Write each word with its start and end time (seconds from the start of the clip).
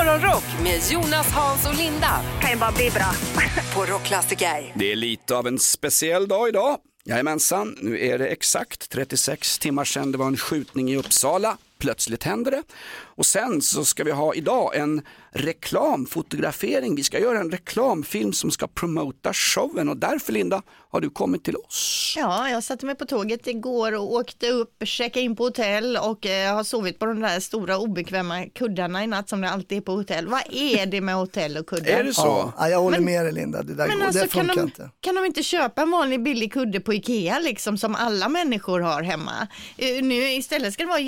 Morgonrock 0.00 0.44
med 0.62 0.80
Jonas, 0.90 1.32
Hans 1.32 1.68
och 1.68 1.74
Linda 1.74 2.20
kan 2.40 2.50
ju 2.50 2.56
bara 2.56 2.72
bli 2.72 2.90
bra. 2.90 3.12
på 3.74 3.92
Rockklassiker. 3.92 4.72
Det 4.74 4.92
är 4.92 4.96
lite 4.96 5.36
av 5.36 5.46
en 5.46 5.58
speciell 5.58 6.28
dag 6.28 6.48
idag. 6.48 6.78
Jajamensan, 7.04 7.76
nu 7.80 8.06
är 8.06 8.18
det 8.18 8.26
exakt 8.26 8.90
36 8.90 9.58
timmar 9.58 9.84
sedan 9.84 10.12
det 10.12 10.18
var 10.18 10.26
en 10.26 10.36
skjutning 10.36 10.90
i 10.90 10.96
Uppsala. 10.96 11.56
Plötsligt 11.80 12.24
händer 12.24 12.50
det. 12.50 12.62
Och 13.04 13.26
sen 13.26 13.62
så 13.62 13.84
ska 13.84 14.04
vi 14.04 14.10
ha 14.10 14.34
idag 14.34 14.76
en 14.76 15.02
reklamfotografering. 15.32 16.94
Vi 16.94 17.02
ska 17.04 17.18
göra 17.18 17.38
en 17.40 17.50
reklamfilm 17.50 18.32
som 18.32 18.50
ska 18.50 18.66
promota 18.66 19.32
showen 19.32 19.88
och 19.88 19.96
därför 19.96 20.32
Linda 20.32 20.62
har 20.90 21.00
du 21.00 21.10
kommit 21.10 21.44
till 21.44 21.56
oss. 21.56 22.14
Ja, 22.16 22.50
jag 22.50 22.64
satte 22.64 22.86
mig 22.86 22.94
på 22.94 23.04
tåget 23.04 23.46
igår 23.46 23.92
och 23.94 24.12
åkte 24.12 24.50
upp, 24.50 24.82
checkade 24.84 25.20
in 25.24 25.36
på 25.36 25.44
hotell 25.44 25.96
och 25.96 26.26
eh, 26.26 26.54
har 26.54 26.64
sovit 26.64 26.98
på 26.98 27.06
de 27.06 27.20
där 27.20 27.40
stora 27.40 27.78
obekväma 27.78 28.46
kuddarna 28.54 29.04
i 29.04 29.06
natt 29.06 29.28
som 29.28 29.40
det 29.40 29.50
alltid 29.50 29.78
är 29.78 29.82
på 29.82 29.92
hotell. 29.92 30.26
Vad 30.28 30.42
är 30.52 30.86
det 30.86 31.00
med 31.00 31.14
hotell 31.14 31.56
och 31.56 31.66
kuddar? 31.66 31.86
Är 31.90 32.04
det 32.04 32.14
så? 32.14 32.52
Ja, 32.58 32.68
jag 32.68 32.78
håller 32.80 32.96
Men- 32.98 33.04
med 33.04 33.24
dig 33.24 33.32
Linda, 33.32 33.62
det 33.62 33.74
där 33.74 33.88
Men 33.88 33.98
går, 33.98 34.06
alltså 34.06 34.22
det 34.22 34.28
kan 34.28 34.40
funkar 34.46 34.54
de, 34.62 34.68
inte. 34.68 34.90
kan 35.00 35.14
de 35.14 35.24
inte 35.24 35.42
köpa 35.42 35.82
en 35.82 35.90
vanlig 35.90 36.22
billig 36.22 36.52
kudde 36.52 36.80
på 36.80 36.94
Ikea 36.94 37.38
liksom 37.38 37.78
som 37.78 37.94
alla 37.94 38.28
människor 38.28 38.80
har 38.80 39.02
hemma? 39.02 39.48
Eh, 39.76 40.02
Nu 40.02 40.32
istället 40.32 40.74
ska 40.74 40.82
det 40.82 40.88
vara 40.88 40.98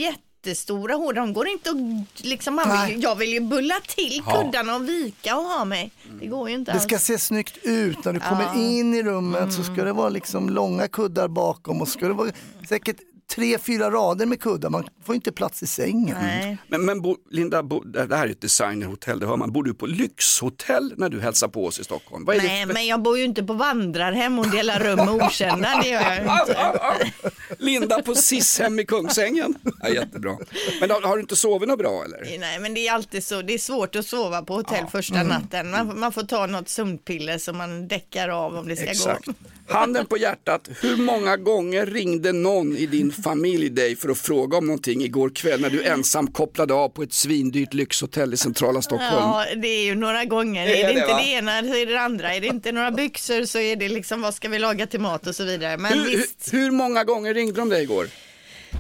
jättestora 0.47 0.95
hårda, 0.95 1.21
de 1.21 1.33
går 1.33 1.49
inte 1.49 1.71
att 1.71 2.25
liksom, 2.25 2.55
man 2.55 2.87
vill, 2.89 3.03
jag 3.03 3.15
vill 3.17 3.33
ju 3.33 3.41
bulla 3.41 3.75
till 3.87 4.23
kuddarna 4.27 4.75
och 4.77 4.89
vika 4.89 5.37
och 5.37 5.43
ha 5.45 5.65
mig. 5.65 5.91
Det 6.21 6.27
går 6.27 6.49
ju 6.49 6.55
inte 6.55 6.73
Det 6.73 6.81
ska 6.81 6.95
alls. 6.95 7.05
se 7.05 7.19
snyggt 7.19 7.59
ut. 7.63 8.05
När 8.05 8.13
du 8.13 8.21
kommer 8.21 8.57
in 8.57 8.95
i 8.95 9.03
rummet 9.03 9.53
så 9.53 9.63
ska 9.63 9.85
det 9.85 9.93
vara 9.93 10.09
liksom 10.09 10.51
långa 10.51 10.89
kuddar 10.89 11.29
bakom 11.29 11.81
och 11.81 11.89
ska 11.89 12.09
det 12.09 12.15
vara 12.15 12.31
säkert 12.69 12.97
tre, 13.35 13.59
fyra 13.59 13.91
rader 13.91 14.27
med 14.27 14.41
kuddar. 14.41 14.71
Man 14.71 14.85
får 15.05 15.15
inte 15.15 15.33
plats 15.33 15.63
i 15.63 15.67
sängen. 15.67 16.17
Nej. 16.23 16.59
Men, 16.69 16.85
men 16.85 17.01
bo, 17.03 17.17
Linda, 17.31 17.63
bo, 17.63 17.81
det 17.85 18.17
här 18.17 18.27
är 18.27 18.31
ett 18.31 18.41
designerhotell, 18.41 19.21
det 19.21 19.27
hör 19.27 19.37
man. 19.37 19.53
Bor 19.53 19.65
du 19.65 19.75
på 19.75 19.87
lyxhotell 19.87 20.95
när 20.97 21.09
du 21.09 21.21
hälsar 21.21 21.49
på 21.49 21.67
oss 21.67 21.81
i 21.81 21.85
Stockholm? 21.85 22.25
Vad 22.25 22.37
är 22.37 22.41
Nej, 22.43 22.67
det? 22.67 22.73
men 22.73 22.87
jag 22.87 23.03
bor 23.03 23.19
ju 23.19 23.25
inte 23.25 23.43
på 23.43 23.53
vandrarhem 23.53 24.39
och 24.39 24.49
delar 24.51 24.79
rum 24.81 24.97
med 24.97 25.09
okända, 25.09 25.81
det 25.83 25.89
gör 25.89 26.01
jag 26.03 26.41
inte. 26.41 27.13
Linda 27.59 28.03
på 28.03 28.15
Sishem 28.15 28.79
i 28.81 28.85
Kungsängen. 28.87 29.55
Ja, 29.83 29.89
jättebra. 29.89 30.37
Men 30.81 30.91
har, 30.91 31.01
har 31.03 31.17
du 31.17 31.21
inte 31.23 31.37
sovit 31.37 31.69
något 31.69 31.79
bra 31.79 32.05
eller? 32.05 32.39
Nej 32.39 32.59
men 32.61 32.75
det 32.75 32.89
är 32.89 32.93
alltid 32.93 33.25
så, 33.25 33.43
det 33.43 33.55
är 33.55 33.59
svårt 33.59 33.97
att 33.97 34.07
sova 34.07 34.43
på 34.43 34.55
hotell 34.55 34.87
första 34.93 35.13
Mm. 35.15 35.27
natten. 35.29 35.71
Man, 35.71 36.01
man 36.01 36.13
får 36.13 36.23
ta 36.23 36.47
något 36.47 36.69
sömnpiller 36.69 37.39
som 37.39 37.57
man 37.57 37.89
däckar 37.89 38.29
av 38.29 38.57
om 38.57 38.69
det 38.69 38.77
ska 38.77 38.87
Exakt. 38.87 39.27
gå. 39.27 39.33
Handen 39.69 40.07
på 40.07 40.17
hjärtat, 40.17 40.69
hur 40.81 40.97
många 40.97 41.37
gånger 41.37 41.87
ringde 41.87 42.33
någon 42.33 42.77
i 42.77 42.87
din 42.87 43.13
familj 43.23 43.71
dig 43.71 43.97
för 43.97 44.09
att 44.09 44.19
fråga 44.19 44.59
om 44.59 44.67
någonting 44.67 45.03
igår 45.03 45.31
kväll 45.31 45.61
när 45.61 45.71
du 45.71 45.83
ensam 45.83 46.27
kopplade 46.27 46.75
av 46.75 46.89
på 46.89 47.03
ett 47.03 47.13
svindyrt 47.13 47.75
lyxhotell 47.75 48.35
i 48.35 48.37
centrala 48.37 48.83
Stockholm? 48.83 49.13
Ja, 49.13 49.45
det 49.57 49.69
är 49.69 49.85
ju 49.85 49.95
några 49.95 50.25
gånger. 50.25 50.67
Det 50.67 50.83
är 50.83 50.85
är 50.85 50.89
det, 50.89 50.95
det, 50.95 51.01
inte 51.01 51.13
va? 51.13 51.19
det 51.19 51.29
ena 51.29 51.63
så 51.63 51.75
är 51.75 51.87
det 51.87 51.93
det 51.93 52.01
andra. 52.01 52.35
Är 52.35 52.41
det 52.41 52.47
inte 52.47 52.73
några 52.73 52.91
byxor 52.91 53.45
så 53.45 53.59
är 53.59 53.77
det 53.77 53.89
liksom 53.89 54.21
vad 54.21 54.35
ska 54.35 54.49
vi 54.49 54.59
laga 54.59 54.87
till 54.87 55.01
mat 55.01 55.27
och 55.27 55.35
så 55.35 55.45
vidare. 55.45 55.77
Men 55.77 55.93
Hur, 55.93 56.05
visst, 56.05 56.53
hur, 56.53 56.59
hur 56.59 56.71
många 56.71 57.05
gånger 57.05 57.35
ringde 57.35 57.61
de 57.61 57.69
dig 57.69 57.83
igår? 57.83 58.07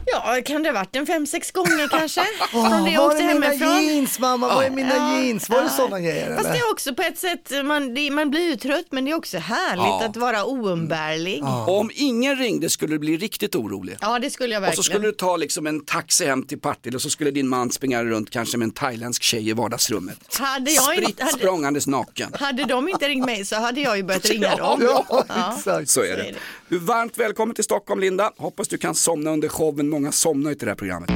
Ja 0.07 0.41
kan 0.47 0.63
det 0.63 0.69
ha 0.69 0.75
varit 0.75 0.97
en 0.97 1.07
fem, 1.07 1.27
sex 1.27 1.51
gånger 1.51 1.89
kanske? 1.89 2.21
Från 2.51 2.85
det 2.85 2.91
jag 2.91 3.01
var 3.01 3.09
åkte 3.09 3.23
är 3.23 3.35
mina 3.35 3.47
hemifrån. 3.47 3.83
jeans 3.83 4.19
mamma? 4.19 4.55
Var 4.55 4.63
är 4.65 4.71
mina 4.71 5.23
jeans? 5.23 5.49
Var 5.51 5.63
det 5.63 5.69
sådana 5.71 6.01
grejer 6.01 6.35
Fast 6.37 6.43
det 6.45 6.51
eller? 6.51 6.61
är 6.67 6.71
också 6.73 6.95
på 6.95 7.03
ett 7.03 7.19
sätt, 7.19 7.53
man, 7.65 7.95
det, 7.95 8.11
man 8.11 8.31
blir 8.31 8.51
ju 8.51 8.57
trött 8.57 8.87
men 8.91 9.05
det 9.05 9.11
är 9.11 9.15
också 9.15 9.39
härligt 9.39 9.83
Ja. 9.83 10.05
att 10.05 10.17
vara 10.17 10.45
oumbärlig. 10.45 11.39
Ja. 11.43 11.67
Och 11.67 11.79
om 11.81 11.91
ingen 11.95 12.37
ringde 12.37 12.71
skulle 12.71 12.95
du 12.95 12.99
bli 12.99 13.17
riktigt 13.17 13.55
orolig. 13.55 13.97
det 14.23 14.31
skulle 14.31 14.55
jag 14.55 14.61
Och 14.63 14.65
så 14.65 14.67
verkligen. 14.69 14.85
skulle 14.85 15.07
du 15.07 15.13
ta 15.13 15.37
liksom 15.37 15.67
en 15.67 15.85
taxi 15.85 16.27
hem 16.27 16.43
till 16.43 16.61
Partille 16.61 16.97
och 16.97 17.03
så 17.03 17.11
skulle 17.11 17.31
din 17.31 17.49
man 17.49 17.71
springa 17.71 18.05
runt 18.05 18.31
kanske 18.31 18.57
med 18.59 18.65
en 18.67 18.71
thailändsk 18.73 19.23
tjej 19.23 19.49
i 19.49 19.53
vardagsrummet. 19.53 20.37
Hade 20.39 20.71
jag 20.71 20.85
Spritt 20.85 21.09
inte, 21.09 21.25
hade, 21.25 21.39
språngandes 21.39 21.87
naken. 21.87 22.33
hade 22.41 22.65
de 22.65 22.89
inte 22.89 23.09
ringt 23.09 23.27
mig 23.27 23.45
så 23.45 23.57
hade 23.57 23.81
jag 23.81 23.97
ju 23.97 24.03
börjat 24.03 24.25
ringa 24.31 24.57
dem. 24.57 24.81
Ja, 25.09 25.25
exakt. 25.57 25.89
Så 25.89 26.03
är 26.03 26.17
det. 26.17 26.35
Du 26.73 26.77
är 26.77 26.81
varmt 26.81 27.19
välkommen 27.19 27.55
till 27.55 27.65
Stockholm 27.65 28.01
Linda. 28.01 28.33
Hoppas 28.37 28.69
du 28.69 28.79
kan 28.79 28.95
somna 28.95 29.31
under 29.31 29.49
showen. 29.49 29.89
Många 29.89 30.13
somnar 30.13 30.51
ju 30.51 30.55
till 30.55 30.67
det 30.67 30.71
här 30.71 30.77
programmet. 30.77 31.11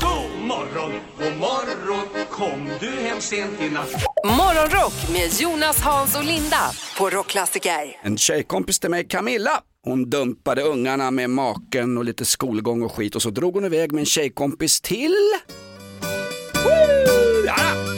God 0.00 0.46
morgon, 0.46 0.92
god 1.18 1.36
morgon, 1.38 2.06
kom 2.30 2.68
du 2.80 2.90
hem 2.90 3.20
sent 3.20 3.60
i 3.60 3.70
natt? 3.70 3.92
Morgonrock 4.24 5.12
med 5.12 5.40
Jonas, 5.40 5.80
Hans 5.80 6.16
och 6.16 6.24
Linda 6.24 6.70
på 6.98 7.10
Rockklassiker. 7.10 8.00
En 8.02 8.18
tjejkompis 8.18 8.80
till 8.80 8.90
mig, 8.90 9.08
Camilla, 9.08 9.62
hon 9.84 10.10
dumpade 10.10 10.62
ungarna 10.62 11.10
med 11.10 11.30
maken 11.30 11.98
och 11.98 12.04
lite 12.04 12.24
skolgång 12.24 12.82
och 12.82 12.92
skit 12.92 13.16
och 13.16 13.22
så 13.22 13.30
drog 13.30 13.54
hon 13.54 13.64
iväg 13.64 13.92
med 13.92 14.00
en 14.00 14.06
tjejkompis 14.06 14.80
till... 14.80 15.16
Woo! 16.64 17.46
Ja! 17.46 17.91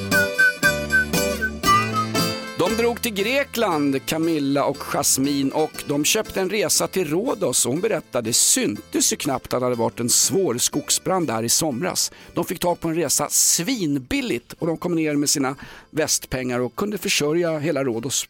De 2.68 2.76
drog 2.76 3.02
till 3.02 3.14
Grekland, 3.14 4.06
Camilla 4.06 4.64
och 4.64 4.76
Jasmin 4.76 5.52
och 5.52 5.84
de 5.86 6.04
köpte 6.04 6.40
en 6.40 6.50
resa 6.50 6.86
till 6.86 7.08
Rhodos 7.08 7.66
och 7.66 7.72
hon 7.72 7.80
berättade, 7.80 8.28
det 8.30 8.32
syntes 8.32 9.12
ju 9.12 9.16
knappt 9.16 9.54
att 9.54 9.60
det 9.60 9.66
hade 9.66 9.76
varit 9.76 10.00
en 10.00 10.08
svår 10.08 10.58
skogsbrand 10.58 11.26
där 11.26 11.42
i 11.42 11.48
somras. 11.48 12.12
De 12.34 12.44
fick 12.44 12.58
tag 12.58 12.80
på 12.80 12.88
en 12.88 12.94
resa 12.94 13.28
svinbilligt 13.30 14.52
och 14.52 14.66
de 14.66 14.76
kom 14.76 14.94
ner 14.94 15.14
med 15.14 15.30
sina 15.30 15.56
västpengar 15.90 16.60
och 16.60 16.76
kunde 16.76 16.98
försörja 16.98 17.58
hela 17.58 17.84
Rhodos 17.84 18.28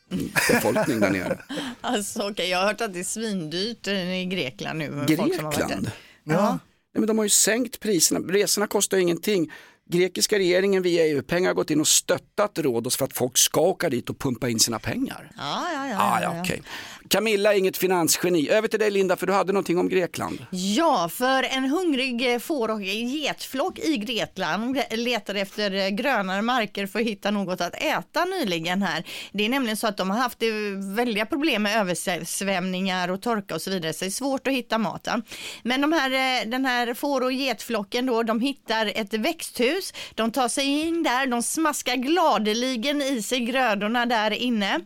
befolkning 0.53 1.01
där 1.01 1.11
nere. 1.11 1.39
Alltså, 1.81 2.31
okej, 2.31 2.49
jag 2.49 2.59
har 2.59 2.67
hört 2.67 2.81
att 2.81 2.93
det 2.93 3.01
är 3.01 3.05
svindyrt 3.05 3.87
i 3.87 4.29
Grekland 4.31 4.79
nu. 4.79 5.05
Grekland? 5.07 5.91
Ja. 6.25 6.59
Nej, 6.95 7.01
men 7.01 7.07
de 7.07 7.19
har 7.19 7.25
ju 7.25 7.31
sänkt 7.31 7.81
priserna, 7.81 8.21
resorna 8.21 8.67
kostar 8.67 8.97
ju 8.97 9.03
ingenting. 9.03 9.53
Grekiska 9.87 10.39
regeringen 10.39 10.83
via 10.83 11.07
EU-pengar 11.07 11.55
gått 11.55 11.71
in 11.71 11.81
och 11.81 11.89
stöttat 11.89 12.59
Rhodos 12.59 12.97
för 12.97 13.05
att 13.05 13.13
folk 13.13 13.39
ska 13.39 13.61
åka 13.61 13.89
dit 13.89 14.11
och 14.11 14.19
pumpa 14.19 14.49
in 14.49 14.61
sina 14.61 14.79
pengar. 14.79 15.31
Ja, 15.37 15.67
ja, 15.73 15.89
ja. 15.89 15.97
Ah, 15.99 16.21
ja, 16.23 16.35
ja, 16.35 16.45
ja. 16.47 16.63
Camilla 17.09 17.55
är 17.55 17.59
inget 17.59 17.77
finansgeni. 17.77 18.49
Över 18.49 18.69
till 18.69 18.79
dig 18.79 18.91
Linda, 18.91 19.17
för 19.17 19.27
du 19.27 19.33
hade 19.33 19.53
någonting 19.53 19.79
om 19.79 19.89
Grekland. 19.89 20.47
Ja, 20.51 21.09
för 21.13 21.43
en 21.43 21.65
hungrig 21.65 22.33
eh, 22.33 22.39
får 22.39 22.71
och 22.71 22.83
getflock 22.83 23.79
i 23.79 23.97
Grekland 23.97 24.79
letar 24.91 25.35
efter 25.35 25.75
eh, 25.75 25.89
grönare 25.89 26.43
marker 26.43 26.87
för 26.87 27.01
att 27.01 27.07
hitta 27.07 27.31
något 27.31 27.61
att 27.61 27.75
äta 27.75 28.25
nyligen 28.25 28.83
här. 28.83 29.05
Det 29.33 29.45
är 29.45 29.49
nämligen 29.49 29.77
så 29.77 29.87
att 29.87 29.97
de 29.97 30.11
har 30.11 30.19
haft 30.19 30.43
eh, 30.43 30.49
väldiga 30.97 31.27
problem 31.27 31.63
med 31.63 31.81
översvämningar 31.81 33.09
och 33.09 33.23
torka 33.23 33.55
och 33.55 33.63
så 33.63 33.71
vidare, 33.71 33.93
så 33.93 34.05
det 34.05 34.09
är 34.09 34.11
svårt 34.11 34.47
att 34.47 34.53
hitta 34.53 34.79
maten. 34.79 35.23
Men 35.63 35.81
de 35.81 35.93
här, 35.93 36.45
den 36.45 36.65
här 36.65 36.95
får 36.95 37.21
och 37.21 37.33
getflocken 37.33 38.07
då, 38.07 38.23
de 38.23 38.41
hittar 38.41 38.93
ett 38.95 39.15
växthus, 39.15 39.93
de 40.15 40.31
tar 40.31 40.49
sig 40.49 40.81
in 40.81 41.03
där, 41.03 41.27
de 41.27 41.43
smaskar 41.43 41.97
gladeligen 41.97 43.03
i 43.03 43.23
sig 43.23 43.41
grödorna 43.41 44.07
där 44.07 44.31
inne. 44.31 44.81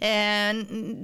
Eh, 0.00 0.54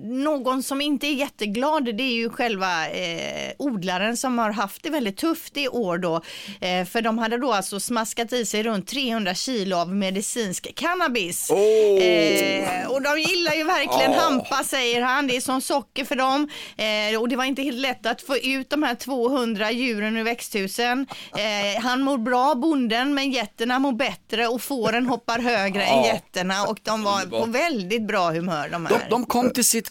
någon 0.05 0.60
någon 0.61 0.65
som 0.65 0.81
inte 0.81 1.07
är 1.07 1.15
jätteglad 1.15 1.85
det 1.97 2.03
är 2.03 2.13
ju 2.15 2.31
själva 2.31 2.89
eh, 2.89 3.53
odlaren 3.59 4.17
som 4.17 4.39
har 4.39 4.51
haft 4.51 4.83
det 4.83 4.91
väldigt 4.91 5.17
tufft 5.17 5.57
i 5.57 5.69
år 5.69 5.99
då. 5.99 6.15
Eh, 6.61 6.85
för 6.87 7.03
de 7.03 7.19
hade 7.19 7.39
då 7.39 7.53
alltså 7.53 7.81
smaskat 7.81 8.33
i 8.33 8.47
sig 8.47 8.63
runt 8.63 8.87
300 8.87 9.35
kilo 9.35 9.77
av 9.77 9.95
medicinsk 9.95 10.75
cannabis. 10.75 11.51
Eh, 11.51 12.91
och 12.91 13.03
de 13.03 13.19
gillar 13.21 13.55
ju 13.55 13.65
verkligen 13.65 14.13
hampa 14.13 14.65
säger 14.65 15.03
han. 15.03 15.27
Det 15.27 15.37
är 15.37 15.41
som 15.41 15.61
socker 15.61 16.05
för 16.05 16.17
dem. 16.17 16.49
Eh, 16.77 17.21
och 17.21 17.29
det 17.29 17.37
var 17.37 17.45
inte 17.45 17.63
helt 17.63 17.79
lätt 17.79 18.07
att 18.07 18.23
få 18.23 18.37
ut 18.37 18.71
de 18.71 18.83
här 18.83 18.95
200 18.95 19.71
djuren 19.73 20.17
ur 20.17 20.25
växthusen. 20.25 21.07
Eh, 21.37 21.83
han 21.83 22.03
mår 22.03 22.19
bra, 22.19 22.55
bonden, 22.55 23.15
men 23.15 23.31
getterna 23.31 23.79
mår 23.79 23.93
bättre 23.93 24.47
och 24.47 24.63
fåren 24.63 25.07
hoppar 25.07 25.39
högre 25.39 25.83
än 25.85 26.05
getterna 26.05 26.63
och 26.65 26.79
de 26.83 27.03
var 27.03 27.27
på 27.27 27.45
väldigt 27.47 28.03
bra 28.03 28.31
humör 28.31 28.69
de 28.73 28.85
De, 28.85 28.87
här. 28.87 29.07
de 29.11 29.25
kom 29.27 29.51
till 29.51 29.65
sitt 29.65 29.91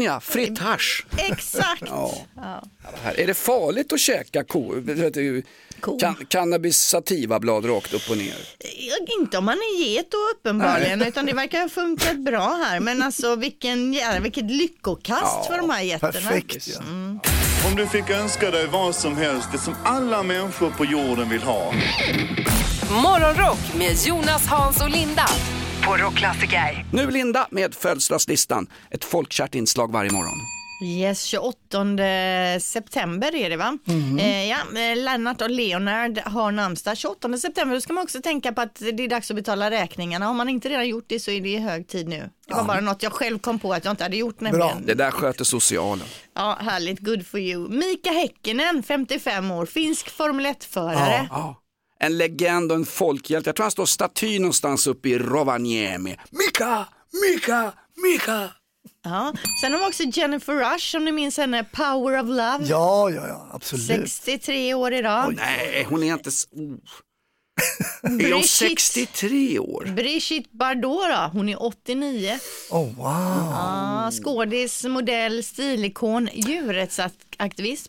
Christiania, 0.00 0.20
fritt 0.20 0.58
hasch. 0.58 1.06
Exakt. 1.16 1.82
Ja. 1.86 2.14
Här. 3.02 3.20
Är 3.20 3.26
det 3.26 3.34
farligt 3.34 3.92
att 3.92 4.00
käka 4.00 4.44
ko, 4.44 4.74
Ko. 5.80 5.98
kan, 5.98 6.14
cannabis 6.28 6.78
sativa-blad 6.80 7.64
rakt 7.64 7.94
upp 7.94 8.10
och 8.10 8.16
ner? 8.16 8.34
Inte 9.20 9.38
om 9.38 9.44
man 9.44 9.54
är 9.54 9.84
get 9.84 10.10
då 10.10 10.18
uppenbarligen, 10.34 11.02
utan 11.02 11.26
det 11.26 11.32
verkar 11.32 11.60
ha 11.60 11.68
funkat 11.68 12.16
bra 12.18 12.54
här. 12.64 12.80
Men 12.80 13.02
alltså 13.02 13.36
vilken, 13.36 13.92
jävla- 13.92 14.20
vilket 14.20 14.50
lyckokast 14.50 15.46
för 15.46 15.56
de 15.58 15.70
här 15.70 15.82
getterna. 15.82 16.12
Perfekt 16.12 16.68
ja. 16.68 16.80
Om 17.68 17.76
du 17.76 17.86
fick 17.86 18.10
önska 18.10 18.50
dig 18.50 18.66
vad 18.66 18.94
som 18.94 19.16
helst, 19.16 19.48
det 19.52 19.58
som 19.58 19.74
alla 19.84 20.22
människor 20.22 20.70
på 20.70 20.84
jorden 20.84 21.28
vill 21.28 21.42
ha. 21.42 21.72
Morgonrock 22.90 23.74
med 23.78 23.96
Jonas, 24.06 24.46
Hans 24.46 24.80
och 24.82 24.90
Linda 24.90 25.26
på 25.86 25.96
Rockklassiker. 25.96 26.84
Nu 26.92 27.10
Linda 27.10 27.46
med 27.50 27.74
födelsedagslistan, 27.74 28.66
ett 28.90 29.04
folkkärt 29.04 29.54
inslag 29.54 29.92
varje 29.92 30.12
morgon. 30.12 30.38
Yes, 30.84 31.24
28 31.24 31.56
september 32.60 33.34
är 33.34 33.50
det 33.50 33.56
va? 33.56 33.78
Eh, 34.20 34.44
ja, 34.48 34.56
eh, 34.56 34.96
Lennart 34.96 35.40
och 35.40 35.50
Leonard 35.50 36.18
har 36.18 36.52
namnsdag 36.52 36.96
28 36.96 37.38
september. 37.38 37.74
Då 37.74 37.80
ska 37.80 37.92
man 37.92 38.04
också 38.04 38.20
tänka 38.22 38.52
på 38.52 38.60
att 38.60 38.74
det 38.74 39.04
är 39.04 39.08
dags 39.08 39.30
att 39.30 39.36
betala 39.36 39.70
räkningarna. 39.70 40.26
Har 40.26 40.34
man 40.34 40.48
inte 40.48 40.68
redan 40.68 40.88
gjort 40.88 41.04
det 41.08 41.20
så 41.20 41.30
är 41.30 41.40
det 41.40 41.58
hög 41.58 41.88
tid 41.88 42.08
nu. 42.08 42.30
Det 42.46 42.54
var 42.54 42.64
bara 42.64 42.80
något 42.80 43.02
jag 43.02 43.12
själv 43.12 43.38
kom 43.38 43.58
på 43.58 43.72
att 43.72 43.84
jag 43.84 43.92
inte 43.92 44.04
hade 44.04 44.16
gjort 44.16 44.40
nämligen. 44.40 44.86
Det 44.86 44.94
där 44.94 45.10
sköter 45.10 45.44
socialen. 45.44 46.06
Ja, 46.34 46.58
härligt, 46.60 46.98
good 46.98 47.26
for 47.26 47.40
you. 47.40 47.68
Mika 47.68 48.10
Häkkinen, 48.10 48.82
55 48.82 49.50
år, 49.50 49.66
finsk 49.66 50.10
Formel 50.10 50.46
1-förare. 50.46 51.28
Ja. 51.30 51.59
En 52.00 52.18
legend 52.18 52.72
och 52.72 52.78
en 52.78 52.86
folkhjälte. 52.86 53.48
Jag 53.48 53.56
tror 53.56 53.64
han 53.64 53.70
står 53.70 53.86
staty 53.86 54.38
någonstans 54.38 54.86
uppe 54.86 55.08
i 55.08 55.18
Rovaniemi. 55.18 56.16
Mika, 56.30 56.86
Mika, 57.32 57.72
Mika. 58.02 58.50
Ja. 59.04 59.32
Sen 59.62 59.72
har 59.72 59.78
vi 59.80 59.86
också 59.86 60.02
Jennifer 60.02 60.54
Rush, 60.74 60.96
om 60.96 61.04
ni 61.04 61.12
minns 61.12 61.36
henne, 61.38 61.64
Power 61.64 62.20
of 62.20 62.26
Love. 62.28 62.58
Ja, 62.66 63.10
ja, 63.10 63.28
ja, 63.28 63.48
absolut. 63.52 63.86
63 63.86 64.74
år 64.74 64.92
idag. 64.92 65.34
Nej, 65.36 65.86
hon 65.88 66.02
är 66.02 66.12
inte... 66.12 66.30
Oh. 66.30 66.74
Är 68.02 68.08
hon 68.08 68.18
Brigitte- 68.18 68.48
63 68.48 69.58
år? 69.58 69.84
Brigitte 69.96 70.48
Bardot 70.52 71.08
då, 71.08 71.30
hon 71.32 71.48
är 71.48 71.62
89. 71.62 72.38
Oh, 72.70 72.94
wow. 72.96 72.96
Ja, 73.52 74.10
skådis, 74.22 74.84
modell, 74.84 75.44
stilikon, 75.44 76.28
djurrättsaktivist 76.32 77.29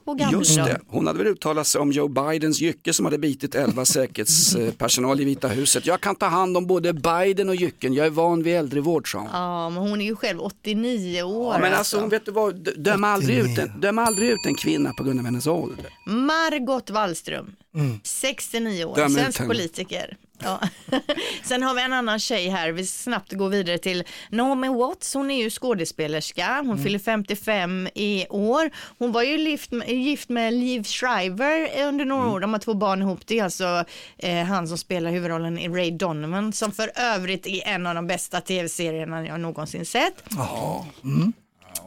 på 0.06 0.14
gamla 0.14 0.38
Just 0.40 0.56
det, 0.56 0.80
hon 0.88 1.08
hade 1.08 1.20
väl 1.20 1.28
uttalat 1.28 1.68
sig 1.68 1.82
om 1.82 1.92
Joe 1.92 2.08
Bidens 2.08 2.62
jycke 2.62 2.94
som 2.94 3.06
hade 3.06 3.18
bitit 3.18 3.56
11 3.56 3.86
säkerhetspersonal 3.86 5.22
i 5.22 5.26
Vita 5.26 5.48
huset. 5.48 5.86
Jag 5.86 6.02
kan 6.02 6.16
ta 6.16 6.26
hand 6.26 6.58
om 6.58 6.68
både 6.68 6.94
Biden 6.94 7.50
och 7.50 7.56
jycken, 7.56 7.94
jag 7.94 8.06
är 8.06 8.10
van 8.10 8.44
vid 8.44 8.56
äldrevård 8.56 9.12
sa 9.12 9.18
hon. 9.18 9.30
Ja, 9.34 9.70
men 9.70 9.84
hon 9.84 10.02
är 10.02 10.06
ju 10.06 10.16
själv 10.16 10.42
89 10.42 11.24
år. 11.24 11.54
Ja, 11.54 11.60
men 11.60 11.74
alltså 11.74 12.00
hon 12.00 12.10
vet 12.10 12.26
du 12.26 12.32
vad, 12.32 12.70
döm 12.78 13.04
aldrig, 13.04 13.38
ut 13.38 13.58
en, 13.58 13.80
döm 13.80 14.00
aldrig 14.00 14.30
ut 14.30 14.46
en 14.48 14.56
kvinna 14.56 14.94
på 14.98 15.04
grund 15.04 15.20
av 15.20 15.26
hennes 15.26 15.48
ålder. 15.48 15.86
Margot 16.06 16.90
Wallström, 16.90 17.56
69 18.04 18.86
år, 18.86 18.96
Döm 18.96 19.10
svensk 19.10 19.48
politiker. 19.48 20.18
Ja. 20.44 20.62
Sen 21.44 21.64
har 21.64 21.74
vi 21.74 21.82
en 21.82 21.94
annan 21.94 22.20
tjej 22.20 22.50
här, 22.50 22.72
vi 22.72 22.86
snabbt 22.86 23.34
går 23.34 23.50
vidare 23.50 23.78
till 23.78 24.04
Naomi 24.30 24.68
Watts, 24.68 25.14
hon 25.14 25.32
är 25.32 25.44
ju 25.44 25.50
skådespelerska, 25.50 26.62
hon 26.66 26.84
fyller 26.84 27.00
55 27.00 27.88
i 27.96 28.26
år. 28.30 28.72
Hon 28.98 29.12
var 29.12 29.24
ju 29.24 29.38
gift 29.38 29.72
med, 29.72 29.90
gift 29.90 30.30
med 30.30 30.54
Liv 30.54 30.84
Schreiber 30.84 31.84
under 31.88 32.06
några 32.06 32.30
år, 32.30 32.40
de 32.40 32.54
har 32.54 32.60
två 32.60 32.74
barn 32.74 33.02
ihop, 33.02 33.20
det 33.28 33.40
är 33.40 33.44
alltså 33.44 33.84
eh, 34.18 34.44
han 34.44 34.68
som 34.68 34.78
spelar 34.78 35.12
huvudrollen 35.12 35.60
i 35.60 35.70
Ray 35.70 35.92
Donovan 35.92 36.54
som 36.54 36.72
för 36.72 36.92
övrigt 36.96 37.48
är 37.48 37.68
en 37.68 37.88
av 37.88 37.96
de 37.96 38.08
bästa 38.08 38.42
tv-serierna 38.42 39.26
jag 39.28 39.40
någonsin 39.40 39.86
sett. 39.86 40.24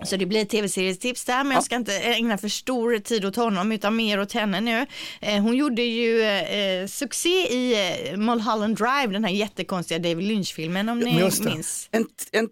Så 0.03 0.17
det 0.17 0.27
blir 0.27 0.45
tv-serietips 0.45 1.25
där, 1.25 1.45
men 1.45 1.55
jag 1.55 1.65
ska 1.65 1.77
inte 1.77 1.99
ägna 1.99 2.39
för 2.39 2.49
stor 2.49 2.99
tid 2.99 3.25
åt 3.25 3.37
honom 3.37 3.73
utan 3.73 3.97
mer 3.97 4.21
åt 4.21 4.33
henne 4.33 4.61
nu. 4.61 4.87
Eh, 5.21 5.43
hon 5.43 5.57
gjorde 5.57 5.83
ju 5.83 6.23
eh, 6.23 6.87
succé 6.87 7.47
i 7.53 7.73
eh, 7.73 8.17
Mulholland 8.17 8.77
Drive, 8.77 9.07
den 9.13 9.25
här 9.25 9.33
jättekonstiga 9.33 9.99
David 9.99 10.27
Lynch-filmen 10.29 10.89
om 10.89 10.99
ni 10.99 11.15
minns. 11.45 11.89
En, 11.91 12.07
en 12.33 12.49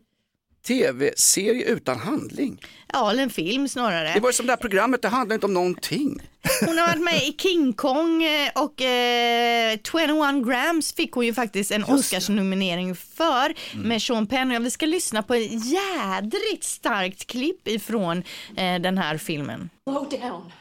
tv-serie 0.67 1.65
utan 1.65 1.99
handling. 1.99 2.67
Ja, 2.93 3.11
eller 3.11 3.23
en 3.23 3.31
film 3.31 3.69
snarare. 3.69 4.13
Det 4.15 4.21
var 4.21 4.29
ju 4.29 4.33
som 4.33 4.47
det 4.47 4.53
här 4.53 4.57
programmet, 4.57 5.03
det 5.03 5.09
handlar 5.09 5.35
inte 5.35 5.47
om 5.47 5.55
någonting. 5.55 6.23
Hon 6.67 6.79
har 6.79 6.87
varit 6.87 7.03
med 7.03 7.23
i 7.23 7.37
King 7.39 7.73
Kong 7.73 8.25
eh, 8.25 8.51
och 8.55 8.83
eh, 8.83 9.79
21 9.93 10.47
grams 10.47 10.93
fick 10.95 11.13
hon 11.13 11.27
ju 11.27 11.35
faktiskt 11.35 11.71
en 11.71 11.85
Oscarsnominering 11.85 12.95
för 12.95 13.55
med 13.77 14.03
Sean 14.03 14.27
Penn. 14.27 14.57
Och 14.57 14.65
vi 14.65 14.71
ska 14.71 14.87
lyssna 14.87 15.23
på 15.23 15.35
ett 15.35 15.65
jädrigt 15.65 16.65
starkt 16.65 17.27
klipp 17.27 17.69
ifrån 17.69 18.23
eh, 18.57 18.79
den 18.81 18.99
här 18.99 19.19
filmen. 19.19 19.71
Slow 19.85 20.09
down. 20.09 20.53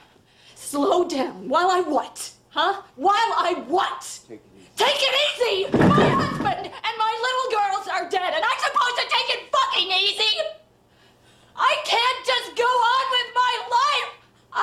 Slow 0.55 1.07
down. 1.09 1.41
While 1.43 1.79
I 1.79 1.83
what? 1.89 2.31
Huh? 2.53 2.73
While 2.95 3.33
I 3.51 3.55
what? 3.69 4.21
Take 4.75 5.01
it 5.09 5.15
easy! 5.25 5.77
My 5.77 6.03
husband 6.09 6.63
and 6.87 6.93
my 7.05 7.13
little 7.25 7.47
girls 7.57 7.85
are 7.95 8.05
dead, 8.09 8.31
and 8.35 8.43
I'm 8.49 8.59
supposed 8.67 8.97
to 9.01 9.05
take 9.15 9.27
it 9.35 9.41
fucking 9.55 9.70
easy! 10.05 10.33
I 11.71 11.73
can't 11.91 12.21
just 12.31 12.49
go 12.63 12.69
on 12.93 13.05
with 13.15 13.29
my 13.43 13.53
life! 13.77 14.11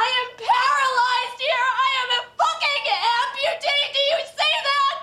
I 0.05 0.06
am 0.20 0.29
paralyzed 0.50 1.38
here! 1.46 1.69
I 1.87 1.88
am 2.00 2.08
a 2.19 2.23
fucking 2.40 2.85
amputee! 3.19 3.85
Do 3.96 4.02
you 4.12 4.20
see 4.38 4.56
that? 4.69 4.96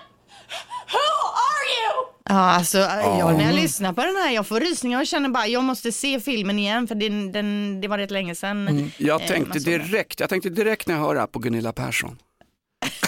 Who 0.93 1.07
are 1.49 1.65
you? 1.77 1.91
Ja, 2.29 2.33
alltså 2.35 2.77
ja, 2.77 3.31
när 3.31 3.45
jag 3.45 3.55
lyssnar 3.55 3.93
på 3.93 4.01
den 4.01 4.15
här, 4.15 4.31
jag 4.31 4.47
får 4.47 4.59
rysningar 4.59 4.99
och 4.99 5.07
känner 5.07 5.29
bara, 5.29 5.47
jag 5.47 5.63
måste 5.63 5.91
se 5.91 6.19
filmen 6.19 6.59
igen 6.59 6.87
för 6.87 6.95
den, 6.95 7.31
den, 7.31 7.81
det 7.81 7.87
var 7.87 7.97
rätt 7.97 8.11
länge 8.11 8.35
sedan. 8.35 8.91
Jag 8.97 9.21
eh, 9.21 9.27
tänkte 9.27 9.59
direkt, 9.59 10.19
jag 10.19 10.29
tänkte 10.29 10.49
direkt 10.49 10.87
när 10.87 10.95
jag 10.95 11.01
hör 11.01 11.13
det 11.13 11.19
här 11.19 11.27
på 11.27 11.39
Gunilla 11.39 11.73
Persson. 11.73 12.17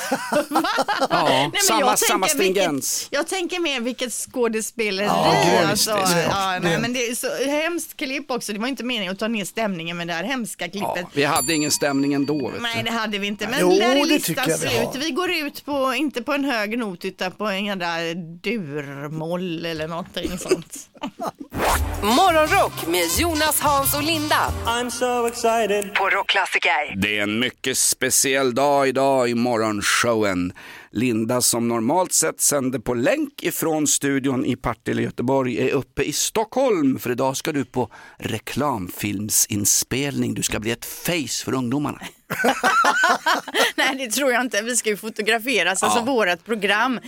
Ja, 0.10 1.24
Nej, 1.30 1.50
men 1.54 1.62
samma, 1.62 1.80
jag 1.82 2.00
samma 2.00 2.28
tänker 2.28 2.44
stringens. 2.44 3.02
Vilket, 3.04 3.18
jag 3.18 3.28
tänker 3.28 3.60
mer 3.60 3.82
vilket 3.82 4.14
skådespeleri. 4.14 5.08
Ja, 5.08 5.68
alltså, 5.70 5.92
ja, 6.30 6.60
nej, 6.62 6.80
men 6.80 6.94
det 6.94 7.08
är 7.08 7.16
så 7.16 7.46
hemskt 7.46 7.98
klipp 7.98 8.32
också. 8.32 8.54
Det 8.54 8.60
var 8.60 8.68
inte 8.68 8.84
meningen 8.84 9.14
att 9.14 9.20
ta 9.20 9.28
ner 9.28 9.46
stämningen 9.46 9.98
med 9.98 10.08
det 10.08 10.14
här 10.14 10.24
hemska 10.24 10.70
klippet. 10.70 10.92
Ja, 10.96 11.10
vi 11.14 11.24
hade 11.24 11.54
ingen 11.54 11.72
stämning 11.72 12.14
ändå. 12.14 12.50
Vet 12.50 12.62
Nej 12.62 12.84
det 12.84 12.92
hade 12.92 13.18
vi 13.18 13.28
inte, 13.28 13.48
men 13.48 13.60
Jo, 13.62 13.70
där 13.70 13.96
är 13.96 13.96
det 13.96 14.06
listan 14.06 14.46
vi 14.48 14.54
slut. 14.54 14.72
har. 14.74 15.00
Vi 15.00 15.12
går 15.12 15.32
ut 15.32 15.66
på, 15.66 15.94
inte 15.94 16.24
på 16.24 16.34
en 16.34 16.44
hög 16.46 16.78
not 16.80 17.06
utan 17.06 17.32
på 17.32 17.46
en 17.48 17.66
jävla 17.66 17.98
durmoll 18.44 19.66
eller 19.66 19.88
någonting 19.88 20.38
sånt. 20.38 20.78
Morgonrock 22.04 22.88
med 22.88 23.06
Jonas, 23.18 23.60
Hans 23.60 23.96
och 23.96 24.04
Linda 24.04 24.52
I'm 24.66 24.90
so 24.90 25.28
excited. 25.28 25.94
på 25.94 26.10
Rockklassiker. 26.10 26.96
Det 27.02 27.18
är 27.18 27.24
en 27.24 27.40
mycket 27.40 27.78
speciell 27.78 28.56
dag 28.56 28.88
idag 28.88 29.30
i 29.30 29.36
Showen, 30.02 30.54
Linda 30.92 31.42
som 31.42 31.68
normalt 31.68 32.14
sett 32.14 32.42
sänder 32.42 32.80
på 32.80 32.94
länk 32.94 33.44
ifrån 33.44 33.88
studion 33.88 34.46
i 34.46 34.56
Partille, 34.56 35.02
Göteborg 35.02 35.58
är 35.58 35.72
uppe 35.72 36.04
i 36.04 36.14
Stockholm 36.14 37.00
för 37.00 37.12
idag 37.12 37.38
ska 37.38 37.52
du 37.52 37.66
på 37.66 37.92
reklamfilmsinspelning. 38.18 40.34
Du 40.34 40.44
ska 40.44 40.60
bli 40.60 40.72
ett 40.72 40.86
face 40.86 41.46
för 41.46 41.54
ungdomarna. 41.54 42.00
Nej 43.76 43.96
det 43.98 44.12
tror 44.12 44.32
jag 44.32 44.42
inte. 44.42 44.62
Vi 44.62 44.76
ska 44.78 44.90
ju 44.90 44.98
fotograferas, 44.98 45.84
alltså 45.84 46.02
vårat 46.02 46.46
program. 46.46 47.00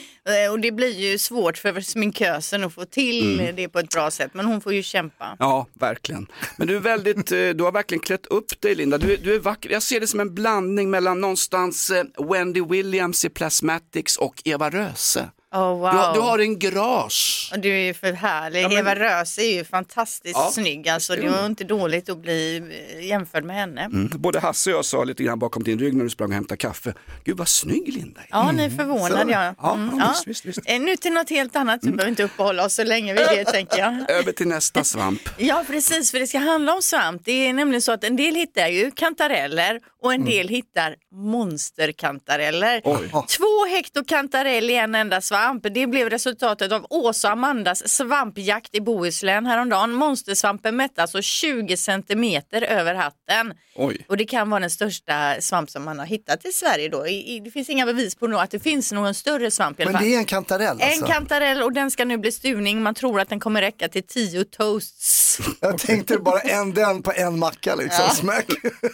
Eh, 0.46 0.52
Och 0.52 0.60
det 0.60 0.72
blir 0.72 1.00
ju 1.00 1.18
svårt 1.18 1.58
för 1.58 1.82
sminkösen 1.82 2.64
att 2.64 2.74
få 2.74 2.86
till 2.86 3.40
Mm. 3.40 3.56
det 3.56 3.70
på 3.70 3.80
ett 3.80 3.90
bra 3.90 4.12
sätt. 4.12 4.32
Men 4.34 4.46
hon 4.46 4.62
får 4.62 4.74
ju 4.74 4.84
kämpa. 4.84 5.36
Ja, 5.40 5.68
verkligen. 5.74 6.28
Men 6.58 6.68
du 6.68 6.76
är 6.76 6.80
väldigt, 6.80 7.32
eh, 7.32 7.38
du 7.50 7.64
har 7.64 7.72
verkligen 7.72 8.00
klätt 8.02 8.26
upp 8.26 8.62
dig 8.62 8.76
Linda. 8.76 8.98
Du, 8.98 9.18
du 9.18 9.36
är 9.36 9.40
vacker. 9.40 9.70
Jag 9.70 9.84
ser 9.84 10.00
det 10.00 10.08
som 10.08 10.20
en 10.20 10.36
blandning 10.36 10.90
mellan 10.90 11.22
någonstans 11.22 11.90
eh, 11.90 12.04
Wendy 12.32 12.62
Williams 12.62 13.26
i 13.26 13.30
Plasmatics 13.30 14.18
och 14.18 14.42
Eva 14.46 14.70
Röse. 14.70 15.30
Oh, 15.56 15.60
wow. 15.80 15.92
Du, 15.92 15.98
har- 15.98 16.14
du 16.14 16.20
har 16.20 16.40
en 16.40 16.60
gras. 16.60 17.52
Du 17.58 17.70
är 17.74 17.80
ju 17.86 17.94
för 17.94 18.14
härlig. 18.14 18.64
men- 18.64 18.72
Eva 18.72 18.96
Röse 18.96 19.42
är 19.42 19.54
ju 19.54 19.64
fantastiskt 19.66 20.36
Ja, 20.38 20.52
snygg. 20.54 20.90
Alltså, 20.90 21.16
det 21.16 21.30
var 21.30 21.46
inte 21.46 21.64
dåligt 21.64 22.10
att 22.10 22.18
bli 22.18 22.58
eh, 22.98 23.06
jämförd 23.06 23.44
med 23.44 23.56
henne. 23.56 23.82
Mm. 23.82 24.10
Både 24.16 24.40
Hasse 24.40 24.72
och 24.72 24.78
jag 24.78 24.86
sa 24.86 25.04
lite 25.04 25.24
grann 25.24 25.40
bakom 25.40 25.64
din 25.64 25.80
rygg 25.80 25.94
när 25.96 26.04
du 26.04 26.10
sprang 26.10 26.28
och 26.30 26.34
hämtade 26.36 26.58
kaffe. 26.58 26.94
Gud 27.24 27.38
vad 27.38 27.48
snygg 27.48 27.94
Linda 27.94 28.22
är. 28.22 28.28
Ja, 28.30 28.52
ni 28.52 28.64
är 28.64 28.70
förvånade. 28.70 29.32
Ja. 29.32 29.56
Ja, 29.62 29.74
Mm, 29.74 29.90
ja, 30.00 30.06
ja. 30.06 30.10
visst, 30.10 30.28
visst, 30.28 30.46
visst. 30.58 30.70
Eh, 30.70 30.80
Nu 30.80 30.96
till 30.96 31.14
något 31.14 31.30
helt 31.30 31.56
annat. 31.56 31.80
Vi 31.84 31.92
behöver 31.92 32.10
inte 32.10 32.24
uppehålla 32.24 32.66
oss 32.66 32.74
så 32.76 32.84
länge 32.84 33.14
vid 33.14 33.22
det, 33.28 33.46
tänker 33.46 33.78
jag. 33.78 34.10
Över 34.20 34.32
till 34.32 34.48
nästa 34.48 34.84
svamp. 34.84 35.22
Ja, 35.38 35.64
precis, 35.68 36.12
för 36.12 36.20
det 36.20 36.28
ska 36.28 36.38
handla 36.38 36.74
om 36.76 36.82
svamp. 36.82 37.22
Det 37.26 37.48
är 37.48 37.54
nämligen 37.54 37.82
så 37.82 37.92
att 37.92 38.04
en 38.04 38.16
del 38.16 38.36
hittar 38.36 38.68
ju 38.68 38.92
kantareller 38.92 39.80
och 40.02 40.14
en 40.14 40.26
del 40.26 40.48
hittar 40.48 40.96
monsterkantareller. 41.16 42.82
Oj. 42.84 43.10
Två 43.12 43.66
hekto 43.70 44.04
kantarell 44.06 44.70
i 44.70 44.76
en 44.76 44.96
enda 44.96 45.22
svamp. 45.22 45.39
Det 45.62 45.88
blev 45.88 46.10
resultatet 46.10 46.72
av 46.72 46.86
Åsa 46.90 47.28
och 47.28 47.32
Amandas 47.32 47.88
svampjakt 47.90 48.76
i 48.76 48.82
Bohuslän 48.82 49.46
häromdagen. 49.46 49.92
Monstersvampen 49.92 50.76
mätte 50.76 51.02
alltså 51.02 51.22
20 51.22 51.78
centimeter 51.78 52.62
över 52.62 52.96
hatten. 52.96 53.54
Oj. 53.76 54.06
Och 54.08 54.18
det 54.18 54.26
kan 54.26 54.50
vara 54.50 54.60
den 54.60 54.70
största 54.70 55.42
svamp 55.42 55.70
som 55.70 55.84
man 55.84 56.00
har 56.00 56.06
hittat 56.06 56.46
i 56.46 56.52
Sverige 56.52 56.90
då. 56.90 57.08
I, 57.08 57.36
i, 57.36 57.40
det 57.40 57.52
finns 57.52 57.70
inga 57.70 57.86
bevis 57.86 58.16
på 58.16 58.26
att 58.26 58.52
det 58.52 58.60
finns 58.60 58.92
någon 58.92 59.14
större 59.14 59.52
svamp 59.52 59.80
i 59.80 59.84
alla 59.84 59.92
Men 59.92 60.00
fall. 60.00 60.10
det 60.10 60.16
är 60.16 60.20
en 60.20 60.26
kantarell 60.26 60.82
alltså? 60.82 61.06
En 61.06 61.12
kantarell 61.12 61.62
och 61.62 61.74
den 61.74 61.92
ska 61.92 62.06
nu 62.06 62.18
bli 62.18 62.32
stuvning. 62.32 62.84
Man 62.84 62.96
tror 62.96 63.20
att 63.20 63.30
den 63.30 63.40
kommer 63.40 63.62
räcka 63.62 63.88
till 63.88 64.04
10 64.04 64.44
toasts. 64.46 65.29
Jag 65.60 65.78
tänkte 65.78 66.18
bara 66.18 66.40
en 66.40 66.74
den 66.74 67.02
på 67.04 67.12
en 67.16 67.40
macka 67.40 67.76
liksom. 67.76 68.10
Smack. 68.10 68.46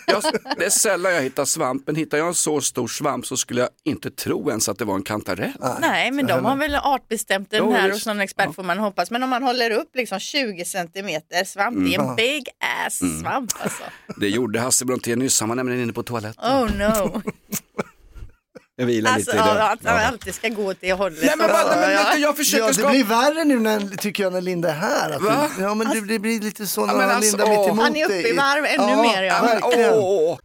Jag, 0.08 0.24
det 0.58 0.65
är 0.65 0.70
sällan 0.70 1.13
jag 1.13 1.22
hittar 1.22 1.46
svamp, 1.46 1.84
men 1.86 1.96
hittar 1.96 2.18
jag 2.18 2.27
en 2.27 2.34
så 2.34 2.62
stor 2.62 2.88
svamp 2.88 3.25
så 3.25 3.38
skulle 3.38 3.62
jag 3.62 3.70
inte 3.84 4.12
tro 4.12 4.50
ens 4.50 4.70
att 4.70 4.77
det 4.77 4.86
var 4.86 4.96
en 4.96 5.04
kantarell. 5.04 5.54
Nej, 5.80 6.12
men 6.12 6.27
de 6.27 6.46
har 6.46 6.56
väl 6.56 6.75
artbestämt 6.75 7.51
den 7.51 7.60
Jo, 7.60 7.74
här 7.74 7.92
hos 7.92 8.06
någon 8.06 8.20
expert 8.20 8.56
får 8.56 8.63
man 8.63 8.77
hoppas. 8.80 9.12
Men 9.12 9.24
om 9.24 9.30
man 9.30 9.44
håller 9.44 9.72
upp 9.72 9.89
liksom 9.96 10.20
20 10.20 10.65
centimeter 10.65 11.44
svamp, 11.44 11.77
det 11.86 11.96
är 11.96 12.00
Mm. 12.00 12.10
en 12.10 12.15
big 12.15 12.48
ass 12.88 12.98
svamp 13.22 13.51
alltså. 13.60 13.84
Det 14.18 14.30
gjorde 14.30 14.60
Hasse 14.60 14.86
Brontén 14.86 15.20
nyss, 15.20 15.39
han 15.39 15.50
var 15.50 15.56
nämligen 15.56 15.82
inne 15.84 15.94
på 15.94 16.04
toaletten. 16.04 16.44
Oh 16.62 16.77
no. 16.77 17.22
Jag 18.77 18.86
vilar 18.86 19.12
Alltså 19.12 19.32
lite 19.32 19.44
i 19.44 19.48
det. 19.53 19.60
ja, 19.60 19.72
att 19.74 19.84
man 19.84 19.98
alltid 19.98 20.36
ska 20.36 20.50
gå 20.50 20.65
åt 20.70 20.77
det 20.79 20.94
hållet. 20.94 21.20
Nej 21.22 21.34
men, 21.38 21.51
vad- 21.51 21.77
men 21.79 21.91
Ja. 21.91 22.00
du, 22.15 22.22
jag 22.22 22.38
försöker 22.38 22.63
Ja, 22.65 22.72
det 22.72 22.88
blir 22.91 23.03
värre 23.03 23.44
nu 23.44 23.60
när, 23.60 23.98
tycker 23.98 24.24
jag 24.24 24.34
när 24.34 24.41
Linda 24.41 24.70
är 24.70 24.74
här. 24.74 25.12
Att 25.15 25.22
Va? 25.22 25.50
det, 25.58 25.63
ja, 25.63 25.74
men 25.75 25.89
det, 25.89 26.01
det 26.01 26.20
blir 26.20 26.39
lite 26.41 26.67
så 26.67 26.86
när 26.86 26.94
men 26.96 27.10
alltså, 27.10 27.38
Linda 27.38 27.50
mitt 27.51 27.60
åh. 27.60 27.70
emot 27.70 27.84
Han 27.84 27.96
är 27.96 28.05
uppe 28.05 28.27
i 28.29 28.34
varv 28.34 28.65
ännu 28.65 29.01
mer, 29.01 29.24
ja. 29.24 29.34
Ja, 29.34 29.41
men, 29.41 29.62
verkligen. 29.62 29.94
åh, 29.94 30.39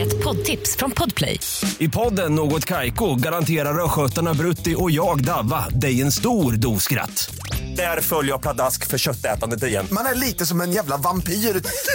Ett 0.00 0.24
poddtips 0.24 0.76
från 0.76 0.90
Podplay. 0.90 1.40
I 1.78 1.88
podden 1.88 2.34
Något 2.34 2.64
Kaiko 2.64 3.14
garanterar 3.14 3.84
östgötarna 3.84 4.34
Brutti 4.34 4.74
och 4.78 4.90
jag, 4.90 5.24
Davva, 5.24 5.64
dig 5.68 6.02
en 6.02 6.12
stor 6.12 6.52
dos 6.52 6.82
skratt. 6.82 7.30
Där 7.76 8.00
följer 8.00 8.32
jag 8.32 8.42
pladask 8.42 8.86
för 8.86 8.98
köttätandet 8.98 9.62
igen. 9.62 9.86
Man 9.90 10.06
är 10.06 10.14
lite 10.14 10.46
som 10.46 10.60
en 10.60 10.72
jävla 10.72 10.96
vampyr. 10.96 11.32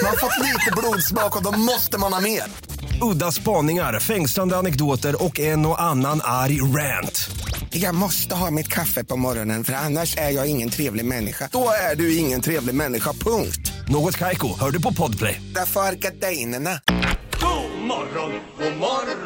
Man 0.02 0.10
har 0.10 0.16
fått 0.16 0.38
lite 0.46 0.72
blodsmak 0.76 1.36
och 1.36 1.42
då 1.42 1.50
måste 1.58 1.98
man 1.98 2.12
ha 2.12 2.20
mer. 2.20 2.42
Udda 3.02 3.32
spaningar, 3.32 4.00
fängslande 4.00 4.56
anekdoter 4.56 5.24
och 5.24 5.40
en 5.40 5.66
och 5.66 5.82
annan 5.82 6.20
arg 6.24 6.60
rant. 6.60 7.30
Jag 7.70 7.94
måste 7.94 8.34
ha 8.34 8.50
mitt 8.50 8.68
kaffe 8.68 9.04
på 9.04 9.16
morgonen 9.16 9.64
för 9.64 9.72
annars 9.72 10.16
är 10.16 10.30
jag 10.30 10.46
ingen 10.46 10.70
trevlig 10.70 11.04
människa. 11.04 11.48
Då 11.52 11.70
är 11.90 11.96
du 11.96 12.16
ingen 12.16 12.40
trevlig 12.40 12.74
människa, 12.74 13.12
punkt. 13.12 13.72
Något 13.88 14.16
Kaiko, 14.16 14.58
hör 14.60 14.70
du 14.70 14.82
på 14.82 14.94
Podplay. 14.94 15.42
Därför 15.54 15.80
är 15.80 15.92
gardinerna. 15.92 16.80
God 17.40 17.88
morgon, 17.88 18.32
god 18.58 18.76
morgon 18.76 19.18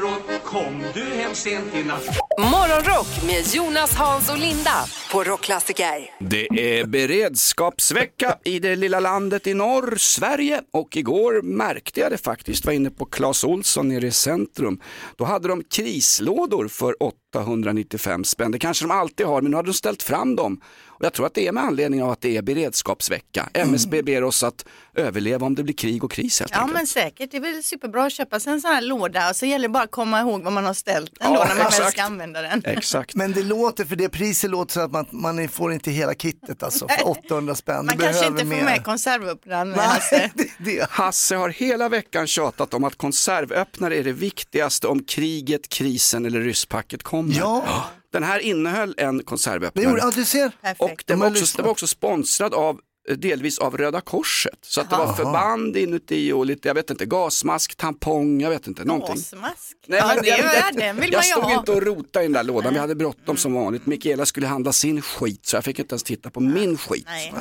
Kom 0.45 0.85
du 0.95 1.05
hem 1.05 1.35
sent 1.35 1.75
i 1.75 1.85
natt 1.85 2.19
Morgonrock 2.39 3.07
med 3.27 3.47
Jonas, 3.55 3.95
Hans 3.95 4.31
och 4.31 4.39
Linda 4.39 4.85
på 5.13 5.25
Rockklassiker. 5.25 6.11
Det 6.21 6.47
är 6.81 6.85
beredskapsvecka 6.87 8.37
i 8.45 8.59
det 8.59 8.77
lilla 8.77 9.01
landet 9.01 9.47
i 9.47 9.55
norr, 9.55 9.97
Sverige. 9.97 10.61
Och 10.73 10.97
igår 10.97 11.43
märkte 11.43 12.01
jag 12.01 12.11
det 12.13 12.19
faktiskt, 12.19 12.65
var 12.67 12.73
inne 12.73 12.91
på 12.91 13.05
Clas 13.05 13.45
Olsson 13.45 13.89
nere 13.89 14.07
i 14.07 14.11
centrum. 14.13 14.81
Då 15.17 15.25
hade 15.25 15.49
de 15.49 15.65
krislådor 15.65 16.69
för 16.69 16.95
895 17.03 18.25
spänn. 18.25 18.51
Det 18.53 18.59
kanske 18.59 18.85
de 18.85 18.91
alltid 18.91 19.27
har, 19.27 19.41
men 19.43 19.51
nu 19.51 19.57
har 19.57 19.63
de 19.65 19.75
ställt 19.75 20.03
fram 20.03 20.37
dem. 20.37 20.61
Och 20.87 21.05
jag 21.07 21.13
tror 21.13 21.27
att 21.27 21.35
det 21.35 21.47
är 21.49 21.53
med 21.53 21.65
anledning 21.65 22.03
av 22.03 22.11
att 22.11 22.21
det 22.21 22.37
är 22.37 22.43
beredskapsvecka. 22.43 23.49
MSB 23.55 24.03
ber 24.03 24.25
oss 24.25 24.43
att 24.43 24.65
överleva 24.97 25.47
om 25.47 25.55
det 25.55 25.63
blir 25.63 25.75
krig 25.75 26.05
och 26.05 26.13
kris 26.13 26.41
helt 26.41 26.53
Ja 26.55 26.59
enkelt. 26.61 26.75
men 26.79 26.87
säkert, 26.87 27.31
det 27.31 27.37
är 27.37 27.41
väl 27.41 27.63
superbra 27.63 28.05
att 28.05 28.13
köpa 28.13 28.41
sig 28.41 28.53
en 28.53 28.61
sån 28.61 28.71
här 28.71 28.83
låda 28.83 29.31
och 29.31 29.37
så 29.37 29.47
gäller 29.47 29.69
det 29.69 29.73
bara 29.73 29.83
att 29.83 29.91
komma 29.91 30.21
ihåg 30.21 30.43
vad 30.43 30.53
man 30.53 30.65
har 30.65 30.75
ställt 30.75 31.13
den 31.21 31.33
Ja, 31.33 31.39
då 31.39 31.45
när 31.45 31.49
man 31.49 31.57
väl 31.57 31.67
exakt. 31.67 31.93
ska 31.93 32.03
använda 32.03 32.22
den. 32.33 32.63
Exakt. 32.65 33.15
Men 33.15 33.33
det 33.33 33.43
låter, 33.43 33.85
för 33.85 33.97
det 33.97 34.09
priset 34.09 34.51
låter 34.51 34.73
så 34.73 34.81
att 34.81 34.93
man, 34.93 35.07
man 35.11 35.49
får 35.49 35.73
inte 35.73 35.91
hela 35.91 36.15
kittet 36.15 36.63
alltså 36.63 36.89
för 36.89 37.09
800 37.09 37.55
spänn. 37.55 37.77
Man 37.77 37.87
kanske 37.89 38.03
behöver 38.13 38.27
inte 38.27 38.41
får 38.41 38.49
mer. 38.49 38.65
med 38.65 38.85
konservöppnaren. 38.85 39.75
Alltså. 39.75 40.15
Det. 40.59 40.91
Hasse 40.91 41.37
har 41.37 41.49
hela 41.49 41.89
veckan 41.89 42.27
tjatat 42.27 42.75
om 42.75 42.85
att 42.85 42.97
konservöppnare 42.97 43.97
är 43.97 44.05
det 44.05 44.13
viktigaste 44.13 44.87
om 44.87 45.05
kriget, 45.05 45.69
krisen 45.69 46.27
eller 46.27 46.41
rysspacket 46.41 47.03
kommer. 47.03 47.35
Ja. 47.35 47.85
Den 48.13 48.23
här 48.23 48.39
innehöll 48.39 48.95
en 48.99 49.19
Det 49.19 49.25
konservöppnare. 49.25 49.85
gjorde, 49.85 50.01
ja, 50.01 50.11
du 50.15 50.25
ser. 50.25 50.51
Perfekt. 50.63 50.81
Och 50.81 51.05
den 51.07 51.19
De 51.19 51.21
var, 51.21 51.31
också, 51.31 51.57
den 51.57 51.65
var 51.65 51.71
också 51.73 51.87
sponsrad 51.87 52.55
av 52.55 52.81
delvis 53.17 53.59
av 53.59 53.77
Röda 53.77 54.01
Korset. 54.01 54.59
Så 54.63 54.81
att 54.81 54.91
det 54.91 54.97
var 54.97 55.13
förband 55.13 55.77
inuti 55.77 56.33
och 56.33 56.47
lite, 56.47 56.69
jag 56.69 56.75
vet 56.75 56.91
inte, 56.91 57.07
gasmask, 57.07 57.75
tampong, 57.77 58.41
jag 58.41 58.51
vet 58.51 58.67
inte, 58.67 58.85
någonting. 58.85 59.15
Gasmask. 59.15 59.77
Nej, 59.87 59.99
ja, 59.99 60.07
men 60.15 60.23
det, 60.25 60.29
jag- 60.29 60.39
är, 60.39 60.73
den 60.73 60.97
vill 61.01 61.13
jag 61.13 61.19
man 61.19 61.25
ju 61.27 61.31
stod 61.33 61.45
ha. 61.45 61.59
inte 61.59 61.73
och 61.73 61.83
rotade 61.83 62.25
i 62.25 62.29
den 62.29 62.33
där 62.33 62.43
lådan, 62.45 62.73
vi 62.75 62.79
hade 62.81 62.95
bråttom 62.95 63.37
som 63.37 63.55
vanligt. 63.55 63.87
Mikaela 63.87 64.27
skulle 64.27 64.47
handla 64.47 64.73
sin 64.73 65.03
skit 65.03 65.47
så 65.47 65.57
jag 65.57 65.65
fick 65.65 65.79
inte 65.79 65.93
ens 65.93 66.03
titta 66.03 66.31
på 66.31 66.41
min 66.41 66.79
skit. 66.79 67.05
Nej. 67.07 67.33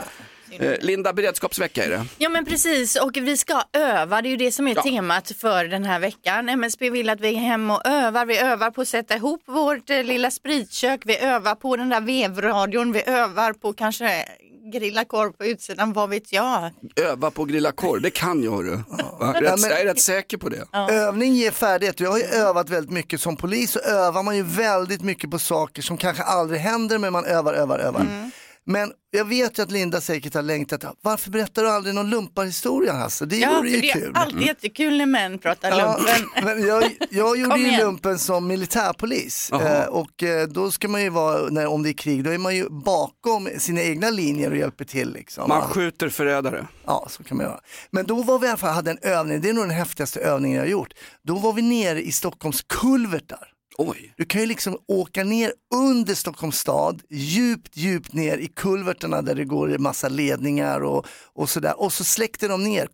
Eh, 0.59 0.73
Linda, 0.81 1.13
beredskapsvecka 1.13 1.85
är 1.85 1.89
det. 1.89 2.05
Ja 2.17 2.29
men 2.29 2.45
precis 2.45 2.95
och 2.95 3.17
vi 3.21 3.37
ska 3.37 3.61
öva, 3.73 4.21
det 4.21 4.27
är 4.27 4.31
ju 4.31 4.37
det 4.37 4.51
som 4.51 4.67
är 4.67 4.75
Ja. 4.75 4.83
temat 4.83 5.31
för 5.37 5.65
den 5.65 5.83
här 5.85 5.99
veckan. 5.99 6.49
MSB 6.49 6.89
vill 6.89 7.09
att 7.09 7.19
vi 7.21 7.27
är 7.29 7.39
hemma 7.39 7.77
och 7.77 7.85
övar, 7.87 8.25
vi 8.25 8.37
övar 8.37 8.71
på 8.71 8.81
att 8.81 8.87
sätta 8.87 9.15
ihop 9.15 9.41
vårt 9.45 9.89
eh, 9.89 10.03
lilla 10.03 10.31
spritkök, 10.31 11.01
vi 11.05 11.17
övar 11.17 11.55
på 11.55 11.75
den 11.75 11.89
där 11.89 12.01
vevradion, 12.01 12.91
vi 12.91 13.03
övar 13.05 13.53
på 13.53 13.73
kanske 13.73 14.25
grilla 14.71 15.05
korv 15.05 15.31
på 15.31 15.45
utsidan, 15.45 15.93
vad 15.93 16.09
vet 16.09 16.33
jag. 16.33 16.69
Öva 16.95 17.31
på 17.31 17.43
att 17.43 17.49
grilla 17.49 17.71
korv, 17.71 18.01
det 18.01 18.09
kan 18.09 18.43
jag 18.43 18.51
hörru. 18.51 18.79
Va? 19.19 19.33
Rätt, 19.41 19.59
men- 19.61 19.69
Jag 19.69 19.79
är 19.81 19.85
rätt 19.85 20.01
säker 20.01 20.37
på 20.37 20.49
det. 20.49 20.65
Övning 20.91 21.33
ger 21.33 21.51
färdighet. 21.51 21.99
Jag 21.99 22.11
har 22.11 22.17
ju 22.17 22.23
övat 22.23 22.69
väldigt 22.69 22.91
mycket 22.91 23.21
som 23.21 23.37
polis 23.37 23.71
så 23.71 23.79
övar 23.79 24.23
man 24.23 24.35
ju 24.37 24.43
väldigt 24.43 25.01
mycket 25.01 25.31
på 25.31 25.39
saker 25.39 25.81
som 25.81 25.97
kanske 25.97 26.23
aldrig 26.23 26.59
händer 26.61 26.97
men 26.97 27.13
man 27.13 27.25
övar, 27.25 27.53
övar, 27.53 27.79
övar. 27.79 28.01
Mm. 28.01 28.31
Men 28.65 28.91
jag 29.11 29.25
vet 29.25 29.59
ju 29.59 29.63
att 29.63 29.71
Linda 29.71 30.01
säkert 30.01 30.33
har 30.33 30.41
längtat. 30.41 30.83
Varför 31.01 31.31
berättar 31.31 31.63
du 31.63 31.69
aldrig 31.69 31.95
någon 31.95 32.09
lumparhistoria 32.09 32.93
Hasse? 32.93 33.25
Det 33.25 33.37
Ja, 33.37 33.55
vore 33.57 33.69
ju 33.69 33.81
det 33.81 33.89
är 33.89 33.93
kul. 33.93 34.11
alltid 34.15 34.41
jättekul 34.41 34.97
när 34.97 35.05
män 35.05 35.37
pratar 35.39 35.69
Ja, 35.69 35.97
lumpen. 35.97 36.29
men 36.57 36.67
jag, 36.67 36.83
jag 37.09 37.37
gjorde 37.39 37.59
ju 37.59 37.77
lumpen 37.77 38.19
som 38.19 38.47
militärpolis 38.47 39.51
eh, 39.51 39.85
och 39.85 40.23
eh, 40.23 40.47
då 40.47 40.71
ska 40.71 40.87
man 40.87 41.01
ju 41.03 41.09
vara, 41.09 41.49
när, 41.49 41.67
om 41.67 41.83
det 41.83 41.89
är 41.89 41.93
krig, 41.93 42.23
då 42.23 42.29
är 42.29 42.37
man 42.37 42.55
ju 42.55 42.69
bakom 42.69 43.49
sina 43.57 43.81
egna 43.81 44.09
linjer 44.09 44.51
och 44.51 44.57
hjälper 44.57 44.85
till. 44.85 45.13
Liksom. 45.13 45.49
Man 45.49 45.61
skjuter 45.61 46.09
förrädare. 46.09 46.67
Ja, 46.85 47.07
så 47.09 47.23
kan 47.23 47.37
man 47.37 47.45
göra. 47.45 47.59
Men 47.91 48.05
då 48.05 48.23
var 48.23 48.39
vi 48.39 48.45
i 48.45 48.49
alla 48.49 48.57
fall, 48.57 48.73
hade 48.73 48.91
en 48.91 48.99
övning, 49.01 49.41
det 49.41 49.49
är 49.49 49.53
nog 49.53 49.63
den 49.63 49.71
häftigaste 49.77 50.19
övningen 50.19 50.57
jag 50.57 50.63
har 50.63 50.69
gjort. 50.71 50.93
Då 51.23 51.35
var 51.35 51.53
vi 51.53 51.61
nere 51.61 52.01
i 52.01 52.11
Stockholms 52.11 52.61
kulvertar. 52.61 53.47
Oj. 53.87 54.13
Du 54.17 54.25
kan 54.25 54.41
ju 54.41 54.47
liksom 54.47 54.77
åka 54.87 55.23
ner 55.23 55.53
under 55.73 56.15
Stockholms 56.15 56.57
stad, 56.57 57.01
djupt, 57.09 57.77
djupt 57.77 58.13
ner 58.13 58.37
i 58.37 58.47
kulvertarna 58.47 59.21
där 59.21 59.35
det 59.35 59.45
går 59.45 59.77
massa 59.77 60.09
ledningar 60.09 60.81
och, 60.83 61.05
och 61.33 61.49
sådär. 61.49 61.81
Och 61.81 61.93
så 61.93 62.03
släckte 62.03 62.47
de 62.47 62.63
ner. 62.63 62.87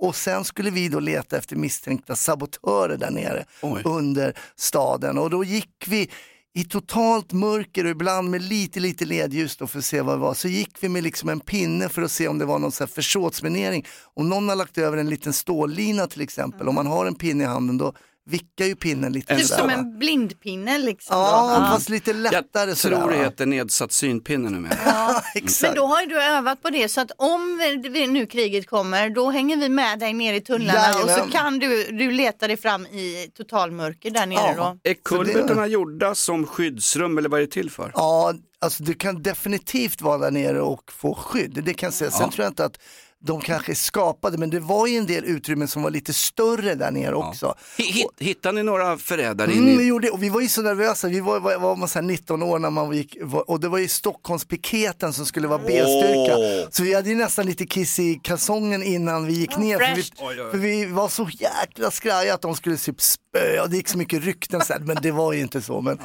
Och 0.00 0.16
sen 0.16 0.44
skulle 0.44 0.70
vi 0.70 0.88
då 0.88 1.00
leta 1.00 1.36
efter 1.36 1.56
misstänkta 1.56 2.16
sabotörer 2.16 2.96
där 2.96 3.10
nere 3.10 3.44
Oj. 3.62 3.82
under 3.84 4.38
staden. 4.56 5.18
Och 5.18 5.30
då 5.30 5.44
gick 5.44 5.84
vi 5.86 6.10
i 6.54 6.64
totalt 6.64 7.32
mörker 7.32 7.84
och 7.84 7.90
ibland 7.90 8.30
med 8.30 8.42
lite, 8.42 8.80
lite 8.80 9.04
ledljus 9.04 9.56
då 9.56 9.66
för 9.66 9.78
att 9.78 9.84
se 9.84 10.00
vad 10.00 10.14
det 10.14 10.20
var. 10.20 10.34
Så 10.34 10.48
gick 10.48 10.76
vi 10.80 10.88
med 10.88 11.02
liksom 11.02 11.28
en 11.28 11.40
pinne 11.40 11.88
för 11.88 12.02
att 12.02 12.10
se 12.10 12.28
om 12.28 12.38
det 12.38 12.44
var 12.44 12.58
någon 12.58 12.72
så 12.72 12.84
här 12.84 12.88
försåtsminering. 12.88 13.86
Om 14.14 14.28
någon 14.28 14.48
har 14.48 14.56
lagt 14.56 14.78
över 14.78 14.96
en 14.96 15.10
liten 15.10 15.32
stållina 15.32 16.06
till 16.06 16.20
exempel, 16.20 16.68
om 16.68 16.74
man 16.74 16.86
har 16.86 17.06
en 17.06 17.14
pinne 17.14 17.44
i 17.44 17.46
handen 17.46 17.78
då 17.78 17.92
vickar 18.28 18.64
ju 18.64 18.76
pinnen 18.76 19.12
lite 19.12 19.36
Typ 19.36 19.46
som 19.46 19.70
en 19.70 19.98
blindpinne 19.98 20.78
liksom. 20.78 21.16
Ja, 21.16 21.58
då. 21.60 21.66
fast 21.74 21.88
lite 21.88 22.12
lättare 22.12 22.68
Jag 22.70 22.76
sådär. 22.78 22.96
tror 22.96 23.10
det 23.10 23.16
heter 23.16 23.46
nedsatt 23.46 23.92
synpinne 23.92 24.50
numera. 24.50 24.76
Ja, 24.84 25.22
Men 25.62 25.74
då 25.74 25.86
har 25.86 26.00
ju 26.00 26.06
du 26.06 26.22
övat 26.22 26.62
på 26.62 26.70
det 26.70 26.88
så 26.88 27.00
att 27.00 27.10
om 27.16 27.58
vi- 27.92 28.06
nu 28.06 28.26
kriget 28.26 28.66
kommer 28.66 29.10
då 29.10 29.30
hänger 29.30 29.56
vi 29.56 29.68
med 29.68 29.98
dig 29.98 30.12
ner 30.12 30.34
i 30.34 30.40
tunnlarna 30.40 30.88
och 30.94 31.00
så 31.00 31.08
Jajamän. 31.08 31.30
kan 31.30 31.58
du, 31.58 31.84
du 31.84 32.10
leta 32.10 32.46
dig 32.46 32.56
fram 32.56 32.86
i 32.86 33.30
totalmörker 33.36 34.10
där 34.10 34.26
nere 34.26 34.54
Ja. 34.56 34.78
då. 34.82 34.90
Är 34.90 34.94
kulvertarna 35.04 35.66
gjorda 35.66 36.14
som 36.14 36.46
skyddsrum 36.46 37.18
eller 37.18 37.28
vad 37.28 37.40
är 37.40 37.44
det 37.44 37.52
till 37.52 37.70
för? 37.70 37.92
Ja, 37.94 38.34
alltså 38.60 38.82
du 38.82 38.94
kan 38.94 39.22
definitivt 39.22 40.00
vara 40.02 40.18
där 40.18 40.30
nere 40.30 40.60
och 40.60 40.92
få 40.92 41.14
skydd. 41.14 41.62
Det 41.64 41.74
kan 41.74 41.86
jag 41.86 41.94
säga. 41.94 42.10
Sen 42.10 42.30
tror 42.30 42.44
jag 42.44 42.50
inte 42.50 42.64
att 42.64 42.78
de 43.24 43.40
kanske 43.40 43.74
skapade, 43.74 44.38
men 44.38 44.50
det 44.50 44.60
var 44.60 44.86
ju 44.86 44.96
en 44.96 45.06
del 45.06 45.24
utrymmen 45.24 45.68
som 45.68 45.82
var 45.82 45.90
lite 45.90 46.12
större 46.12 46.74
där 46.74 46.90
nere 46.90 47.14
också. 47.14 47.54
Hi- 47.78 47.82
hit- 47.92 48.06
Hittar 48.18 48.52
ni 48.52 48.62
några 48.62 48.98
förrädare 48.98 49.52
Mm, 49.52 49.78
vi, 49.78 49.86
gjorde, 49.86 50.10
och 50.10 50.22
vi 50.22 50.28
var 50.28 50.40
ju 50.40 50.48
så 50.48 50.62
nervösa, 50.62 51.08
vi 51.08 51.20
var, 51.20 51.40
var, 51.40 51.58
var 51.58 51.76
man 51.76 51.88
så 51.88 51.98
här 51.98 52.06
19 52.06 52.42
år 52.42 52.58
när 52.58 52.70
man 52.70 52.92
gick, 52.96 53.16
var- 53.22 53.50
och 53.50 53.60
det 53.60 53.68
var 53.68 53.78
ju 53.78 53.88
Stockholmspiketen 53.88 55.12
som 55.12 55.26
skulle 55.26 55.48
vara 55.48 55.58
B-styrka. 55.66 56.68
Så 56.70 56.82
vi 56.82 56.94
hade 56.94 57.08
ju 57.08 57.14
nästan 57.14 57.46
lite 57.46 57.66
kiss 57.66 57.98
i 57.98 58.20
kalsongen 58.22 58.82
innan 58.82 59.26
vi 59.26 59.32
gick 59.32 59.56
ner. 59.56 59.78
För 59.78 59.84
vi, 59.96 60.02
för 60.50 60.58
vi 60.58 60.84
var 60.86 61.08
så 61.08 61.28
jäkla 61.32 61.90
skraja 61.90 62.34
att 62.34 62.42
de 62.42 62.54
skulle 62.56 62.76
typ 62.76 63.00
spöa, 63.00 63.66
det 63.66 63.76
gick 63.76 63.88
så 63.88 63.98
mycket 63.98 64.24
rykten 64.24 64.60
så 64.60 64.72
här, 64.72 64.80
men 64.80 64.96
det 65.02 65.10
var 65.10 65.32
ju 65.32 65.40
inte 65.40 65.62
så. 65.62 65.80
Men, 65.80 65.98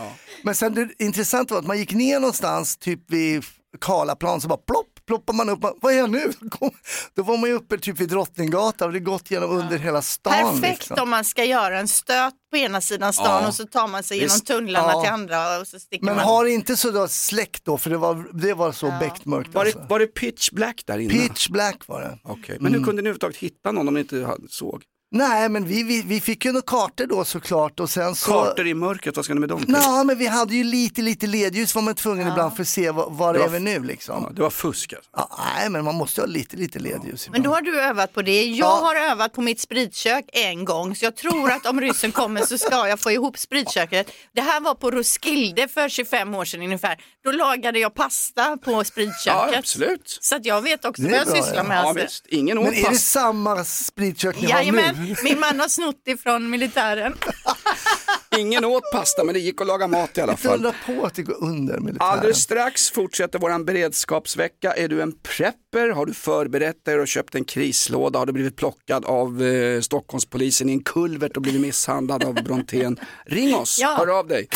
men 0.44 0.56
sen 0.56 0.74
det 0.74 0.90
intressanta 1.04 1.54
var 1.54 1.62
att 1.62 1.68
man 1.68 1.78
gick 1.78 1.92
ner 1.94 2.20
någonstans, 2.20 2.78
typ 2.78 3.00
vid 3.12 3.44
Karlaplan, 3.82 4.42
så 4.42 4.48
bara 4.48 4.58
plopp, 4.68 4.93
ploppar 5.08 5.34
man 5.34 5.50
upp, 5.50 5.62
man, 5.62 5.74
vad 5.82 5.94
är 5.94 5.98
jag 5.98 6.10
nu? 6.10 6.32
Då 7.16 7.24
var 7.24 7.38
man 7.38 7.50
ju 7.50 7.56
uppe 7.56 7.78
typ 7.78 8.00
vid 8.00 8.10
Drottninggatan 8.10 8.88
och 8.88 8.94
det 8.94 9.00
gått 9.00 9.32
genom 9.32 9.50
under 9.50 9.78
hela 9.78 10.02
stan. 10.02 10.34
Perfekt 10.34 10.80
liksom. 10.80 10.98
om 11.04 11.10
man 11.10 11.24
ska 11.24 11.44
göra 11.44 11.80
en 11.80 11.88
stöt 11.88 12.34
på 12.52 12.58
ena 12.58 12.82
sidan 12.82 13.14
stan 13.14 13.42
Ja. 13.42 13.48
och 13.48 13.56
så 13.56 13.66
tar 13.66 13.88
man 13.88 14.04
sig 14.04 14.18
genom 14.18 14.34
Visst. 14.36 14.46
tunnlarna 14.48 14.92
Ja. 14.94 15.02
till 15.02 15.12
andra 15.12 15.60
och 15.60 15.68
så 15.68 15.80
sticker 15.80 16.06
Men 16.06 16.16
man. 16.16 16.26
har 16.26 16.46
inte 16.46 16.78
så 16.78 17.08
släckt 17.08 17.66
då, 17.66 17.78
för 17.78 17.90
det 17.90 17.98
var, 17.98 18.28
det 18.34 18.54
var 18.54 18.72
så 18.72 18.94
beckmörkt. 19.00 19.54
Var 19.54 19.66
Alltså. 19.66 19.80
det, 19.80 19.86
var 19.90 20.00
det 20.00 20.08
pitch 20.08 20.52
black 20.52 20.84
där 20.86 20.98
inne? 21.00 21.14
Pitch 21.14 21.48
black 21.50 21.88
var 21.88 22.02
det. 22.02 22.18
Okej, 22.24 22.58
Men 22.60 22.74
hur 22.74 22.80
kunde 22.84 22.94
ni 23.02 23.10
överhuvudtaget 23.10 23.38
hitta 23.38 23.72
någon 23.72 23.88
om 23.88 23.94
ni 23.94 24.00
inte 24.00 24.24
hade- 24.26 24.50
såg? 24.50 24.84
Nej, 25.14 25.50
men 25.50 25.66
vi, 25.68 25.84
vi, 25.84 26.02
vi 26.02 26.22
fick 26.22 26.46
ju 26.46 26.52
några 26.52 26.64
kartor 26.68 27.06
då 27.08 27.26
såklart 27.26 27.80
och 27.80 27.90
sen 27.90 28.16
så... 28.16 28.32
Kartor 28.32 28.68
i 28.68 28.74
mörkret, 28.74 29.16
vad 29.16 29.26
ska 29.26 29.34
ni 29.34 29.40
med 29.40 29.50
dem 29.50 29.60
till? 29.60 29.72
Nej, 29.72 30.06
men 30.06 30.18
vi 30.18 30.28
hade 30.28 30.56
ju 30.56 30.64
lite, 30.64 31.02
lite 31.02 31.28
ledljus 31.28 31.76
var 31.76 31.82
man 31.82 31.96
tvungen 31.96 32.28
ibland 32.28 32.56
för 32.56 32.62
att 32.62 32.68
se 32.68 32.92
var, 32.92 33.10
var 33.10 33.34
Det 33.34 33.40
är 33.40 33.44
var 33.44 33.50
vi 33.50 33.60
nu 33.60 33.72
Ja, 33.74 33.80
liksom. 33.80 34.34
det 34.36 34.42
var 34.42 34.50
fusk 34.50 34.94
alltså. 34.94 35.10
Ja, 35.18 35.30
nej, 35.60 35.70
men 35.70 35.86
man 35.86 35.96
måste 35.96 36.22
ha 36.22 36.26
lite, 36.26 36.58
lite 36.58 36.80
ledljus 36.80 37.30
Men 37.30 37.42
ibland. 37.42 37.44
då 37.44 37.50
har 37.52 37.62
du 37.62 37.82
övat 37.82 38.14
på 38.14 38.22
det. 38.22 38.44
Jag 38.44 38.58
Ja. 38.68 38.80
har 38.82 38.96
övat 38.96 39.34
på 39.34 39.42
mitt 39.42 39.60
spritkök 39.60 40.26
en 40.34 40.66
gång 40.66 40.96
så 40.96 41.06
jag 41.06 41.16
tror 41.16 41.52
att 41.52 41.66
om 41.66 41.82
ryssen 41.82 42.12
kommer 42.12 42.42
så 42.46 42.58
ska 42.58 42.88
jag 42.88 43.00
få 43.00 43.12
ihop 43.12 43.38
spritköket. 43.38 44.08
Det 44.36 44.42
här 44.42 44.62
var 44.62 44.76
på 44.76 44.92
Roskilde 44.92 45.68
för 45.68 45.90
25 45.90 46.36
år 46.36 46.46
sedan 46.46 46.62
ungefär. 46.62 46.98
Då 47.24 47.32
lagade 47.32 47.80
jag 47.80 47.94
pasta 47.94 48.58
på 48.58 48.84
spritköket. 48.84 49.26
Ja, 49.54 49.58
absolut. 49.60 50.18
Så 50.22 50.36
att 50.36 50.46
jag 50.46 50.62
vet 50.62 50.86
också 50.86 51.02
Det 51.02 51.08
är 51.08 51.12
vad 51.12 51.20
jag 51.20 51.28
bra, 51.28 51.36
sysslar 51.36 51.56
ja. 51.58 51.64
med. 51.64 51.78
Ja, 51.78 51.82
alltså. 51.88 52.04
visst. 52.04 52.26
Ingen 52.28 52.58
åt 52.58 52.66
Men 52.66 52.74
är 52.74 52.90
det 52.90 52.98
samma 52.98 53.66
spritkök 53.66 54.42
ni 54.42 54.52
har 54.52 54.60
Jajamän, 54.60 54.96
nu? 54.96 55.03
min 55.24 55.40
man 55.40 55.60
har 55.60 55.68
snott 55.68 56.02
ifrån 56.06 56.50
militären. 56.50 57.14
Ingen 58.38 58.66
åt 58.66 58.84
pasta, 58.94 59.24
men 59.24 59.34
det 59.34 59.40
gick 59.40 59.62
att 59.62 59.68
laga 59.68 59.88
mat 59.88 60.18
i 60.18 60.22
alla 60.22 60.32
Inte 60.32 60.44
fall. 60.44 60.56
undra 60.58 60.74
på 60.86 61.06
att 61.06 61.16
det 61.16 61.22
går 61.24 61.44
under 61.44 61.80
militären. 61.80 62.10
Alldeles 62.12 62.38
strax 62.42 62.90
fortsätter 62.92 63.40
våran 63.40 63.66
beredskapsvecka. 63.66 64.74
Är 64.74 64.88
du 64.88 65.02
en 65.02 65.12
prepper? 65.38 65.90
Har 65.90 66.06
du 66.06 66.14
förberett 66.14 66.86
dig 66.86 67.00
och 67.00 67.08
köpt 67.08 67.36
en 67.36 67.46
krislåda? 67.46 68.20
Har 68.20 68.26
du 68.26 68.34
blivit 68.34 68.56
plockad 68.58 69.06
av 69.06 69.44
eh, 69.44 69.82
Stockholmspolisen 69.82 70.70
i 70.70 70.74
en 70.74 70.84
kulvert 70.84 71.36
och 71.36 71.42
blivit 71.42 71.62
misshandlad 71.62 72.24
av 72.24 72.34
Brontén? 72.34 73.00
Ring 73.26 73.56
oss, 73.56 73.78
Ja. 73.82 73.96
hör 73.98 74.20
av 74.20 74.28
dig. 74.28 74.48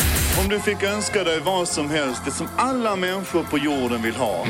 Om 0.42 0.48
du 0.48 0.60
fick 0.60 0.82
önska 0.82 1.24
dig 1.24 1.40
vad 1.40 1.68
som 1.68 1.90
helst, 1.90 2.22
det 2.24 2.30
som 2.30 2.46
alla 2.56 2.96
människor 2.96 3.42
på 3.42 3.58
jorden 3.58 4.02
vill 4.02 4.14
ha. 4.14 4.46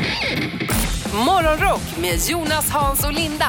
Morgonrock 1.26 1.82
med 2.00 2.18
Jonas, 2.28 2.70
Hans 2.70 3.04
och 3.04 3.12
Linda 3.12 3.48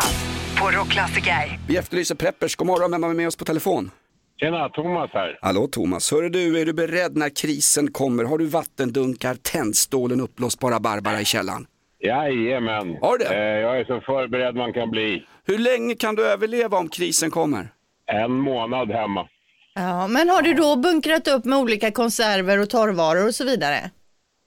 på 0.60 0.72
Rockklassiker. 0.72 1.60
Vi 1.68 1.78
efterlyser 1.78 2.16
preppers. 2.16 2.56
God 2.56 2.68
morgon, 2.68 2.92
vem 2.92 3.04
har 3.04 3.10
vi 3.10 3.16
med 3.16 3.28
oss 3.28 3.36
på 3.38 3.46
telefon? 3.46 3.92
Tjena, 4.40 4.70
Thomas 4.70 5.10
här. 5.14 5.40
Hallå 5.42 5.68
Thomas, 5.68 6.12
hör 6.12 6.30
du, 6.30 6.62
är 6.62 6.66
du 6.66 6.74
beredd 6.74 7.18
när 7.18 7.30
krisen 7.30 7.92
kommer? 7.92 8.24
Har 8.24 8.38
du 8.38 8.46
vattendunkar, 8.46 9.36
tändstålen, 9.36 10.22
uppblåsbara 10.22 10.80
Barbara 10.80 11.22
i 11.22 11.26
källaren? 11.26 11.66
Jajamän. 12.00 12.98
Har 13.02 13.18
du 13.18 13.26
det? 13.26 13.36
Eh, 13.36 13.60
jag 13.60 13.80
är 13.80 13.86
så 13.86 14.02
förberedd 14.02 14.56
man 14.56 14.74
kan 14.74 14.90
bli. 14.92 15.26
Hur 15.46 15.58
länge 15.58 15.96
kan 15.96 16.16
du 16.16 16.26
överleva 16.26 16.78
om 16.78 16.90
krisen 16.90 17.32
kommer? 17.32 17.68
En 18.06 18.32
månad 18.32 18.92
hemma. 18.92 19.28
Ja, 19.76 20.08
men 20.08 20.30
har 20.30 20.42
du 20.42 20.54
då 20.54 20.76
bunkrat 20.76 21.28
upp 21.28 21.46
med 21.46 21.58
olika 21.58 21.92
konserver 21.92 22.60
och 22.62 22.70
torrvaror 22.70 23.28
och 23.28 23.36
så 23.36 23.46
vidare? 23.46 23.92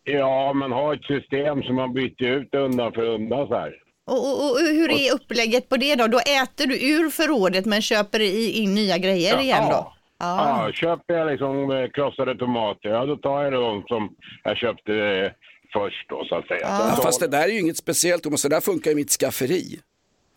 Ja, 0.05 0.53
man 0.53 0.73
har 0.73 0.95
ett 0.95 1.05
system 1.05 1.63
som 1.63 1.77
man 1.77 1.93
byter 1.93 2.23
ut 2.23 2.55
undan 2.55 2.93
för 2.93 3.03
undan 3.03 3.49
så 3.49 3.55
här. 3.55 3.73
Och, 4.07 4.17
och, 4.17 4.51
och 4.51 4.59
hur 4.59 4.91
är 4.91 5.15
upplägget 5.15 5.69
på 5.69 5.77
det 5.77 5.95
då? 5.95 6.07
Då 6.07 6.19
äter 6.19 6.67
du 6.67 6.93
ur 6.93 7.11
förrådet 7.11 7.67
men 7.67 7.83
köper 7.83 8.21
i, 8.21 8.51
in 8.51 8.75
nya 8.75 8.99
grejer 8.99 9.41
igen 9.41 9.65
då? 9.71 9.93
Ja, 10.19 10.71
köper 10.75 11.15
jag 11.15 11.31
liksom 11.31 11.71
eh, 11.71 11.89
krossade 11.91 12.35
tomater, 12.37 12.89
ja 12.89 13.07
då 13.07 13.17
tar 13.17 13.43
jag 13.43 13.53
de 13.53 13.85
som 13.89 14.17
jag 14.45 14.57
köpte 14.57 14.95
eh, 14.95 15.31
först 15.73 16.09
då 16.09 16.25
så 16.25 16.35
att 16.35 16.47
säga. 16.47 16.61
Ja, 16.61 16.99
fast 17.03 17.21
det 17.21 17.29
där 17.29 17.43
är 17.43 17.53
ju 17.53 17.61
inget 17.61 17.77
speciellt 17.77 18.23
Thomas, 18.23 18.43
det 18.43 18.49
där 18.49 18.61
funkar 18.61 18.91
i 18.91 18.95
mitt 18.95 19.11
skafferi. 19.11 19.81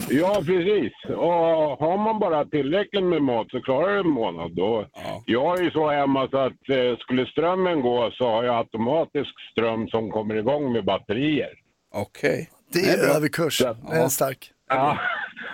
Ja, 0.09 0.43
precis. 0.45 0.93
Och 1.09 1.79
har 1.79 1.97
man 1.97 2.19
bara 2.19 2.45
tillräckligt 2.45 3.03
med 3.03 3.21
mat 3.21 3.47
så 3.51 3.61
klarar 3.61 3.93
det 3.93 3.99
en 3.99 4.09
månad. 4.09 4.51
Då. 4.51 4.87
Jag 5.25 5.59
är 5.59 5.63
ju 5.63 5.71
så 5.71 5.89
hemma 5.89 6.27
så 6.27 6.37
att 6.37 6.69
eh, 6.69 6.97
skulle 6.99 7.25
strömmen 7.25 7.81
gå 7.81 8.11
så 8.13 8.25
har 8.29 8.43
jag 8.43 8.55
automatisk 8.55 9.33
ström 9.51 9.87
som 9.87 10.11
kommer 10.11 10.35
igång 10.35 10.71
med 10.73 10.85
batterier. 10.85 11.53
Okej. 11.93 12.49
Det 12.75 12.89
är 12.89 13.15
överkurs. 13.15 13.57
Det 13.57 13.97
är 13.97 14.09
stark. 14.09 14.51
Ja, 14.69 14.99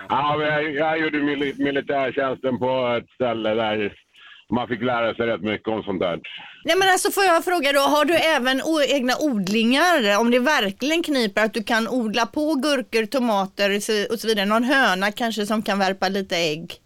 ja 0.08 0.36
men 0.38 0.46
jag, 0.46 0.74
jag 0.74 1.00
gjorde 1.00 1.18
mil 1.18 1.54
militärtjänsten 1.58 2.58
på 2.58 2.98
ett 2.98 3.10
ställe 3.14 3.54
där 3.54 3.92
man 4.54 4.68
fick 4.68 4.82
lära 4.82 5.14
sig 5.14 5.26
rätt 5.26 5.40
mycket 5.40 5.68
om 5.68 5.82
sånt 5.82 6.00
där. 6.00 6.20
Nej 6.64 6.76
men 6.76 6.88
alltså 6.88 7.10
får 7.10 7.24
jag 7.24 7.44
fråga 7.44 7.72
då, 7.72 7.80
har 7.80 8.04
du 8.04 8.14
även 8.14 8.62
egna 8.88 9.12
odlingar? 9.20 10.18
Om 10.20 10.30
det 10.30 10.38
verkligen 10.38 11.02
kniper 11.02 11.44
att 11.44 11.54
du 11.54 11.62
kan 11.62 11.88
odla 11.88 12.26
på 12.26 12.54
gurkor, 12.54 13.06
tomater 13.06 13.76
och 14.12 14.18
så 14.20 14.28
vidare. 14.28 14.46
Någon 14.46 14.64
höna 14.64 15.12
kanske 15.12 15.46
som 15.46 15.62
kan 15.62 15.78
värpa 15.78 16.08
lite 16.08 16.36
ägg? 16.36 16.78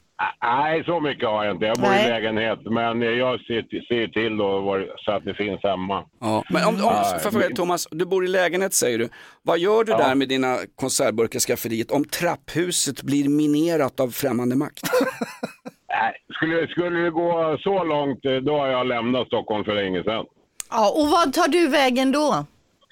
Nej, 0.42 0.84
så 0.84 1.00
mycket 1.00 1.28
har 1.28 1.44
jag 1.44 1.54
inte. 1.54 1.66
Jag 1.66 1.76
bor 1.78 1.88
Nej. 1.88 2.06
i 2.06 2.08
lägenhet, 2.08 2.58
men 2.64 3.02
jag 3.02 3.40
ser, 3.40 3.86
ser 3.88 4.06
till 4.08 4.36
då 4.36 4.60
var, 4.60 4.88
så 4.96 5.12
att 5.12 5.24
det 5.24 5.34
finns 5.34 5.60
hemma. 5.62 6.04
Ja, 6.20 6.42
men 6.50 6.64
om, 6.64 6.74
om, 6.74 6.92
fråga 7.22 7.38
dig, 7.38 7.54
Thomas, 7.54 7.88
du 7.90 8.04
bor 8.06 8.24
i 8.24 8.28
lägenhet 8.28 8.74
säger 8.74 8.98
du. 8.98 9.08
Vad 9.42 9.58
gör 9.58 9.84
du 9.84 9.92
Ja. 9.92 9.98
där 9.98 10.14
med 10.14 10.28
dina 10.28 10.56
konservburkar 10.74 11.36
i 11.36 11.40
skafferiet 11.40 11.90
om 11.90 12.04
trapphuset 12.04 13.02
blir 13.02 13.28
minerat 13.28 14.00
av 14.00 14.08
främmande 14.08 14.56
makt? 14.56 14.80
Nej, 15.88 16.12
skulle, 16.34 16.68
skulle 16.68 17.00
det 17.00 17.10
gå 17.10 17.56
så 17.60 17.84
långt, 17.84 18.24
eh, 18.24 18.32
då 18.36 18.58
har 18.58 18.66
jag 18.66 18.86
lämnat 18.86 19.26
Stockholm 19.26 19.64
för 19.64 19.74
länge 19.74 20.02
sedan. 20.02 20.24
Ja, 20.70 20.90
och 21.00 21.08
vad 21.08 21.32
tar 21.32 21.48
du 21.48 21.68
vägen 21.68 22.12
då? 22.12 22.44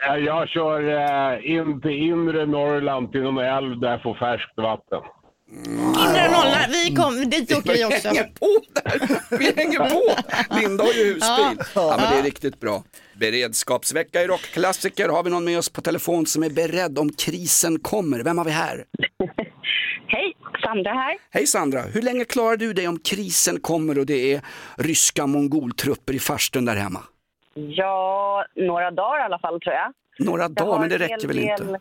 Eh, 0.09 0.17
Jag 0.17 0.49
kör 0.49 0.81
eh, 0.89 1.51
in 1.51 1.81
till 1.81 1.91
inre 1.91 2.47
Norrland 2.47 3.13
till 3.13 3.23
någon 3.23 3.39
älv 3.39 3.81
där 3.81 3.91
jag 3.91 4.03
får 4.03 4.15
färskt 4.15 4.59
vatten. 4.59 5.01
Inre 5.53 6.31
Norrland, 6.31 6.73
vi 6.73 6.95
kom, 6.95 7.31
dit 7.31 7.53
åker 7.59 7.73
vi 7.73 7.85
också. 7.85 8.09
hänger 8.09 8.25
på 8.25 8.47
där, 8.73 9.39
vi 9.39 9.53
hänger 9.57 9.79
på. 9.79 10.03
Linda 10.61 10.85
har 10.85 10.93
ju 10.93 11.05
husbil. 11.05 11.67
Ja, 11.75 11.97
men 12.01 12.13
det 12.13 12.19
är 12.19 12.23
riktigt 12.23 12.61
bra. 12.61 12.83
Beredskapsvecka 13.21 14.23
i 14.23 14.27
rockklassiker. 14.27 15.09
Har 15.09 15.23
vi 15.23 15.31
någon 15.31 15.45
med 15.45 15.59
oss 15.59 15.69
på 15.69 15.81
telefon 15.81 16.27
som 16.27 16.43
är 16.43 16.51
beredd 16.51 16.99
om 16.99 17.13
krisen 17.13 17.79
kommer? 17.81 18.19
Vem 18.23 18.39
har 18.39 18.45
vi 18.45 18.51
här? 18.51 18.85
Hej, 20.07 20.37
Sandra 20.63 20.91
här. 20.93 21.17
Hej 21.31 21.47
Sandra, 21.47 21.81
hur 21.83 22.03
länge 22.03 22.25
klarar 22.25 22.57
du 22.57 22.73
dig 22.73 22.89
om 22.89 22.99
krisen 22.99 23.61
kommer 23.61 23.99
och 23.99 24.07
det 24.07 24.33
är 24.35 24.41
ryska 24.79 25.27
mongoltrupper 25.27 26.13
i 26.13 26.19
farstun 26.19 26.65
där 26.65 26.77
hemma? 26.77 27.01
Ja, 27.55 28.45
några 28.57 28.91
dagar 28.91 29.19
i 29.21 29.23
alla 29.23 29.39
fall 29.39 29.61
tror 29.61 29.75
jag. 29.75 29.93
Några 30.19 30.49
dagar, 30.49 30.81
men 30.81 30.89
det 30.89 30.99
räcker 30.99 31.27
väl 31.29 31.37
del- 31.37 31.45
inte? 31.63 31.81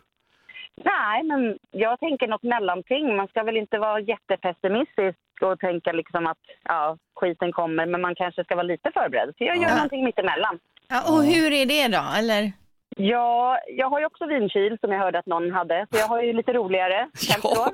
Nej, 0.84 1.22
men 1.22 1.58
jag 1.70 2.00
tänker 2.00 2.26
något 2.28 2.42
mellanting. 2.42 3.16
Man 3.16 3.28
ska 3.28 3.42
väl 3.42 3.56
inte 3.56 3.78
vara 3.78 4.00
jättepessimistisk 4.00 5.18
och 5.42 5.60
tänka 5.60 5.92
liksom 5.92 6.26
att 6.26 6.38
ja, 6.64 6.96
skiten 7.14 7.52
kommer, 7.52 7.86
men 7.86 8.00
man 8.00 8.14
kanske 8.14 8.44
ska 8.44 8.54
vara 8.54 8.66
lite 8.66 8.90
förberedd. 8.94 9.34
Så 9.38 9.44
jag 9.44 9.56
gör 9.56 9.68
Ja. 9.68 9.74
någonting 9.74 10.04
mittemellan. 10.04 10.58
Ja, 10.88 11.12
och 11.14 11.24
hur 11.24 11.52
är 11.52 11.66
det 11.66 11.88
då? 11.96 12.02
Eller? 12.18 12.52
Ja, 12.96 13.58
jag 13.68 13.90
har 13.90 14.00
ju 14.00 14.06
också 14.06 14.26
vinkyl 14.26 14.78
som 14.80 14.92
jag 14.92 14.98
hörde 15.00 15.18
att 15.18 15.26
någon 15.26 15.50
hade, 15.50 15.86
så 15.92 15.98
jag 15.98 16.06
har 16.08 16.22
ju 16.22 16.32
lite 16.32 16.52
roligare. 16.52 17.08
Ja, 17.42 17.72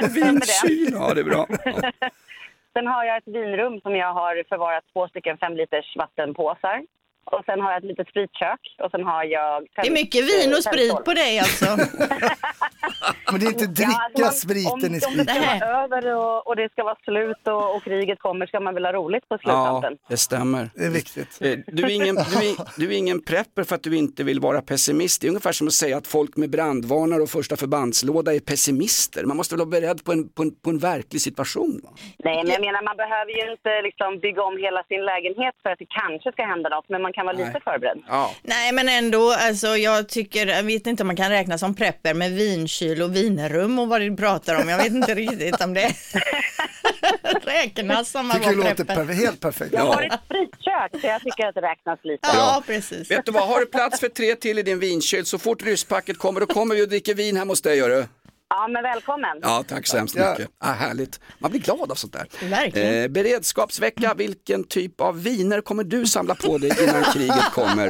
vinkyl, 0.14 0.92
ja 0.92 1.14
det 1.14 1.20
är 1.20 1.24
bra. 1.24 1.46
Sen 2.72 2.86
har 2.86 3.04
jag 3.04 3.16
ett 3.16 3.26
vinrum 3.28 3.80
som 3.80 3.96
jag 3.96 4.12
har 4.14 4.44
förvarat 4.48 4.84
två 4.92 5.08
stycken 5.08 5.38
fem 5.38 5.56
liters 5.56 5.96
vattenpåsar. 5.96 6.82
Och 7.24 7.44
sen 7.46 7.60
har 7.60 7.70
jag 7.70 7.78
ett 7.78 7.84
litet 7.84 8.08
spritkök 8.08 8.60
och 8.84 8.90
sen 8.90 9.04
har 9.04 9.24
jag... 9.24 9.66
Det 9.74 9.86
är 9.88 9.90
mycket 9.92 10.24
vin 10.24 10.52
och 10.56 10.62
sprit 10.64 11.04
på 11.04 11.12
dig 11.14 11.38
alltså. 11.38 11.66
Men 13.32 13.40
det 13.40 13.46
är 13.46 13.50
inte 13.50 13.66
dricka 13.66 13.90
alltså 14.04 14.22
man- 14.24 14.32
spriten 14.32 14.72
om, 14.72 14.80
i 14.80 14.86
Om 14.86 14.92
det 14.92 15.00
spriten. 15.00 15.26
ska 15.26 15.40
vara 15.66 15.84
över 15.84 16.14
och, 16.16 16.46
och 16.46 16.56
det 16.56 16.72
ska 16.72 16.84
vara 16.84 16.96
slut 17.04 17.46
och, 17.48 17.76
och 17.76 17.82
kriget 17.84 18.18
kommer 18.18 18.46
ska 18.46 18.60
man 18.60 18.74
väl 18.74 18.84
ha 18.84 18.92
roligt 18.92 19.28
på 19.28 19.34
Ja, 19.34 19.38
sluttampen. 19.38 19.98
det 20.08 20.16
stämmer. 20.16 20.70
Det 20.74 20.84
är 20.84 20.90
viktigt. 20.90 21.38
Eh, 21.42 21.58
Du 21.66 21.82
är, 21.84 21.90
ingen, 21.90 22.14
du, 22.14 22.20
är, 22.48 22.78
du 22.80 22.86
är 22.94 22.98
ingen 22.98 23.22
prepper 23.24 23.64
för 23.64 23.74
att 23.74 23.82
du 23.82 23.96
inte 23.96 24.24
vill 24.24 24.40
vara 24.40 24.62
pessimist. 24.62 25.20
Det 25.20 25.26
är 25.26 25.28
ungefär 25.28 25.52
som 25.52 25.66
att 25.66 25.72
säga 25.72 25.96
att 25.96 26.06
folk 26.06 26.36
med 26.36 26.50
brandvarnare 26.50 27.22
och 27.22 27.28
första 27.30 27.56
förbandslåda 27.56 28.34
är 28.34 28.40
pessimister. 28.40 29.24
Man 29.24 29.36
måste 29.36 29.54
väl 29.54 29.66
vara 29.66 29.80
beredd 29.80 30.04
på 30.04 30.12
en, 30.12 30.28
på 30.28 30.42
en, 30.42 30.50
på 30.64 30.70
en 30.70 30.78
verklig 30.78 31.20
situation? 31.22 31.80
Va? 31.84 31.90
Nej, 32.24 32.36
men 32.44 32.52
jag 32.52 32.60
menar 32.60 32.82
man 32.82 32.96
behöver 32.96 33.30
ju 33.46 33.52
inte 33.52 33.82
liksom 33.82 34.18
bygga 34.18 34.42
om 34.42 34.56
hela 34.56 34.82
sin 34.82 35.04
lägenhet 35.04 35.54
för 35.62 35.70
att 35.70 35.78
det 35.78 35.86
kanske 36.00 36.32
ska 36.32 36.42
hända 36.44 36.68
något, 36.68 36.88
men 36.88 37.02
man 37.02 37.11
kan 37.12 37.26
vara 37.26 37.36
lite 37.36 37.60
förberedd. 37.64 38.02
Ja. 38.08 38.34
Nej 38.42 38.72
men 38.72 38.88
ändå, 38.88 39.32
alltså 39.32 39.76
jag 39.76 40.08
tycker, 40.08 40.46
jag 40.46 40.62
vet 40.62 40.86
inte 40.86 41.02
om 41.02 41.06
man 41.06 41.16
kan 41.16 41.30
räkna 41.30 41.58
som 41.58 41.74
prepper 41.74 42.14
med 42.14 42.32
vinkyl 42.32 43.02
och 43.02 43.16
vinrum 43.16 43.78
och 43.78 43.88
vad 43.88 44.00
du 44.00 44.16
pratar 44.16 44.60
om. 44.62 44.68
Jag 44.68 44.78
vet 44.78 44.92
inte 44.92 45.14
riktigt 45.14 45.60
om 45.60 45.74
det 45.74 45.92
räknas 47.44 48.10
som 48.10 48.30
att 48.30 48.36
Tycker 48.36 48.56
vara 48.56 48.68
låter 48.68 48.84
prepper. 48.84 49.04
helt 49.04 49.40
perfekt. 49.40 49.72
Jag 49.72 49.84
har 49.84 50.02
ett 50.02 50.20
spritkök 50.24 51.00
så 51.00 51.06
jag 51.06 51.20
tycker 51.22 51.46
att 51.46 51.54
det 51.54 51.60
räknas 51.60 51.98
lite. 52.02 52.28
Ja, 52.34 52.62
precis. 52.66 53.10
Vet 53.10 53.26
du 53.26 53.32
vad, 53.32 53.48
har 53.48 53.60
du 53.60 53.66
plats 53.66 54.00
för 54.00 54.08
tre 54.08 54.34
till 54.34 54.58
i 54.58 54.62
din 54.62 54.78
vinkyl 54.78 55.24
så 55.26 55.38
fort 55.38 55.62
rysspacket 55.62 56.18
kommer 56.18 56.40
då 56.40 56.46
kommer 56.46 56.74
vi 56.74 56.84
och 56.84 56.88
dricker 56.88 57.14
vin 57.14 57.36
hemma 57.36 57.52
hos 57.52 57.62
dig 57.62 57.78
gör 57.78 57.88
du. 57.88 58.06
Ja, 58.54 58.68
men 58.68 58.82
välkommen. 58.82 59.38
Ja, 59.42 59.64
tack 59.68 59.86
så 59.86 59.96
hemskt 59.96 60.16
Ja. 60.16 60.30
mycket. 60.30 60.48
Ah, 60.60 60.72
härligt. 60.72 61.20
Man 61.38 61.50
blir 61.50 61.60
glad 61.60 61.90
av 61.90 61.94
sånt 61.94 62.12
där. 62.12 62.26
Verkligen. 62.50 63.02
Eh, 63.04 63.08
beredskapsvecka, 63.08 64.14
vilken 64.14 64.64
typ 64.64 65.00
av 65.00 65.22
viner 65.22 65.60
kommer 65.60 65.84
du 65.84 66.06
samla 66.06 66.34
på 66.34 66.58
dig 66.58 66.72
innan 66.82 67.02
kriget 67.04 67.50
kommer? 67.52 67.86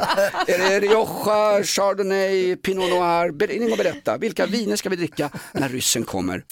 Är 0.47 0.59
det 0.59 0.81
Rioja, 0.81 1.65
Chardonnay, 1.65 2.57
Pinot 2.57 2.91
Noir? 2.91 3.31
Ber- 3.31 3.47
Ring 3.47 3.73
och 3.73 3.79
berätta, 3.79 4.17
vilka 4.19 4.47
viner 4.47 4.77
ska 4.77 4.89
vi 4.89 4.97
dricka 4.97 5.31
när 5.53 5.69
ryssen 5.69 6.05
kommer? 6.05 6.43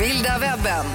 Vilda 0.00 0.38
webben. 0.38 0.86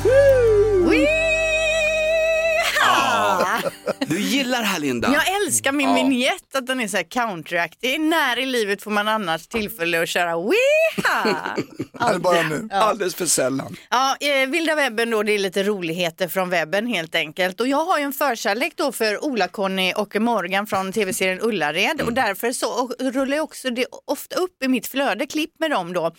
Du 4.08 4.20
gillar 4.22 4.60
det 4.60 4.66
här 4.66 4.80
Linda? 4.80 5.14
Jag 5.14 5.42
älskar 5.46 5.72
min 5.72 5.90
Ja. 5.90 5.96
vignett 5.96 6.56
att 6.56 6.68
den 6.68 6.80
är 6.80 6.88
så 6.88 6.98
här 6.98 7.04
countryaktig. 7.04 8.00
När 8.02 8.40
i 8.40 8.46
livet 8.46 8.82
får 8.82 8.92
man 8.92 9.08
annars 9.08 9.48
tillfälle 9.48 10.02
att 10.04 10.10
köra 10.10 10.36
weeha? 10.38 11.58
Eller 12.10 12.20
bara 12.20 12.42
nu. 12.42 12.70
Alldeles 12.72 13.16
för 13.16 13.26
sällan. 13.26 13.76
Ja, 13.90 14.16
eh, 14.20 14.50
vilda 14.50 14.76
webben 14.76 15.10
då, 15.10 15.24
det 15.24 15.32
är 15.32 15.40
lite 15.40 15.64
roligheter 15.64 16.28
från 16.28 16.50
webben 16.50 16.88
helt 16.88 17.16
enkelt. 17.16 17.60
Och 17.62 17.68
jag 17.68 17.86
har 17.86 17.98
ju 17.98 18.04
en 18.04 18.14
förkärlek 18.14 18.74
då 18.76 18.92
för 18.92 19.24
Ola-Conny 19.26 19.94
och 19.94 20.16
Morgan 20.22 20.68
från 20.68 20.92
tv-serien 20.94 21.40
Ullared 21.42 22.02
och 22.02 22.14
därför 22.14 22.52
så 22.52 22.88
rullar 23.00 23.38
jag 23.38 23.44
också 23.44 23.70
det 23.70 23.86
ofta 24.06 24.36
upp 24.36 24.64
i 24.64 24.68
mitt 24.68 24.88
flöde 24.88 25.26
klipp 25.26 25.52
med 25.60 25.72
dem 25.72 25.94
då. 25.94 26.12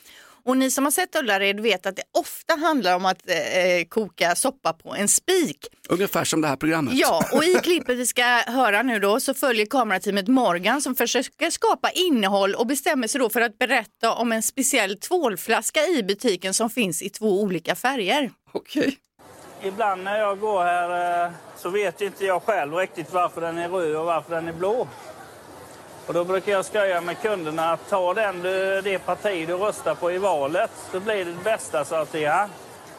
Och 0.48 0.56
ni 0.56 0.70
som 0.70 0.84
har 0.84 0.90
sett 0.90 1.16
Ullared 1.16 1.61
vet 1.61 1.87
att 1.87 1.96
det 1.96 2.02
ofta 2.18 2.54
handlar 2.54 2.96
om 2.96 3.06
att 3.06 3.28
eh, 3.28 3.87
koka 3.88 4.34
soppa 4.34 4.72
på 4.72 4.94
en 4.94 5.08
spik. 5.08 5.66
Ungefär 5.88 6.24
som 6.24 6.40
det 6.40 6.48
här 6.48 6.56
programmet. 6.56 6.94
Ja, 6.94 7.24
och 7.32 7.44
i 7.44 7.54
klippet 7.54 7.98
vi 7.98 8.06
ska 8.06 8.22
höra 8.46 8.82
nu 8.82 8.98
då 8.98 9.20
så 9.20 9.34
följer 9.34 9.66
kamerateamet 9.66 10.28
Morgan 10.28 10.82
som 10.82 10.94
försöker 10.94 11.50
skapa 11.50 11.90
innehåll 11.90 12.54
och 12.54 12.66
bestämmer 12.66 13.08
sig 13.08 13.20
då 13.20 13.30
för 13.30 13.40
att 13.40 13.58
berätta 13.58 14.12
om 14.14 14.32
en 14.32 14.42
speciell 14.42 14.98
tvålflaska 14.98 15.87
i 15.87 16.02
butiken 16.02 16.54
som 16.54 16.70
finns 16.70 17.02
i 17.02 17.08
två 17.08 17.42
olika 17.42 17.74
färger. 17.74 18.30
Okej. 18.52 18.96
Ibland 19.62 20.04
när 20.04 20.18
jag 20.18 20.40
går 20.40 20.64
här 20.64 21.24
eh, 21.24 21.32
så 21.56 21.70
vet 21.70 22.00
inte 22.00 22.24
jag 22.24 22.42
själv 22.42 22.74
riktigt 22.74 23.12
varför 23.12 23.40
den 23.40 23.58
är 23.58 23.68
röd 23.68 23.96
och 23.96 24.04
varför 24.04 24.34
den 24.34 24.48
är 24.48 24.52
blå. 24.52 24.88
Och 26.08 26.14
då 26.14 26.24
brukar 26.24 26.52
jag 26.52 26.64
skoja 26.64 27.00
med 27.00 27.20
kunderna 27.20 27.72
att 27.72 27.88
ta 27.88 28.14
den 28.14 28.42
du, 28.42 28.80
det 28.80 28.98
parti 28.98 29.46
du 29.46 29.54
röstar 29.54 29.94
på 29.94 30.12
i 30.12 30.18
valet, 30.18 30.70
så 30.92 31.00
blir 31.00 31.24
det 31.24 31.32
det 31.32 31.44
bästa, 31.44 31.84
sa 31.84 31.96
jag 31.96 32.10
till 32.10 32.28
han. 32.28 32.48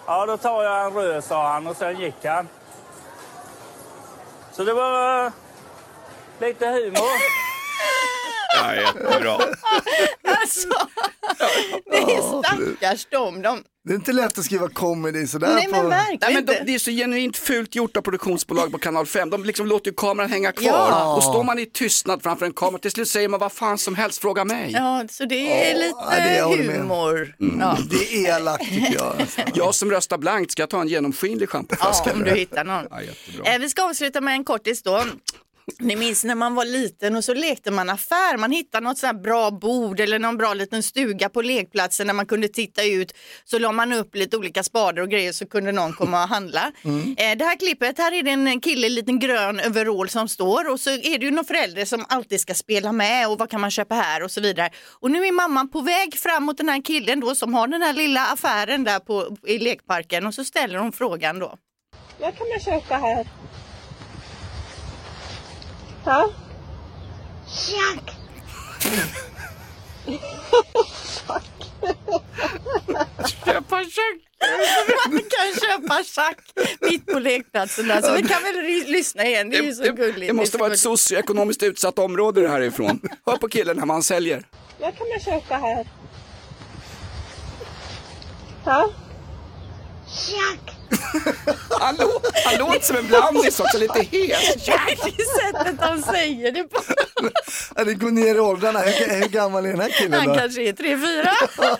Ja, 0.05 0.25
då 0.25 0.37
tar 0.37 0.63
jag 0.63 0.85
en 0.85 0.93
röd, 0.93 1.23
sa 1.23 1.53
han 1.53 1.67
och 1.67 1.75
sen 1.75 1.99
gick 1.99 2.25
han. 2.25 2.47
Så 4.51 4.63
det 4.63 4.73
var 4.73 5.25
eh, 5.25 5.31
lite 6.39 6.67
humor. 6.67 7.48
Ja, 8.63 8.75
jättebra. 8.75 9.37
Alltså, 10.27 10.67
det 11.91 11.97
är 11.97 12.43
stackars 12.43 13.05
dem. 13.05 13.41
De, 13.41 13.63
Det 13.87 13.93
är 13.93 13.95
inte 13.95 14.11
lätt 14.13 14.37
att 14.37 14.45
skriva 14.45 14.69
comedy 14.69 15.27
sådär 15.27 15.53
Nej, 15.55 15.67
men 15.71 15.81
på... 15.81 15.87
verkligen 15.87 16.19
Nej, 16.21 16.33
men 16.33 16.45
de, 16.45 16.59
det 16.65 16.75
är 16.75 16.79
så 16.79 16.91
genuint 16.91 17.37
fult 17.37 17.75
gjort 17.75 17.97
av 17.97 18.01
produktionsbolag 18.01 18.71
på 18.71 18.77
kanal 18.77 19.05
5. 19.05 19.29
De 19.29 19.43
liksom 19.43 19.67
låter 19.67 19.91
ju 19.91 19.95
kameran 19.97 20.29
hänga 20.29 20.51
kvar 20.51 20.69
Ja. 20.91 21.15
och 21.15 21.23
står 21.23 21.43
man 21.43 21.59
i 21.59 21.65
tystnad 21.65 22.23
framför 22.23 22.45
en 22.45 22.53
kamera 22.53 22.79
till 22.81 22.91
slut 22.91 23.07
säger 23.07 23.29
man 23.29 23.39
vad 23.39 23.51
fan 23.51 23.77
som 23.77 23.95
helst, 23.95 24.21
fråga 24.21 24.45
mig. 24.45 24.71
Ja, 24.73 25.03
så 25.09 25.25
det 25.25 25.69
är 25.71 25.75
lite 25.75 26.37
ja, 26.37 26.47
det 26.47 26.63
humor. 26.63 27.35
Mm. 27.41 27.59
Ja. 27.59 27.77
Det 27.89 28.25
är 28.25 28.37
elakt 28.37 28.63
tycker 28.69 28.93
jag. 28.93 29.15
Jag 29.53 29.75
som 29.75 29.91
röstar 29.91 30.17
blankt, 30.17 30.51
ska 30.51 30.61
jag 30.61 30.69
ta 30.69 30.81
en 30.81 30.87
genomskinlig 30.87 31.49
schampoflaska? 31.49 32.09
Ja, 32.09 32.15
om 32.15 32.23
du 32.23 32.31
hittar 32.31 32.63
någon. 32.63 32.85
Ja, 32.89 33.01
jättebra. 33.01 33.53
Eh, 33.53 33.59
vi 33.59 33.69
ska 33.69 33.83
avsluta 33.89 34.21
med 34.21 34.33
en 34.33 34.43
kortis 34.43 34.83
då. 34.83 35.03
Ni 35.79 35.95
minns 35.95 36.23
när 36.23 36.36
man 36.36 36.55
var 36.55 36.65
liten 36.65 37.15
och 37.15 37.23
så 37.23 37.34
lekte 37.34 37.71
man 37.71 37.89
affär. 37.89 38.38
Man 38.38 38.51
hittade 38.51 38.84
något 38.84 38.97
sånt 38.97 39.13
här 39.13 39.21
bra 39.21 39.51
bord 39.51 39.99
eller 39.99 40.19
någon 40.19 40.38
bra 40.38 40.53
liten 40.53 40.84
stuga 40.84 41.29
på 41.29 41.41
lekplatsen 41.41 42.08
där 42.08 42.13
man 42.13 42.25
kunde 42.25 42.47
titta 42.47 42.84
ut. 42.84 43.13
Så 43.43 43.60
la 43.60 43.71
man 43.71 43.93
upp 43.93 44.15
lite 44.15 44.38
olika 44.38 44.63
spader 44.63 45.01
och 45.01 45.10
grejer 45.10 45.32
så 45.32 45.45
kunde 45.45 45.71
någon 45.71 45.93
komma 45.93 46.23
och 46.23 46.29
handla. 46.29 46.71
Eh, 47.17 47.38
det 47.38 47.45
här 47.45 47.60
klippet, 47.60 47.97
här 47.97 48.12
är 48.12 48.23
det 48.23 48.32
en 48.32 48.62
kille 48.62 48.88
i 48.88 48.89
liten 48.89 49.19
grön 49.19 49.60
overall 49.67 50.10
som 50.10 50.27
står 50.27 50.71
och 50.71 50.79
så 50.79 50.89
är 50.89 51.19
det 51.19 51.25
ju 51.25 51.32
någon 51.32 51.45
förälder 51.45 51.86
som 51.86 52.05
alltid 52.10 52.41
ska 52.41 52.53
spela 52.53 52.91
med 52.91 53.29
och 53.29 53.39
vad 53.39 53.49
kan 53.49 53.62
man 53.62 53.71
köpa 53.71 53.95
här 53.95 54.23
och 54.23 54.32
så 54.32 54.41
vidare. 54.41 54.69
Och 54.99 55.12
nu 55.12 55.25
är 55.25 55.32
mamman 55.32 55.69
på 55.69 55.82
väg 55.82 56.17
fram 56.17 56.43
mot 56.43 56.58
den 56.58 56.69
här 56.69 56.82
killen 56.86 57.19
då 57.19 57.36
som 57.36 57.53
har 57.53 57.67
den 57.67 57.82
här 57.82 57.93
lilla 57.93 58.25
affären 58.25 58.84
där 58.84 58.99
på, 58.99 59.38
i 59.47 59.60
lekparken 59.60 60.27
och 60.27 60.34
så 60.34 60.43
ställer 60.43 60.79
hon 60.79 60.91
frågan 60.91 61.39
då. 61.39 61.58
Vad 62.19 62.38
kan 62.38 62.47
man 62.49 62.60
köpa 62.60 62.95
här? 62.95 63.27
Ja? 66.05 66.29
Schack! 67.47 68.15
Köpa 73.45 73.83
schack! 73.83 74.19
Man 75.09 75.19
kan 75.19 75.62
köpa 75.62 76.03
schack 76.03 76.39
mitt 76.81 77.05
på 77.05 77.19
lekplatsen 77.19 77.88
där. 77.88 78.01
Så 78.01 78.13
vi 78.13 78.23
kan 78.23 78.43
väl 78.43 78.55
lyssna 78.88 79.25
igen, 79.25 79.49
det 79.49 79.57
är 79.57 79.63
ju 79.63 79.73
så 79.73 79.93
gulligt. 79.93 80.27
Det 80.27 80.33
måste 80.33 80.57
vara 80.57 80.73
ett 80.73 80.79
socioekonomiskt 80.79 81.63
utsatt 81.63 81.99
område 81.99 82.41
det 82.41 82.49
härifrån. 82.49 83.01
Hör 83.25 83.38
på 83.38 83.47
killen 83.47 83.79
här 83.79 83.85
vad 83.85 83.95
han 83.95 84.03
säljer. 84.03 84.47
Vad 84.79 84.97
kan 84.97 85.07
man 85.09 85.19
köpa 85.19 85.55
här? 85.55 85.88
Ja? 88.65 88.89
Schack! 90.13 90.75
Han, 91.79 91.95
lå- 91.97 92.21
han 92.45 92.55
låter 92.59 92.79
som 92.85 92.95
en 92.95 93.07
blandis 93.07 93.59
också, 93.59 93.77
lite 93.77 93.99
hes. 93.99 94.09
Det 94.65 94.71
är 94.71 95.51
sättet 95.53 95.75
han 95.79 96.03
säger 96.03 96.51
det 96.51 96.63
på. 96.63 96.81
Ja, 97.75 97.83
det 97.83 97.93
går 97.93 98.11
ner 98.11 98.35
i 98.35 98.39
åldrarna. 98.39 98.79
Hur, 98.79 99.19
hur 99.19 99.27
gammal 99.27 99.65
är 99.65 99.69
den 99.69 99.79
här 99.81 99.89
killen 99.89 100.19
Han 100.19 100.27
då? 100.29 100.35
kanske 100.35 100.61
är 100.61 100.73
tre, 100.73 100.97
fyra. 100.97 101.31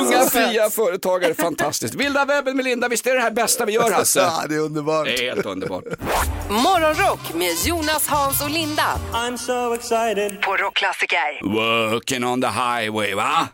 Unga 0.00 0.24
fria 0.30 0.70
företagare, 0.70 1.34
fantastiskt. 1.34 1.94
Vilda 1.94 2.24
webben 2.24 2.56
med 2.56 2.64
Linda, 2.64 2.88
visst 2.88 3.06
är 3.06 3.10
det 3.10 3.16
det 3.16 3.22
här 3.22 3.30
bästa 3.30 3.64
vi 3.64 3.72
gör 3.72 3.90
Hasse? 3.90 4.20
Ja, 4.20 4.42
det 4.48 4.54
är 4.54 4.58
underbart. 4.58 5.06
Det 5.06 5.26
är 5.28 5.34
helt 5.34 5.46
underbart. 5.46 5.84
Morgonrock 6.50 7.34
med 7.34 7.54
Jonas, 7.64 8.06
Hans 8.08 8.42
och 8.42 8.50
Linda 8.50 8.84
I'm 9.12 9.36
so 9.36 9.74
excited. 9.74 10.40
på 10.42 10.56
Rockklassiker. 10.56 11.44
Working 11.90 12.24
on 12.24 12.40
the 12.42 12.48
highway, 12.48 13.14
va? 13.14 13.48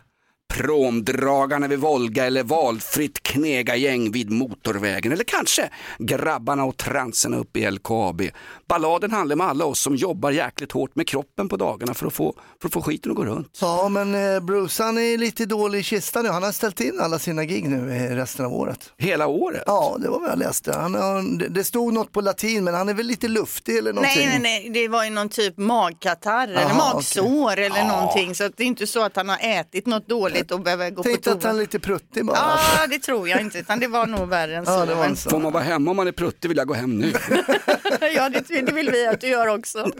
Promdragarna 0.53 1.67
vid 1.67 1.79
Volga 1.79 2.25
eller 2.25 2.43
valfritt 2.43 3.23
knegagäng 3.23 4.11
vid 4.11 4.31
motorvägen 4.31 5.11
eller 5.11 5.23
kanske 5.23 5.69
grabbarna 5.99 6.63
och 6.65 6.77
transerna 6.77 7.37
uppe 7.37 7.59
i 7.59 7.71
LKAB. 7.71 8.21
Balladen 8.67 9.11
handlar 9.11 9.33
om 9.35 9.41
alla 9.41 9.65
oss 9.65 9.79
som 9.79 9.95
jobbar 9.95 10.31
jäkligt 10.31 10.71
hårt 10.71 10.95
med 10.95 11.07
kroppen 11.07 11.49
på 11.49 11.57
dagarna 11.57 11.93
för 11.93 12.07
att 12.07 12.13
få, 12.13 12.35
för 12.61 12.67
att 12.67 12.73
få 12.73 12.81
skiten 12.81 13.11
att 13.11 13.17
gå 13.17 13.25
runt. 13.25 13.57
Ja, 13.61 13.89
men 13.89 14.35
eh, 14.35 14.39
Bruce 14.39 14.83
han 14.83 14.97
är 14.97 15.17
lite 15.17 15.45
dålig 15.45 15.79
i 15.79 15.83
kistan 15.83 16.23
nu. 16.25 16.29
Han 16.31 16.43
har 16.43 16.51
ställt 16.51 16.81
in 16.81 16.99
alla 16.99 17.19
sina 17.19 17.45
gig 17.45 17.69
nu 17.69 17.91
eh, 17.95 18.15
resten 18.15 18.45
av 18.45 18.53
året. 18.53 18.93
Hela 18.97 19.27
året? 19.27 19.63
Ja, 19.65 19.97
det 19.99 20.09
var 20.09 20.19
vad 20.19 20.29
jag 20.29 20.39
läste. 20.39 20.73
Han 20.73 20.93
har, 20.95 21.49
det- 21.49 21.63
stod 21.63 21.93
något 21.93 22.11
på 22.11 22.21
latin, 22.21 22.63
men 22.63 22.73
han 22.73 22.89
är 22.89 22.93
väl 22.93 23.05
lite 23.05 23.27
luftig 23.27 23.77
eller 23.77 23.93
någonting. 23.93 24.27
Nej, 24.27 24.39
nej, 24.39 24.61
nej, 24.63 24.69
det 24.73 24.87
var 24.87 25.03
ju 25.03 25.09
någon 25.09 25.29
typ 25.29 25.57
magkatarr 25.57 26.47
eller 26.47 26.73
magsår 26.75 27.57
eller 27.57 27.83
någonting. 27.83 28.35
Så 28.35 28.43
att 28.43 28.57
det 28.57 28.63
är 28.63 28.67
inte 28.67 28.87
så 28.87 29.03
att 29.03 29.15
han 29.15 29.29
har 29.29 29.37
ätit 29.41 29.85
något 29.87 30.07
dåligt 30.07 30.38
och 30.51 30.61
behöver 30.61 30.89
gå 30.89 31.03
Tänkte 31.03 31.31
på 31.31 31.37
att 31.37 31.43
han 31.43 31.51
är 31.51 31.55
toa. 31.55 31.61
lite 31.61 31.79
pruttig 31.79 32.25
bara. 32.25 32.37
Ja, 32.37 32.87
det 32.89 32.99
tror 32.99 33.29
jag 33.29 33.41
inte, 33.41 33.59
utan 33.59 33.79
det 33.79 33.87
var 33.87 34.07
nog 34.07 34.29
värre 34.29 34.55
än 34.55 34.65
så. 34.65 34.71
Ja, 34.71 34.85
det 34.85 34.95
var 34.95 35.05
en 35.05 35.15
så. 35.15 35.29
Får 35.29 35.39
man 35.39 35.53
vara 35.53 35.63
hemma 35.63 35.91
om 35.91 35.97
man 35.97 36.07
är 36.07 36.11
pruttig 36.11 36.47
vill 36.49 36.57
jag 36.57 36.67
gå 36.67 36.73
hem 36.73 36.97
nu. 36.97 37.13
ja, 38.15 38.29
det, 38.29 38.61
det 38.61 38.71
vill 38.71 38.91
vi 38.91 39.07
att 39.07 39.21
du 39.21 39.27
gör 39.27 39.47
också. 39.47 39.91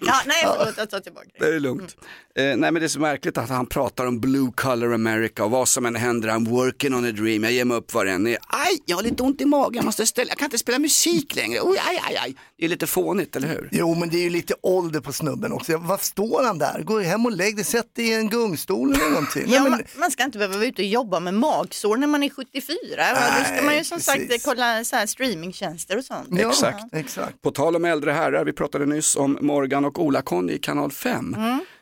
Ja, 0.00 0.14
nej, 0.26 0.42
förlåt, 0.42 0.74
jag 0.76 0.90
tar 0.90 1.00
tillbaka 1.00 1.26
det. 1.38 1.46
Det 1.46 1.56
är 1.56 1.60
lugnt. 1.60 1.96
Eh, 2.34 2.44
nej 2.44 2.56
men 2.56 2.74
det 2.74 2.84
är 2.84 2.88
så 2.88 3.00
märkligt 3.00 3.38
att 3.38 3.48
han 3.48 3.66
pratar 3.66 4.06
om 4.06 4.20
blue 4.20 4.52
color 4.54 4.94
America 4.94 5.44
och 5.44 5.50
vad 5.50 5.68
som 5.68 5.86
än 5.86 5.96
händer, 5.96 6.28
I'm 6.28 6.48
working 6.48 6.94
on 6.94 7.04
a 7.04 7.12
dream, 7.12 7.44
jag 7.44 7.52
ger 7.52 7.64
mig 7.64 7.76
upp 7.76 7.94
vad 7.94 8.06
det 8.06 8.12
än 8.12 8.26
är. 8.26 8.38
Aj, 8.48 8.82
jag 8.84 8.96
har 8.96 9.02
lite 9.02 9.22
ont 9.22 9.40
i 9.40 9.44
magen, 9.44 9.74
jag 9.74 9.84
måste 9.84 10.06
ställa, 10.06 10.28
jag 10.28 10.38
kan 10.38 10.46
inte 10.46 10.58
spela 10.58 10.78
musik 10.78 11.36
längre. 11.36 11.60
Oj, 11.62 11.78
aj, 11.88 12.00
aj, 12.08 12.16
aj. 12.16 12.36
Det 12.58 12.64
är 12.64 12.68
lite 12.68 12.86
fånigt, 12.86 13.36
eller 13.36 13.48
hur? 13.48 13.68
Jo, 13.72 13.94
men 13.94 14.08
det 14.08 14.16
är 14.16 14.22
ju 14.22 14.30
lite 14.30 14.54
ålder 14.62 15.00
på 15.00 15.12
snubben 15.12 15.52
också. 15.52 15.76
Vad 15.78 16.00
står 16.00 16.42
han 16.44 16.58
där? 16.58 16.82
Gå 16.82 17.00
hem 17.00 17.26
och 17.26 17.32
lägg 17.32 17.56
dig, 17.56 17.64
sätt 17.64 17.94
dig 17.94 18.08
i 18.08 18.14
en 18.14 18.28
gungstol 18.28 18.94
eller 18.94 19.10
någonting. 19.10 19.42
Nej, 19.46 19.54
Ja, 19.54 19.62
men, 19.62 19.82
man, 19.96 20.10
ska 20.10 20.24
inte 20.24 20.38
behöva 20.38 20.56
vara 20.56 20.66
ute 20.66 20.82
och 20.82 20.88
jobba 20.88 21.20
med 21.20 21.34
magsår 21.34 21.96
när 21.96 22.06
man 22.06 22.22
är 22.22 22.30
74. 22.30 22.96
va? 22.96 23.20
Då 23.38 23.44
ska 23.44 23.64
man 23.64 23.76
ju 23.76 23.84
som 23.84 24.00
sagt 24.00 24.18
precis. 24.18 24.44
kolla 24.44 24.84
så 24.84 24.96
här 24.96 25.06
streamingtjänster 25.06 25.98
och 25.98 26.04
sånt. 26.04 26.28
ja, 26.30 26.48
exakt. 26.48 26.84
exakt. 26.92 27.42
På 27.42 27.50
tal 27.50 27.76
om 27.76 27.84
äldre 27.84 28.12
herrar, 28.12 28.44
vi 28.44 28.52
pratade 28.56 28.86
nyss 28.86 29.16
om 29.16 29.38
Morgan 29.40 29.84
och 29.84 29.98
Ola-Conny 29.98 30.52
i 30.52 30.58
kanal 30.58 30.90
5. 30.90 31.36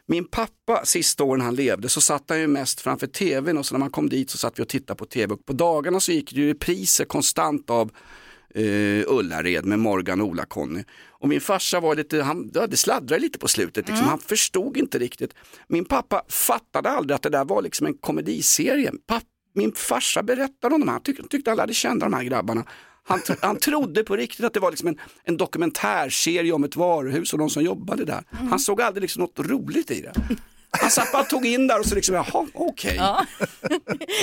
Min 0.06 0.24
pappa, 0.24 0.84
sista 0.84 1.24
åren 1.24 1.40
han 1.40 1.54
levde, 1.54 1.88
så 1.88 2.00
satt 2.00 2.24
han 2.28 2.40
ju 2.40 2.46
mest 2.46 2.80
framför 2.80 3.06
tvn 3.06 3.58
och 3.58 3.66
så 3.66 3.74
när 3.74 3.78
man 3.78 3.90
kom 3.90 4.08
dit 4.08 4.30
så 4.30 4.38
satt 4.38 4.58
vi 4.58 4.62
och 4.62 4.68
tittade 4.68 4.96
på 4.96 5.04
tv 5.04 5.34
och 5.34 5.46
på 5.46 5.52
dagarna 5.52 6.00
så 6.00 6.12
gick 6.12 6.34
det 6.34 6.40
ju 6.40 6.48
repriser 6.48 7.04
konstant 7.04 7.70
av 7.70 7.90
eh, 8.54 9.04
Ullared 9.06 9.64
med 9.64 9.78
Morgan 9.78 10.20
och 10.20 10.26
Ola-Conny. 10.26 10.84
Och 11.10 11.28
min 11.28 11.40
farsa 11.40 11.80
var 11.80 11.94
lite, 11.94 12.22
han, 12.22 12.50
ja, 12.54 12.66
det 12.66 12.76
sladdrade 12.76 13.22
lite 13.22 13.38
på 13.38 13.48
slutet, 13.48 13.88
liksom. 13.88 14.06
han 14.06 14.18
förstod 14.18 14.76
inte 14.76 14.98
riktigt. 14.98 15.34
Min 15.68 15.84
pappa 15.84 16.22
fattade 16.28 16.90
aldrig 16.90 17.14
att 17.14 17.22
det 17.22 17.28
där 17.30 17.44
var 17.44 17.62
liksom 17.62 17.86
en 17.86 17.94
komediserie. 17.94 18.92
Papp, 19.06 19.22
min 19.54 19.72
farsa 19.72 20.22
berättade 20.22 20.74
om 20.74 20.80
dem, 20.80 20.88
han 20.88 21.02
tyckte, 21.02 21.22
tyckte 21.28 21.50
han 21.50 21.56
lärde 21.56 21.74
känna 21.74 22.04
de 22.04 22.12
här 22.12 22.24
grabbarna. 22.24 22.64
Han, 23.06 23.20
tro- 23.22 23.36
han 23.40 23.56
trodde 23.58 24.04
på 24.04 24.16
riktigt 24.16 24.44
att 24.46 24.54
det 24.54 24.60
var 24.60 24.70
liksom 24.70 24.88
en, 24.88 24.98
en 25.24 25.36
dokumentärserie 25.36 26.52
om 26.52 26.64
ett 26.64 26.76
varuhus 26.76 27.32
och 27.32 27.38
de 27.38 27.50
som 27.50 27.62
jobbade 27.62 28.04
där. 28.04 28.22
Han 28.50 28.58
såg 28.58 28.82
aldrig 28.82 29.02
liksom 29.02 29.20
något 29.22 29.38
roligt 29.38 29.90
i 29.90 30.00
det. 30.00 30.12
Han 30.80 30.90
satt 30.90 31.12
bara 31.12 31.22
och 31.22 31.28
tog 31.28 31.46
in 31.46 31.66
där 31.66 31.78
och 31.80 31.86
så 31.86 31.94
liksom, 31.94 32.14
jaha, 32.14 32.46
okej. 32.54 32.94
Ja. 32.96 33.26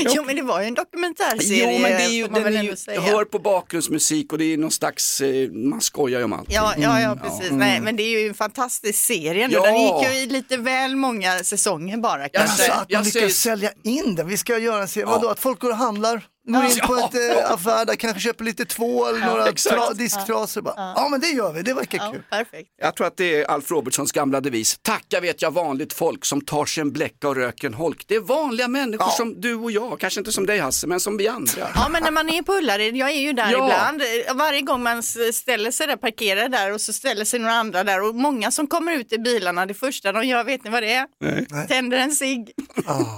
jo 0.15 0.24
men 0.24 0.36
det 0.36 0.41
var 0.41 0.62
ju 0.62 0.67
en 0.67 0.74
dokumentärserie 0.74 1.74
Jo 1.76 1.82
men 1.82 1.91
det 1.91 2.04
är 2.04 2.10
ju, 2.10 2.28
den 2.28 2.56
är 2.56 2.63
ju, 2.63 2.76
säga. 2.76 3.02
hör 3.02 3.26
på 3.26 3.39
bakgrundsmusik 3.39 4.32
och 4.32 4.38
det 4.39 4.46
är 4.46 4.58
någon 4.58 4.72
slags, 4.72 5.22
eh, 5.22 5.52
man 5.52 5.82
skojar 5.82 6.20
ju 6.20 6.26
om 6.26 6.34
allt. 6.34 6.52
Ja, 6.52 6.74
ja, 6.78 7.02
ja 7.02 7.17
precis. 7.24 7.52
Nej, 7.52 7.82
men 7.82 7.96
det 7.96 8.04
är 8.04 8.20
ju 8.22 8.28
en 8.28 8.34
fantastisk 8.34 9.00
serie. 9.00 9.46
ändå. 9.46 9.58
Ja. 9.58 9.65
Den 9.65 9.82
gick 9.82 10.12
ju 10.12 10.17
i 10.20 10.26
lite 10.26 10.58
väl 10.58 10.96
många 10.96 11.44
säsonger 11.44 11.98
bara 11.98 12.30
kanske. 12.30 12.41
Alltså 12.41 12.72
att 12.72 12.91
man 12.91 13.04
lyckas 13.04 13.34
sälja 13.34 13.72
in 13.84 14.15
den. 14.15 14.28
Vi 14.28 14.38
ska 14.38 14.58
göra 14.58 14.82
en 14.82 14.88
serie. 14.88 15.06
Vadå, 15.06 15.28
att 15.30 15.39
folk 15.39 15.60
går 15.60 15.70
och 15.70 15.78
handlar? 15.78 16.28
Går 16.47 16.63
in 16.65 16.71
på 16.88 16.97
Ja. 16.99 17.10
ett 17.13 17.38
äh, 17.38 17.51
affär 17.54 17.86
där, 17.86 17.95
kanske 17.95 18.19
köper 18.19 18.43
lite 18.45 18.65
tvål, 18.65 19.19
några 19.19 19.45
tra- 19.51 19.93
disktrasor. 19.93 20.62
Bara. 20.62 20.73
Ja. 20.77 21.08
men 21.12 21.19
det 21.19 21.27
gör 21.27 21.54
vi, 21.54 21.62
det 21.62 21.73
verkar 21.73 21.97
Ja, 21.97 22.12
kul. 22.12 22.23
perfekt. 22.30 22.69
Jag 22.82 22.95
tror 22.95 23.08
att 23.08 23.17
det 23.17 23.36
är 23.41 23.45
Alf 23.45 23.71
Robertsons 23.71 24.12
gamla 24.12 24.41
devis. 24.41 24.77
Tacka 24.82 25.19
vet 25.19 25.41
jag 25.41 25.51
vanligt 25.51 25.93
folk 25.93 26.25
som 26.25 26.41
tar 26.41 26.65
sig 26.65 26.82
en 26.82 26.91
bläcka 26.91 27.27
och 27.30 27.36
röker 27.36 27.67
en 27.67 27.73
holk. 27.73 28.04
Det 28.08 28.15
är 28.15 28.19
vanliga 28.19 28.67
människor 28.67 29.10
som 29.12 29.41
du 29.41 29.56
och 29.56 29.71
jag, 29.71 29.99
kanske 29.99 30.19
inte 30.19 30.32
som 30.32 30.45
dig 30.45 30.60
Hasse, 30.60 30.88
men 30.88 30.99
som 30.99 31.17
vi 31.17 31.27
andra. 31.27 31.67
Ja 31.75 31.88
men 31.89 32.04
när 32.04 32.12
man 32.12 32.30
är 32.30 32.41
på 32.41 32.54
Ullared, 32.54 32.95
jag 32.95 33.10
är 33.12 33.19
ju 33.21 33.34
där 33.34 33.51
Ja. 33.51 33.65
ibland, 33.65 34.01
Eh, 34.01 34.36
varje 34.36 34.62
gång 34.62 34.84
man 34.84 34.99
s- 34.99 35.36
ställer 35.38 35.71
sig 35.71 35.88
där, 35.88 35.95
parkerar 35.95 36.49
där 36.49 36.73
och 36.73 36.82
så 36.82 36.93
ställer 36.93 37.25
sig 37.25 37.39
några 37.39 37.54
andra 37.54 37.84
där 37.84 38.01
och 38.10 38.15
många 38.15 38.51
som 38.51 38.67
kommer 38.67 38.91
ut 38.93 39.13
i 39.13 39.17
bilarna, 39.17 39.65
det 39.65 39.73
första 39.73 40.12
de 40.12 40.23
gör, 40.27 40.43
vet 40.43 40.63
ni 40.63 40.69
vad 40.69 40.84
det 40.84 40.93
är? 40.93 41.67
Tänder 41.67 41.97
en 41.97 42.12
cigg. 42.12 42.51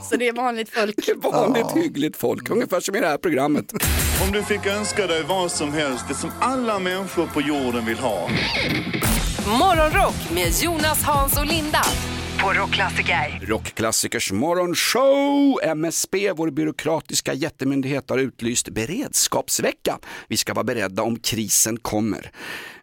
Så 0.10 0.16
det 0.16 0.28
är 0.28 0.34
vanligt 0.34 0.70
folk. 0.74 0.96
Det 1.06 1.12
är 1.12 1.16
vanligt 1.32 1.72
hyggligt 1.76 2.18
folk, 2.18 2.50
ungefär 2.50 2.80
som 2.80 2.96
i 2.96 3.00
det 3.00 3.08
här 3.08 3.13
programmet. 3.18 3.74
Om 4.26 4.32
du 4.32 4.44
fick 4.44 4.66
önska 4.66 5.08
dig 5.08 5.24
vad 5.24 5.52
som 5.52 5.74
helst, 5.74 6.06
det 6.08 6.14
som 6.14 6.32
alla 6.40 6.80
människor 6.80 7.28
på 7.28 7.42
jorden 7.42 7.86
vill 7.86 7.98
ha. 7.98 8.30
Morgonrock 9.60 10.32
med 10.34 10.52
Jonas, 10.64 11.04
Hans 11.04 11.38
och 11.38 11.46
Linda 11.46 11.82
på 12.44 12.54
Rockklassiker. 12.54 13.40
Rockklassikers 13.48 14.32
morgonshow. 14.32 15.60
MSB, 15.64 16.32
vår 16.32 16.50
byråkratiska 16.50 17.34
jättemyndighet, 17.34 18.10
har 18.10 18.18
utlyst 18.18 18.70
beredskapsvecka. 18.70 20.00
Vi 20.28 20.38
ska 20.38 20.54
vara 20.54 20.64
beredda 20.64 21.04
om 21.04 21.20
krisen 21.20 21.78
kommer. 21.78 22.32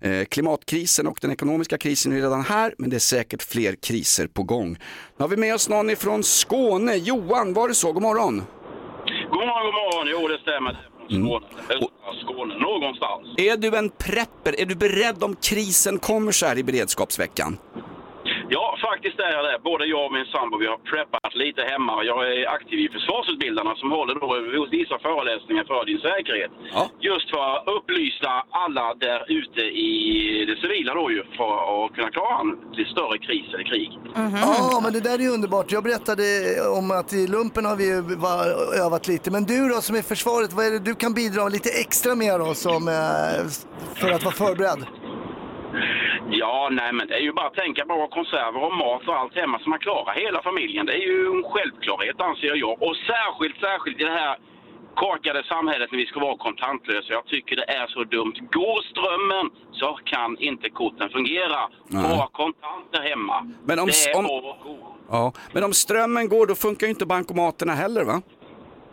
Eh, 0.01 0.25
klimatkrisen 0.25 1.07
och 1.07 1.19
den 1.21 1.31
ekonomiska 1.31 1.79
krisen 1.79 2.13
är 2.13 2.17
redan 2.17 2.45
här, 2.45 2.75
men 2.79 2.91
det 2.91 2.97
är 2.97 3.01
säkert 3.01 3.43
fler 3.43 3.75
kriser 3.75 4.27
på 4.27 4.43
gång. 4.43 4.71
Nu 5.17 5.23
har 5.23 5.29
vi 5.29 5.37
med 5.37 5.55
oss 5.55 5.69
någon 5.69 5.91
ifrån 5.91 6.25
Skåne. 6.25 6.95
Johan, 6.95 7.55
var 7.55 7.69
det 7.69 7.75
så? 7.75 7.93
God 7.93 8.03
morgon. 8.03 8.43
God 9.31 9.47
morgon, 9.47 9.65
god 9.65 9.75
morgon. 9.75 10.07
Jo, 10.13 10.29
det 10.29 10.39
stämmer. 10.39 10.87
Mm. 11.11 11.27
Skåne. 11.27 11.47
Östra 11.69 12.13
Skåne, 12.23 12.55
någonstans. 12.59 13.23
Är 13.37 13.57
du 13.57 13.77
en 13.77 13.91
prepper? 13.91 14.61
Är 14.61 14.67
du 14.67 14.75
beredd 14.75 15.23
om 15.23 15.37
krisen 15.37 15.99
kommer 15.99 16.33
så 16.33 16.47
här 16.47 16.59
i 16.59 16.65
beredskapsveckan? 16.65 17.59
Är 19.37 19.43
det, 19.49 19.59
både 19.71 19.85
jag 19.95 20.05
och 20.07 20.13
min 20.19 20.27
sambo, 20.37 20.55
vi 20.59 20.67
har 20.67 20.79
preppat 20.93 21.35
lite 21.35 21.63
hemma. 21.73 21.95
Jag 22.05 22.21
är 22.33 22.49
aktiv 22.57 22.79
i 22.87 22.89
Försvarsutbildarna 22.97 23.73
som 23.77 23.89
håller 23.99 24.15
då 24.21 24.67
vissa 24.79 24.97
föreläsningar 24.99 25.65
för 25.65 25.85
din 25.91 26.01
säkerhet. 26.09 26.51
Just 27.11 27.31
för 27.31 27.43
att 27.57 27.63
upplysa 27.77 28.33
alla 28.65 28.87
där 28.95 29.21
ute 29.41 29.61
i 29.61 29.91
det 30.49 30.57
civila 30.63 30.95
då 30.95 31.11
ju 31.11 31.23
för 31.39 31.53
att 31.85 31.95
kunna 31.97 32.11
klara 32.11 32.41
en 32.41 32.51
lite 32.77 32.91
större 32.91 33.19
kris 33.19 33.47
eller 33.55 33.65
krig. 33.73 33.91
Ja, 34.15 34.81
men 34.83 34.93
det 34.93 35.01
där 35.01 35.15
är 35.15 35.23
ju 35.29 35.29
underbart. 35.29 35.73
Jag 35.73 35.83
berättade 35.85 36.25
om 36.79 36.91
att 36.91 37.13
i 37.13 37.27
lumpen 37.27 37.65
har 37.65 37.77
vi 37.77 37.87
ju 37.93 38.01
va- 38.27 38.45
övat 38.85 39.09
lite. 39.09 39.31
Men 39.31 39.45
du 39.45 39.69
då 39.69 39.75
som 39.81 39.97
är 39.97 40.03
försvaret, 40.03 40.53
vad 40.53 40.67
är 40.67 40.71
det 40.71 40.79
du 40.79 40.95
kan 40.95 41.13
bidra 41.15 41.49
lite 41.49 41.71
extra 41.85 42.15
med 42.15 42.41
då 42.41 42.55
som, 42.55 42.89
eh, 42.89 43.41
för 44.01 44.11
att 44.13 44.25
vara 44.25 44.35
förberedd? 44.35 44.87
Ja, 46.31 46.69
nej 46.73 46.93
men 46.93 47.07
det 47.09 47.15
är 47.15 47.21
ju 47.21 47.33
bara 47.33 47.47
att 47.47 47.55
tänka 47.55 47.85
på 47.85 48.07
konserver 48.09 48.63
och 48.65 48.73
mat 48.77 49.09
och 49.09 49.17
allt 49.19 49.35
hemma 49.35 49.59
så 49.59 49.69
man 49.71 49.79
klarar 49.79 50.15
hela 50.15 50.43
familjen. 50.43 50.87
Det 50.87 50.93
är 50.93 51.07
ju 51.13 51.27
en 51.27 51.43
självklarhet 51.53 52.21
anser 52.21 52.55
jag. 52.57 52.83
Och 52.83 52.97
särskilt, 52.97 53.61
särskilt 53.61 54.01
i 54.01 54.05
det 54.05 54.11
här 54.11 54.37
korkade 54.95 55.43
samhället 55.45 55.93
när 55.93 55.99
vi 55.99 56.07
ska 56.07 56.21
vara 56.21 56.37
kontantlösa. 56.37 57.13
Jag 57.13 57.27
tycker 57.27 57.57
det 57.57 57.65
är 57.81 57.87
så 57.87 58.05
dumt. 58.05 58.35
Går 58.53 58.83
strömmen 58.91 59.51
så 59.73 59.99
kan 60.05 60.39
inte 60.39 60.71
korten 60.71 61.09
fungera. 61.11 61.61
Ha 61.93 62.27
kontanter 62.33 63.01
hemma. 63.11 63.51
Men 63.65 63.79
om- 63.79 63.87
det 63.87 64.11
är 64.11 64.19
om-. 64.19 64.55
Ja, 65.11 65.33
men 65.53 65.65
om 65.65 65.73
strömmen 65.73 66.29
går 66.29 66.47
då 66.47 66.55
funkar 66.55 66.87
ju 66.87 66.91
inte 66.91 67.07
bankomaterna 67.07 67.73
heller 67.75 68.05
va? 68.05 68.23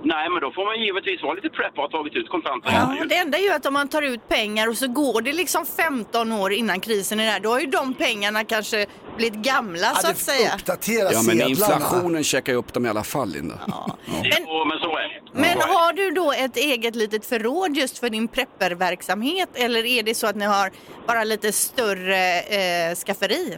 Nej, 0.04 0.30
men 0.30 0.42
då 0.42 0.52
får 0.52 0.66
man 0.66 0.84
givetvis 0.86 1.24
vara 1.24 1.34
lite 1.34 1.50
prepp 1.50 1.72
och 1.76 1.82
ha 1.84 1.90
tagit 1.90 2.16
ut 2.16 2.30
kontanter. 2.30 2.70
Ja, 2.72 3.06
det 3.10 3.16
enda 3.16 3.38
är 3.38 3.42
ju 3.42 3.52
att 3.52 3.66
om 3.66 3.74
man 3.74 3.88
tar 3.88 4.02
ut 4.02 4.28
pengar 4.28 4.68
och 4.70 4.78
så 4.78 4.88
går 4.88 5.22
det 5.22 5.34
liksom 5.34 5.66
15 5.66 6.32
år 6.32 6.54
innan 6.54 6.80
krisen 6.80 7.20
är 7.20 7.26
där, 7.34 7.40
då 7.40 7.50
har 7.50 7.60
ju 7.60 7.66
de 7.66 7.94
pengarna 7.94 8.44
kanske 8.44 8.86
blivit 9.18 9.40
gamla 9.40 9.88
så 9.96 10.08
att 10.10 10.18
säga. 10.18 10.52
Uppdatera 10.56 11.04
Ja, 11.12 11.22
men 11.22 11.24
sedlarna. 11.26 11.46
inflationen 11.50 12.24
checkar 12.24 12.54
ju 12.54 12.60
upp 12.60 12.74
dem 12.74 12.86
i 12.86 12.90
alla 12.90 13.04
fall, 13.04 13.30
Linda. 13.30 13.60
Jo, 13.66 14.66
men 14.66 14.80
så 14.80 14.98
är 14.98 15.02
det. 15.04 15.40
Men 15.40 15.58
har 15.62 15.94
du 15.94 16.12
då 16.12 16.32
ett 16.32 16.58
eget 16.58 16.96
litet 16.96 17.26
förråd 17.26 17.78
just 17.78 17.98
för 17.98 18.10
din 18.10 18.28
prepperverksamhet 18.28 19.50
eller 19.54 19.86
är 19.86 20.04
det 20.04 20.16
så 20.16 20.28
att 20.28 20.36
ni 20.36 20.46
har 20.46 20.72
bara 21.08 21.24
lite 21.24 21.52
större 21.52 22.40
eh, 22.40 22.96
skafferi? 22.96 23.58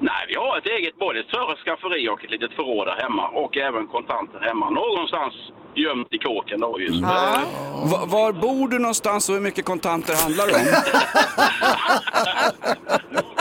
Nej, 0.00 0.24
vi 0.28 0.34
har 0.34 0.58
ett 0.58 0.66
eget 0.66 0.98
både 0.98 1.20
ett 1.20 1.26
större 1.26 1.56
skafferi 1.56 2.08
och 2.08 2.24
ett 2.24 2.30
litet 2.30 2.52
förråd 2.52 2.86
där 2.86 2.96
hemma 3.02 3.28
och 3.28 3.56
även 3.56 3.86
kontanter 3.86 4.38
hemma. 4.40 4.70
Någonstans 4.70 5.34
gömt 5.74 6.08
i 6.10 6.18
kåken 6.18 6.60
då 6.60 6.80
just. 6.80 7.02
Va- 7.02 8.06
Var 8.06 8.32
bor 8.32 8.68
du 8.68 8.78
någonstans 8.78 9.28
och 9.28 9.34
hur 9.34 9.42
mycket 9.42 9.64
kontanter 9.64 10.14
handlar 10.22 10.46
det 10.46 10.54
om? 10.54 10.60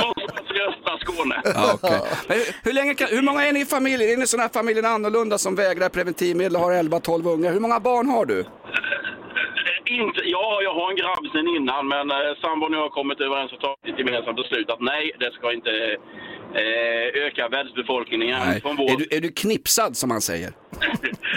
Någonstans 0.01 0.51
i 0.57 0.61
östra 0.69 0.97
Skåne. 0.99 1.41
Ja, 1.43 1.71
okej. 1.73 1.99
Men 2.27 2.37
hur, 2.37 2.45
hur, 2.63 2.73
länge 2.73 2.93
kan, 2.93 3.07
hur 3.11 3.21
många 3.21 3.45
är 3.47 3.53
ni 3.53 3.61
i 3.61 3.65
familjen? 3.65 4.09
Är 4.13 4.17
ni 4.17 4.27
sådana 4.27 4.43
här 4.43 4.53
familjen 4.59 4.85
annorlunda 4.85 5.37
som 5.37 5.55
vägrar 5.55 5.89
preventivmedel 5.89 6.55
och 6.55 6.61
har 6.61 6.71
11-12 6.71 7.33
ungar? 7.33 7.51
Hur 7.51 7.59
många 7.59 7.79
barn 7.79 8.09
har 8.09 8.25
du? 8.25 8.45
Inte, 9.85 10.21
ja, 10.35 10.59
jag 10.63 10.73
har 10.73 10.89
en 10.91 10.95
grabb 10.95 11.25
sen 11.31 11.47
innan, 11.57 11.87
men 11.87 12.11
eh, 12.11 12.17
sambon 12.41 12.71
och 12.73 12.77
jag 12.79 12.81
har 12.89 12.89
kommit 12.99 13.19
överens 13.21 13.51
och 13.53 13.59
tagit 13.59 13.85
ett 13.93 13.99
gemensamt 13.99 14.35
beslut 14.37 14.69
att 14.69 14.81
nej, 14.81 15.11
det 15.19 15.31
ska 15.33 15.53
inte 15.53 15.71
eh, 16.55 17.25
öka 17.27 17.47
världsbefolkningen 17.49 18.39
Nej. 18.39 18.61
från 18.61 18.75
vår... 18.75 18.91
Är, 18.91 18.97
du, 18.97 19.07
är 19.11 19.21
du 19.21 19.31
knipsad 19.31 19.97
som 19.97 20.09
man 20.09 20.21
säger? 20.21 20.53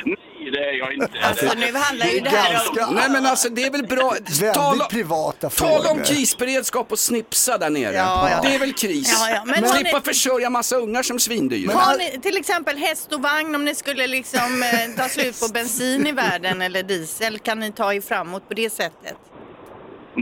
nej, 0.05 0.17
det 0.53 0.65
är 0.65 0.73
jag 0.73 0.93
inte. 0.93 1.11
Alltså 1.23 1.47
nu 1.57 1.73
handlar 1.75 2.07
ju 2.07 2.21
det 2.21 2.31
här 2.31 2.89
om... 2.89 2.95
Nej 2.95 3.11
men 3.11 3.27
alltså 3.27 3.49
det 3.49 3.65
är 3.65 3.71
väl 3.71 3.87
bra. 3.87 4.15
Tala, 4.55 4.85
privata 4.85 5.51
tala 5.51 5.91
om 5.91 6.03
krisberedskap 6.03 6.93
och 6.93 6.99
snipsa 6.99 7.59
där 7.59 7.71
nere. 7.71 7.95
Ja, 7.95 8.31
ja. 8.31 8.41
Det 8.43 8.55
är 8.55 8.59
väl 8.59 8.73
kris? 8.73 9.17
Ja, 9.21 9.31
ja. 9.31 9.45
Men 9.47 9.69
Slippa 9.69 9.99
ni- 9.99 10.05
försörja 10.05 10.51
massa 10.51 10.77
ungar 10.77 11.03
som 11.03 11.19
svindyr. 11.19 11.69
Har 11.69 11.99
ni 11.99 12.21
till 12.21 12.37
exempel 12.37 12.77
häst 12.79 13.13
och 13.13 13.23
vagn 13.23 13.55
om 13.55 13.65
ni 13.65 13.75
skulle 13.75 14.07
liksom 14.07 14.63
eh, 14.63 14.97
ta 15.03 15.09
slut 15.09 15.41
på 15.41 15.49
bensin 15.53 16.07
i 16.07 16.13
världen 16.13 16.63
eller 16.63 16.83
diesel? 16.83 17.39
Kan 17.39 17.61
ni 17.61 17.73
ta 17.73 17.95
er 17.95 18.01
framåt 18.01 18.49
på 18.49 18.55
det 18.55 18.71
sättet? 18.71 19.17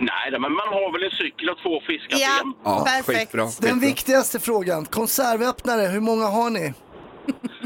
Nej, 0.01 0.31
men 0.41 0.53
man 0.53 0.69
har 0.77 0.93
väl 0.93 1.03
en 1.05 1.11
cykel 1.11 1.51
och 1.51 1.59
två 1.63 1.81
friska 1.87 2.17
Ja, 2.17 2.29
ben. 2.43 2.53
Ja, 2.65 2.85
perfekt. 2.85 3.19
skitbra. 3.33 3.47
Den 3.61 3.81
viktigaste 3.81 4.41
frågan, 4.41 4.85
konservöppnare, 4.87 5.83
hur 5.87 6.01
många 6.01 6.27
har 6.27 6.51
ni? 6.51 6.75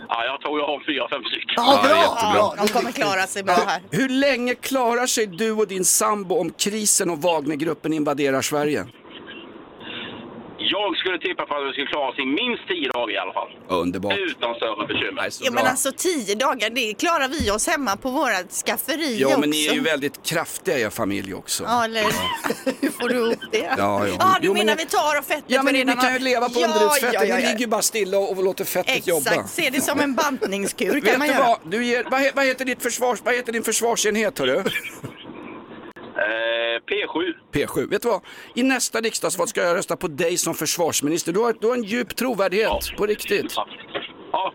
Ja, 0.08 0.24
jag 0.24 0.40
tror 0.40 0.58
jag 0.60 0.66
har 0.66 0.80
fyra, 0.86 1.08
fem 1.08 1.22
stycken. 1.24 1.54
Ja, 1.56 1.80
bra! 1.84 1.96
jättebra. 1.96 2.34
Ja, 2.34 2.54
de 2.58 2.68
kommer 2.68 2.92
klara 2.92 3.26
sig 3.26 3.42
bra 3.42 3.54
här. 3.66 3.82
Hur 3.90 4.08
länge 4.08 4.54
klarar 4.54 5.06
sig 5.06 5.26
du 5.26 5.52
och 5.52 5.68
din 5.68 5.84
sambo 5.84 6.34
om 6.40 6.50
krisen 6.50 7.10
och 7.10 7.18
Wagnergruppen 7.22 7.92
invaderar 7.92 8.42
Sverige? 8.42 8.86
Jag 10.76 10.96
skulle 10.96 11.18
tippa 11.18 11.46
på 11.46 11.54
att 11.54 11.66
vi 11.68 11.72
skulle 11.72 11.86
klara 11.86 12.08
oss 12.10 12.18
i 12.18 12.26
minst 12.40 12.62
tio 12.68 12.88
dagar 12.96 13.14
i 13.14 13.18
alla 13.18 13.32
fall. 13.32 13.50
Underbart. 13.68 14.14
Utan 14.18 14.54
större 14.54 14.86
bekymmer. 14.86 15.28
Ja, 15.40 15.50
men 15.50 15.66
alltså 15.66 15.92
tio 15.96 16.34
dagar, 16.34 16.70
det 16.70 16.94
klarar 16.94 17.28
vi 17.28 17.50
oss 17.50 17.66
hemma 17.66 17.96
på 17.96 18.10
vårt 18.10 18.50
skafferi 18.66 19.18
Ja, 19.20 19.26
också. 19.26 19.40
men 19.40 19.50
ni 19.50 19.66
är 19.66 19.72
ju 19.74 19.80
väldigt 19.80 20.22
kraftiga 20.26 20.78
i 20.78 20.82
er 20.82 20.90
familj 20.90 21.34
också. 21.34 21.64
Ja, 21.64 21.84
eller 21.84 22.02
hur 22.80 22.90
får 23.00 23.08
du 23.08 23.14
ihop 23.14 23.38
det? 23.52 23.58
Ja, 23.78 24.06
ja. 24.06 24.36
Du 24.40 24.46
Jo, 24.46 24.52
men 24.54 24.66
menar 24.66 24.76
ni- 24.76 24.84
vi 24.84 24.90
tar 24.90 25.18
och 25.18 25.24
fettet 25.24 25.44
Ja, 25.46 25.62
men 25.62 25.74
ni, 25.74 25.84
kan 25.84 26.12
ju 26.12 26.18
leva 26.18 26.48
på 26.48 26.60
ja, 26.60 26.66
underutsfettet. 26.66 27.14
ja, 27.14 27.24
ja, 27.24 27.36
Ni 27.36 27.42
ligger 27.42 27.58
ju 27.58 27.66
bara 27.66 27.82
stilla 27.82 28.18
och, 28.18 28.30
och 28.38 28.44
låter 28.44 28.64
fettet 28.64 29.06
jobba. 29.06 29.30
Exakt, 29.30 29.50
se 29.50 29.70
det 29.70 29.80
som 29.80 30.00
en 30.00 30.14
bantningskur 30.14 30.92
kan 30.92 31.00
Vet 31.00 31.18
man 31.18 31.28
du 31.28 31.34
göra. 31.34 31.46
vad? 31.46 31.58
Du 31.64 31.84
ger, 31.84 32.04
vad, 32.10 32.20
he- 32.20 32.30
vad, 32.34 32.44
heter 32.46 32.64
ditt 32.64 32.82
försvars, 32.82 33.18
vad 33.24 33.34
heter 33.34 33.52
din 33.52 33.62
försvarsenhet 33.62 34.38
hörru? 34.38 34.62
Eh, 36.90 36.94
P7. 36.94 37.34
P7. 37.52 37.90
Vet 37.90 38.02
du 38.02 38.08
vad? 38.08 38.20
I 38.54 38.62
nästa 38.62 39.00
riksdagsval 39.00 39.48
ska 39.48 39.62
jag 39.62 39.76
rösta 39.76 39.96
på 39.96 40.08
dig 40.08 40.36
som 40.36 40.54
försvarsminister. 40.54 41.32
Du 41.32 41.40
har, 41.40 41.56
du 41.60 41.66
har 41.66 41.74
en 41.74 41.82
djup 41.82 42.16
trovärdighet, 42.16 42.96
på 42.96 43.06
riktigt. 43.06 43.52
Ja, 43.56 43.68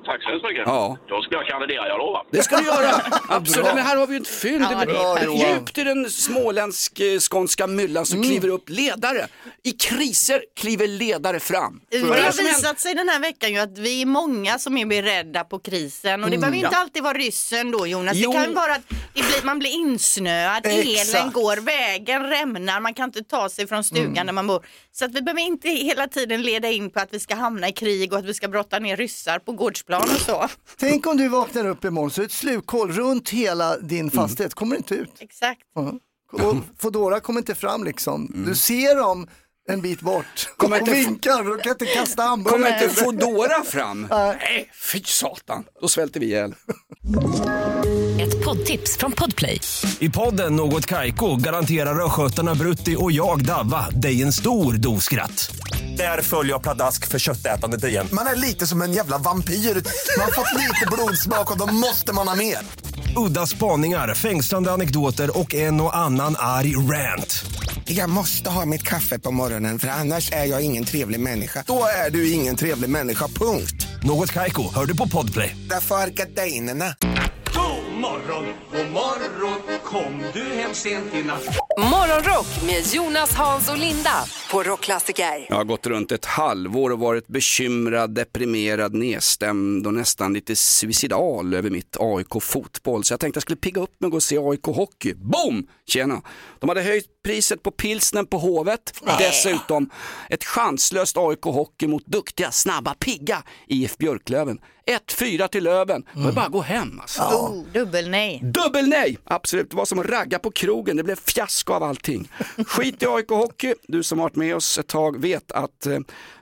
tack 0.06 0.24
så 0.24 0.30
hemskt 0.30 0.46
mycket. 0.50 0.64
Ja. 0.66 0.98
Då 1.10 1.22
ska 1.22 1.36
jag 1.36 1.48
kandidera, 1.48 1.88
jag 1.88 1.98
lovar. 1.98 2.24
Det 2.32 2.44
ska 2.44 2.58
du 2.58 2.66
göra! 2.66 3.02
Absolut. 3.30 3.74
Men 3.76 3.84
här 3.86 3.96
har 3.98 4.08
vi 4.08 4.14
ju 4.16 4.22
ett 4.22 4.28
fynd. 4.28 4.66
Ja, 4.72 5.16
Det. 5.20 5.32
Djupt 5.54 5.78
i 5.78 5.84
den 5.84 6.10
småländsk-skånska 6.10 7.68
myllan 7.68 8.06
så 8.06 8.22
kliver 8.24 8.48
upp 8.50 8.70
ledare. 8.70 9.28
I 9.64 9.72
kriser 9.72 10.44
kliver 10.56 10.88
ledare 10.88 11.40
fram. 11.40 11.82
Det 11.90 11.98
har 12.00 12.44
visat 12.44 12.80
sig 12.80 12.94
den 12.94 13.10
här 13.10 13.20
veckan 13.20 13.54
ju 13.54 13.60
att 13.60 13.78
vi 13.78 14.02
är 14.02 14.06
många 14.06 14.60
som 14.60 14.78
är 14.78 14.86
beredda 14.86 15.44
på 15.44 15.60
krisen 15.60 16.24
och 16.24 16.30
det 16.30 16.38
behöver 16.38 16.58
inte 16.58 16.68
Mm. 16.68 16.78
Ja. 16.78 16.82
alltid 16.82 17.04
vara 17.04 17.14
ryssen 17.18 17.72
då 17.72 17.88
Jonas. 17.88 18.14
Jo. 18.16 18.32
Det 18.32 18.38
kan 18.44 18.54
vara 18.54 18.74
att 18.74 18.82
det 18.90 19.22
blir, 19.22 19.44
man 19.46 19.60
blir 19.60 19.70
insnöad, 19.72 20.62
Exakt. 20.66 21.16
elen 21.16 21.32
går, 21.32 21.58
vägen 21.58 22.24
rämnar, 22.30 22.80
man 22.80 22.94
kan 22.94 23.06
inte 23.10 23.24
ta 23.24 23.50
sig 23.50 23.68
från 23.68 23.84
stugan 23.84 24.06
Mm. 24.16 24.26
där 24.26 24.34
man 24.34 24.48
bor. 24.48 24.66
Så 24.92 25.06
att 25.06 25.12
vi 25.14 25.22
behöver 25.22 25.42
inte 25.42 25.70
hela 25.70 26.08
tiden 26.08 26.42
leda 26.42 26.72
in 26.72 26.90
på 26.90 27.00
att 27.00 27.14
vi 27.14 27.20
ska 27.20 27.36
hamna 27.36 27.68
i 27.70 27.72
krig 27.72 28.14
och 28.14 28.20
att 28.20 28.26
vi 28.26 28.34
ska 28.34 28.48
brotta 28.48 28.80
ner 28.80 28.98
ryssar 28.98 29.40
på 29.40 29.52
gårdsplan 29.65 30.01
och 30.01 30.19
så. 30.21 30.47
Tänk 30.78 31.08
om 31.08 31.17
du 31.17 31.28
vaknar 31.28 31.65
upp 31.67 31.86
imorgon 31.86 32.12
så 32.12 32.21
är 32.21 32.23
det 32.23 32.28
ett 32.28 32.32
slukhål 32.32 32.91
runt 32.91 33.30
hela 33.30 33.78
din 33.78 33.99
Mm. 33.99 34.12
fastighet, 34.12 34.54
kommer 34.54 34.75
inte 34.75 34.95
ut. 34.95 35.12
Exakt. 35.19 35.62
Och 36.32 36.56
Foodora 36.78 37.19
kommer 37.19 37.39
inte 37.39 37.56
fram 37.56 37.84
liksom. 37.84 38.43
Du 38.47 38.56
ser 38.56 38.95
dem 38.95 39.28
en 39.67 39.82
bit 39.82 40.01
bort 40.01 40.25
Mm. 40.25 40.56
Kommer 40.58 40.82
och 40.82 40.88
inte- 40.88 40.91
vinkar 40.99 41.43
de 41.43 41.62
kan 41.63 41.71
inte 41.71 41.86
kasta 41.86 42.15
Kommer 42.15 42.30
hamburgare. 42.30 42.84
inte 42.84 42.95
Foodora 42.95 43.63
fram? 43.63 44.08
Nej, 44.10 44.71
fy 44.91 45.04
satan. 45.06 45.63
Då 45.82 45.88
svälter 45.88 46.19
vi 46.19 46.25
ihjäl. 46.25 46.56
Ett 48.21 48.45
poddtips 48.45 48.97
från 48.97 49.12
Podplay. 49.12 49.62
I 49.99 50.10
podden 50.10 50.56
Något 50.56 50.86
Kaiko 50.86 51.36
garanterar 51.36 52.06
östgötarna 52.06 52.56
Brutti 52.56 52.95
och 52.99 53.12
jag, 53.12 53.45
Davva, 53.45 53.89
dig 53.89 54.21
en 54.21 54.34
stor 54.34 54.73
dos 54.73 55.04
skratt. 55.04 55.56
Där 55.97 56.21
följer 56.21 56.54
jag 56.54 56.63
pladask 56.63 57.08
för 57.08 57.19
köttätandet 57.19 57.84
igen. 57.84 58.08
Man 58.12 58.28
är 58.28 58.36
lite 58.36 58.67
som 58.67 58.82
en 58.82 58.93
jävla 58.93 59.17
vampyr. 59.17 59.54
Man 60.17 60.25
har 60.25 60.32
fått 60.32 60.54
lite 60.60 60.88
blodsmak 60.91 61.51
och 61.51 61.58
då 61.58 61.65
måste 61.73 62.13
man 62.13 62.28
ha 62.28 62.36
mer. 62.36 62.58
Udda 63.17 63.47
spaningar, 63.47 64.13
fängslande 64.13 64.71
anekdoter 64.71 65.39
och 65.39 65.56
en 65.56 65.82
och 65.82 65.97
annan 65.97 66.36
arg 66.39 66.75
rant. 66.75 67.45
Jag 67.88 68.10
måste 68.10 68.50
ha 68.50 68.65
mitt 68.65 68.84
kaffe 68.84 69.19
på 69.19 69.32
morgonen 69.32 69.80
för 69.80 69.88
annars 69.88 70.32
är 70.32 70.45
jag 70.45 70.62
ingen 70.62 70.86
trevlig 70.86 71.19
människa. 71.19 71.63
Då 71.67 71.86
är 72.06 72.12
du 72.12 72.32
ingen 72.32 72.56
trevlig 72.56 72.89
människa, 72.89 73.28
punkt. 73.28 73.88
Något 74.04 74.32
Kaiko, 74.32 74.74
hör 74.74 74.86
du 74.86 74.98
på 74.98 75.08
Podplay. 75.08 75.56
Därför 75.69 75.95
är 75.95 76.08
gardinerna. 76.08 76.95
God 77.54 78.02
morgon, 78.02 78.45
god 78.71 78.91
morgon 78.91 79.80
Kom 79.84 80.24
du 80.34 80.43
hem 80.43 80.74
sent 80.74 81.13
i 81.13 81.24
natt 81.24 81.43
Morgonrock 81.78 82.48
med 82.65 82.93
Jonas, 82.93 83.34
Hans 83.34 83.69
och 83.69 83.78
Linda 83.78 84.26
på 84.52 84.63
Rockklassiker. 84.63 85.45
Jag 85.50 85.56
har 85.56 85.63
gått 85.63 85.88
runt 85.88 86.12
ett 86.12 86.26
halvår 86.26 86.89
och 86.89 87.00
varit 87.00 87.28
bekymrad, 87.28 88.15
deprimerad, 88.15 88.93
nedstämd 88.93 89.88
och 89.88 89.93
nästan 89.93 90.34
lite 90.34 90.56
suicidal 90.56 91.54
över 91.54 91.69
mitt 91.69 91.98
AIK 92.00 92.43
fotboll. 92.43 93.04
Så 93.04 93.13
jag 93.13 93.19
tänkte 93.19 93.38
jag 93.38 93.41
skulle 93.41 93.58
pigga 93.58 93.82
upp 93.82 94.02
mig 94.02 94.08
och 94.08 94.12
gå 94.12 94.17
och 94.17 94.24
se 94.24 94.38
AIK 94.38 94.65
hockey. 94.65 95.13
Boom! 95.13 95.67
Tjena! 95.88 96.21
De 96.60 96.69
hade 96.69 96.82
höjt 96.82 97.14
priset 97.26 97.64
på 97.64 97.72
pilsnen 97.72 98.26
på 98.26 98.38
Hovet. 98.38 98.94
Dessutom 99.20 99.90
ett 100.30 100.44
chanslöst 100.44 101.18
AIK 101.18 101.42
hockey 101.42 101.88
mot 101.88 102.06
duktiga, 102.06 102.52
snabba, 102.52 102.94
pigga 102.94 103.44
IF 103.68 103.98
Björklöven. 103.98 104.60
1-4 105.10 105.48
till 105.48 105.64
Löven. 105.64 106.04
Det 106.14 106.22
var 106.22 106.32
bara 106.32 106.48
gå 106.48 106.62
hem 106.62 107.00
alltså. 107.00 107.22
Oh, 107.22 107.64
dubbel 107.74 108.10
nej. 108.10 108.42
Dubbel 108.44 108.88
nej! 108.88 109.18
Absolut, 109.24 109.70
det 109.70 109.78
var 109.78 109.86
som 109.86 110.00
att 110.00 110.06
ragga 110.06 110.40
på 110.40 110.52
krogen. 110.52 110.98
Det 110.98 111.04
blev 111.04 111.16
fiasko 111.16 111.74
av 111.74 111.84
allting. 111.84 112.32
Skit 112.68 113.04
i 113.04 113.06
AIK 113.06 113.30
Hockey. 113.30 113.74
Du 113.88 114.04
som 114.04 114.20
har 114.20 114.26
varit 114.26 114.36
med 114.36 114.56
oss 114.56 114.78
ett 114.78 114.88
tag 114.88 115.22
vet 115.22 115.52
att 115.52 115.86
eh, 115.86 116.00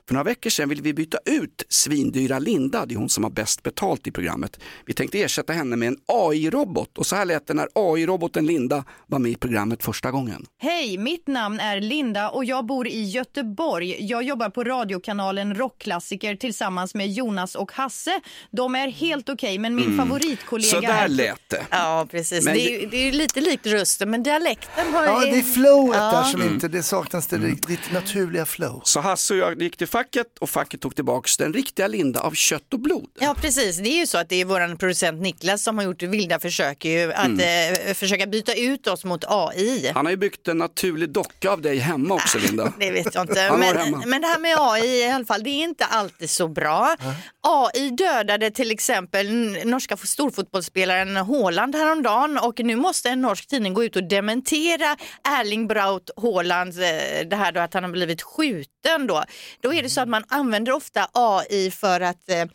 För 0.07 0.13
några 0.13 0.23
veckor 0.23 0.49
sedan 0.49 0.69
ville 0.69 0.81
vi 0.81 0.93
byta 0.93 1.17
ut 1.25 1.63
svindyra 1.69 2.39
Linda, 2.39 2.85
det 2.85 2.93
är 2.93 2.97
hon 2.97 3.09
som 3.09 3.23
har 3.23 3.31
bäst 3.31 3.63
betalt 3.63 4.07
i 4.07 4.11
programmet. 4.11 4.59
Vi 4.85 4.93
tänkte 4.93 5.21
ersätta 5.21 5.53
henne 5.53 5.75
med 5.75 5.87
en 5.87 5.97
AI-robot 6.07 6.97
och 6.97 7.05
så 7.05 7.15
här 7.15 7.25
lät 7.25 7.47
det 7.47 7.53
när 7.53 7.67
AI-roboten 7.75 8.45
Linda 8.45 8.83
var 9.07 9.19
med 9.19 9.31
i 9.31 9.35
programmet 9.35 9.83
första 9.83 10.11
gången. 10.11 10.45
Hej, 10.61 10.97
mitt 10.97 11.27
namn 11.27 11.59
är 11.59 11.81
Linda 11.81 12.29
och 12.29 12.45
jag 12.45 12.65
bor 12.65 12.87
i 12.87 13.03
Göteborg. 13.03 13.97
Jag 13.99 14.23
jobbar 14.23 14.49
på 14.49 14.63
radiokanalen 14.63 15.55
Rockklassiker 15.55 16.35
tillsammans 16.35 16.95
med 16.95 17.11
Jonas 17.11 17.55
och 17.55 17.71
Hasse. 17.71 18.19
De 18.51 18.75
är 18.75 18.87
helt 18.87 19.29
okej, 19.29 19.57
men 19.57 19.75
min 19.75 19.85
Mm. 19.85 19.97
favoritkollega 20.07 20.69
Så 20.71 20.79
där 20.81 21.03
är... 21.03 21.07
lät 21.07 21.49
det. 21.49 21.65
Ja, 21.69 22.07
precis. 22.11 22.45
Men 22.45 22.53
det, 22.53 22.83
är, 22.83 22.87
det 22.87 22.97
är 23.07 23.11
lite 23.11 23.41
likt 23.41 23.65
rösten, 23.67 24.09
men 24.09 24.23
dialekten 24.23 24.93
har 24.93 25.03
Ja, 25.05 25.19
det 25.19 25.39
är 25.39 25.41
flowet 25.43 25.97
Ja. 25.99 26.11
där 26.11 26.23
som 26.23 26.41
Mm. 26.41 26.53
inte, 26.53 26.67
det 26.67 26.83
saknas 26.83 27.27
det 27.27 27.37
ditt 27.37 27.91
naturliga 27.93 28.45
flow. 28.45 28.81
Så 28.83 28.99
Hasse 28.99 29.33
och 29.33 29.39
jag 29.39 29.61
gick 29.61 29.77
till 29.77 29.87
facket 29.93 30.27
och 30.39 30.49
facket 30.49 30.81
tog 30.81 30.95
tillbaks 30.95 31.37
den 31.37 31.53
riktiga 31.53 31.87
Linda 31.87 32.19
av 32.19 32.31
kött 32.31 32.73
och 32.73 32.79
blod. 32.79 33.09
Ja 33.19 33.35
precis, 33.41 33.77
det 33.77 33.89
är 33.89 33.99
ju 33.99 34.07
så 34.07 34.17
att 34.17 34.29
det 34.29 34.41
är 34.41 34.45
vår 34.45 34.75
producent 34.75 35.21
Niklas 35.21 35.63
som 35.63 35.77
har 35.77 35.85
gjort 35.85 36.03
vilda 36.03 36.39
försök 36.39 36.85
ju 36.85 37.13
att 37.13 37.27
eh, 37.27 37.93
försöka 37.93 38.27
byta 38.27 38.53
ut 38.53 38.87
oss 38.87 39.05
mot 39.05 39.23
AI. 39.27 39.91
Han 39.93 40.05
har 40.05 40.11
ju 40.11 40.17
byggt 40.17 40.47
en 40.47 40.57
naturlig 40.57 41.09
docka 41.09 41.49
av 41.49 41.61
dig 41.61 41.77
hemma 41.77 42.13
också 42.15 42.37
Linda. 42.37 42.73
Det 42.79 42.91
vet 42.91 43.15
jag 43.15 43.23
inte. 43.23 43.57
Men, 43.57 44.09
men 44.09 44.21
det 44.21 44.27
här 44.27 44.39
med 44.39 44.57
AI 44.59 44.99
i 44.99 45.11
alla 45.11 45.25
fall, 45.25 45.43
det 45.43 45.49
är 45.49 45.63
inte 45.63 45.85
alltid 45.85 46.29
så 46.29 46.47
bra. 46.47 46.95
AI 47.41 47.89
dödade 47.89 48.51
till 48.51 48.71
exempel 48.71 49.27
norska 49.65 49.97
storfotbollsspelaren 49.97 51.15
Haaland 51.15 51.75
häromdagen 51.75 52.37
och 52.37 52.59
nu 52.59 52.75
måste 52.75 53.09
en 53.09 53.21
norsk 53.21 53.47
tidning 53.47 53.73
gå 53.73 53.83
ut 53.83 53.95
och 53.95 54.03
dementera 54.03 54.97
Erling 55.39 55.67
Braut 55.67 56.09
Haalands, 56.21 56.77
eh, 56.77 57.27
det 57.27 57.35
här 57.35 57.51
då 57.51 57.59
att 57.59 57.73
han 57.73 57.83
har 57.83 57.91
blivit 57.91 58.21
skjuten 58.21 58.72
då. 59.07 59.23
Då 59.61 59.73
är 59.73 59.83
det 59.83 59.89
så 59.89 60.01
att 60.01 60.09
man 60.09 60.23
använder 60.27 60.71
ofta 60.71 61.07
AI 61.13 61.71
för 61.71 62.01
att 62.01 62.29
eh, 62.29 62.45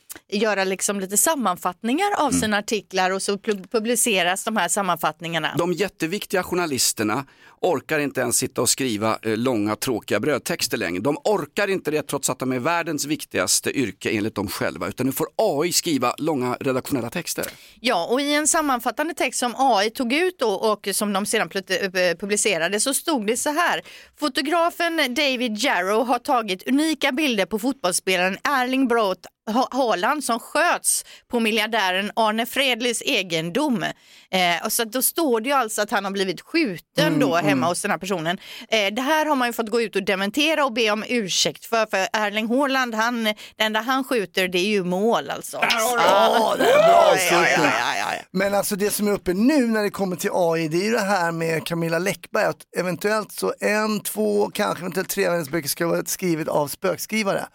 göra 0.41 0.64
liksom 0.64 1.01
lite 1.01 1.17
sammanfattningar 1.17 2.07
av 2.19 2.29
Mm. 2.29 2.41
sina 2.41 2.59
artiklar 2.59 3.11
och 3.11 3.23
så 3.23 3.37
pu- 3.37 3.69
publiceras 3.71 4.45
de 4.45 4.57
här 4.57 4.69
sammanfattningarna. 4.69 5.55
De 5.59 5.73
jätteviktiga 5.73 6.43
journalisterna 6.43 7.25
orkar 7.61 7.99
inte 7.99 8.21
ens 8.21 8.37
sitta 8.37 8.62
och 8.62 8.68
skriva 8.68 9.18
eh, 9.23 9.37
långa 9.37 9.77
tråkiga 9.77 10.21
brödtexter 10.21 10.77
längre. 10.77 11.01
De 11.01 11.18
orkar 11.25 11.68
inte 11.68 11.90
det 11.90 12.03
trots 12.03 12.31
att 12.31 12.38
de 12.38 12.53
är 12.53 12.59
världens 12.59 13.07
viktigaste 13.07 13.79
yrke 13.79 14.11
enligt 14.11 14.35
dem 14.35 14.49
själva 14.49 14.88
utan 14.88 15.07
nu 15.07 15.12
får 15.12 15.27
AI 15.37 15.73
skriva 15.73 16.14
långa 16.18 16.57
redaktionella 16.61 17.11
texter. 17.11 17.47
Ja, 17.81 18.07
och 18.11 18.21
i 18.21 18.35
en 18.35 18.49
sammanfattande 18.49 19.14
text 19.14 19.40
som 19.40 19.55
AI 19.57 19.90
tog 19.90 20.12
ut 20.12 20.38
då 20.38 20.51
och 20.51 20.88
som 20.92 21.12
de 21.12 21.27
sedan 21.27 21.51
eh, 21.68 21.77
eh, 21.77 22.16
publicerade 22.16 22.81
så 22.81 22.94
stod 22.94 23.27
det 23.27 23.37
så 23.37 23.51
här. 23.51 23.83
Fotografen 24.21 25.14
David 25.14 25.57
Jarrow 25.59 26.07
har 26.07 26.18
tagit 26.18 26.68
unika 26.68 27.12
bilder 27.12 27.47
på 27.47 27.59
fotbollsspelaren 27.59 28.38
Erling 28.44 28.88
Braut 28.88 29.27
Haaland 29.71 30.25
som 30.25 30.39
sköts 30.41 31.05
på 31.31 31.41
miljardären 31.41 32.11
Arne 32.17 32.47
Fredlis 32.47 33.03
egendom. 33.03 33.83
Eh, 34.31 34.65
och 34.65 34.73
så 34.73 34.85
då 34.85 35.03
står 35.03 35.41
det 35.41 35.49
ju 35.49 35.55
alltså 35.55 35.83
att 35.83 35.91
han 35.91 36.05
har 36.05 36.13
blivit 36.13 36.41
skjuten 36.41 37.09
Mm, 37.09 37.21
då 37.21 37.35
hemma 37.37 37.51
mm. 37.51 37.63
hos 37.63 37.83
den 37.83 37.91
här 37.91 37.99
personen. 37.99 38.39
Eh, 38.69 38.95
det 38.95 39.03
här 39.03 39.27
har 39.27 39.37
man 39.37 39.49
ju 39.49 39.53
fått 39.53 39.69
gå 39.71 39.81
ut 39.81 39.97
och 39.97 40.03
dementera 40.03 40.65
och 40.65 40.73
be 40.73 40.91
om 40.91 41.05
ursäkt 41.09 41.65
för. 41.65 41.87
För 41.87 42.09
Erling 42.13 42.49
Haaland, 42.49 42.95
han, 42.95 43.25
det 43.25 43.35
enda 43.59 43.81
han 43.81 44.05
skjuter 44.05 44.49
det 44.49 44.59
är 44.59 44.69
ju 44.69 44.85
mål 44.85 45.31
alltså. 45.31 45.59
Ja, 45.63 46.55
det 46.59 46.65
är 46.65 46.75
bra 46.75 46.79
Ja, 46.79 46.89
ja, 46.89 47.13
avslutning. 47.13 47.71
ja, 47.79 47.97
ja, 47.99 48.15
ja. 48.15 48.23
Men 48.31 48.55
alltså 48.55 48.77
det 48.77 48.91
som 48.91 49.09
är 49.09 49.13
uppe 49.13 49.35
nu 49.35 49.67
när 49.67 49.83
det 49.83 49.91
kommer 49.91 50.17
till 50.17 50.31
AI, 50.33 50.69
det 50.69 50.77
är 50.77 50.85
ju 50.85 50.93
det 50.93 51.01
här 51.01 51.33
med 51.33 51.67
Camilla 51.67 51.99
Läckberg, 51.99 52.45
att 52.45 52.61
eventuellt 52.77 53.33
så 53.33 53.55
en, 53.61 54.01
två, 54.01 54.51
kanske 54.55 54.83
eventuellt 54.83 55.09
tre 55.09 55.27
av 55.27 55.33
hennes 55.33 55.51
böcker 55.51 55.69
ska 55.69 55.87
vara 55.87 56.05
skrivet 56.05 56.49
av 56.49 56.69
spökskrivare. 56.69 57.47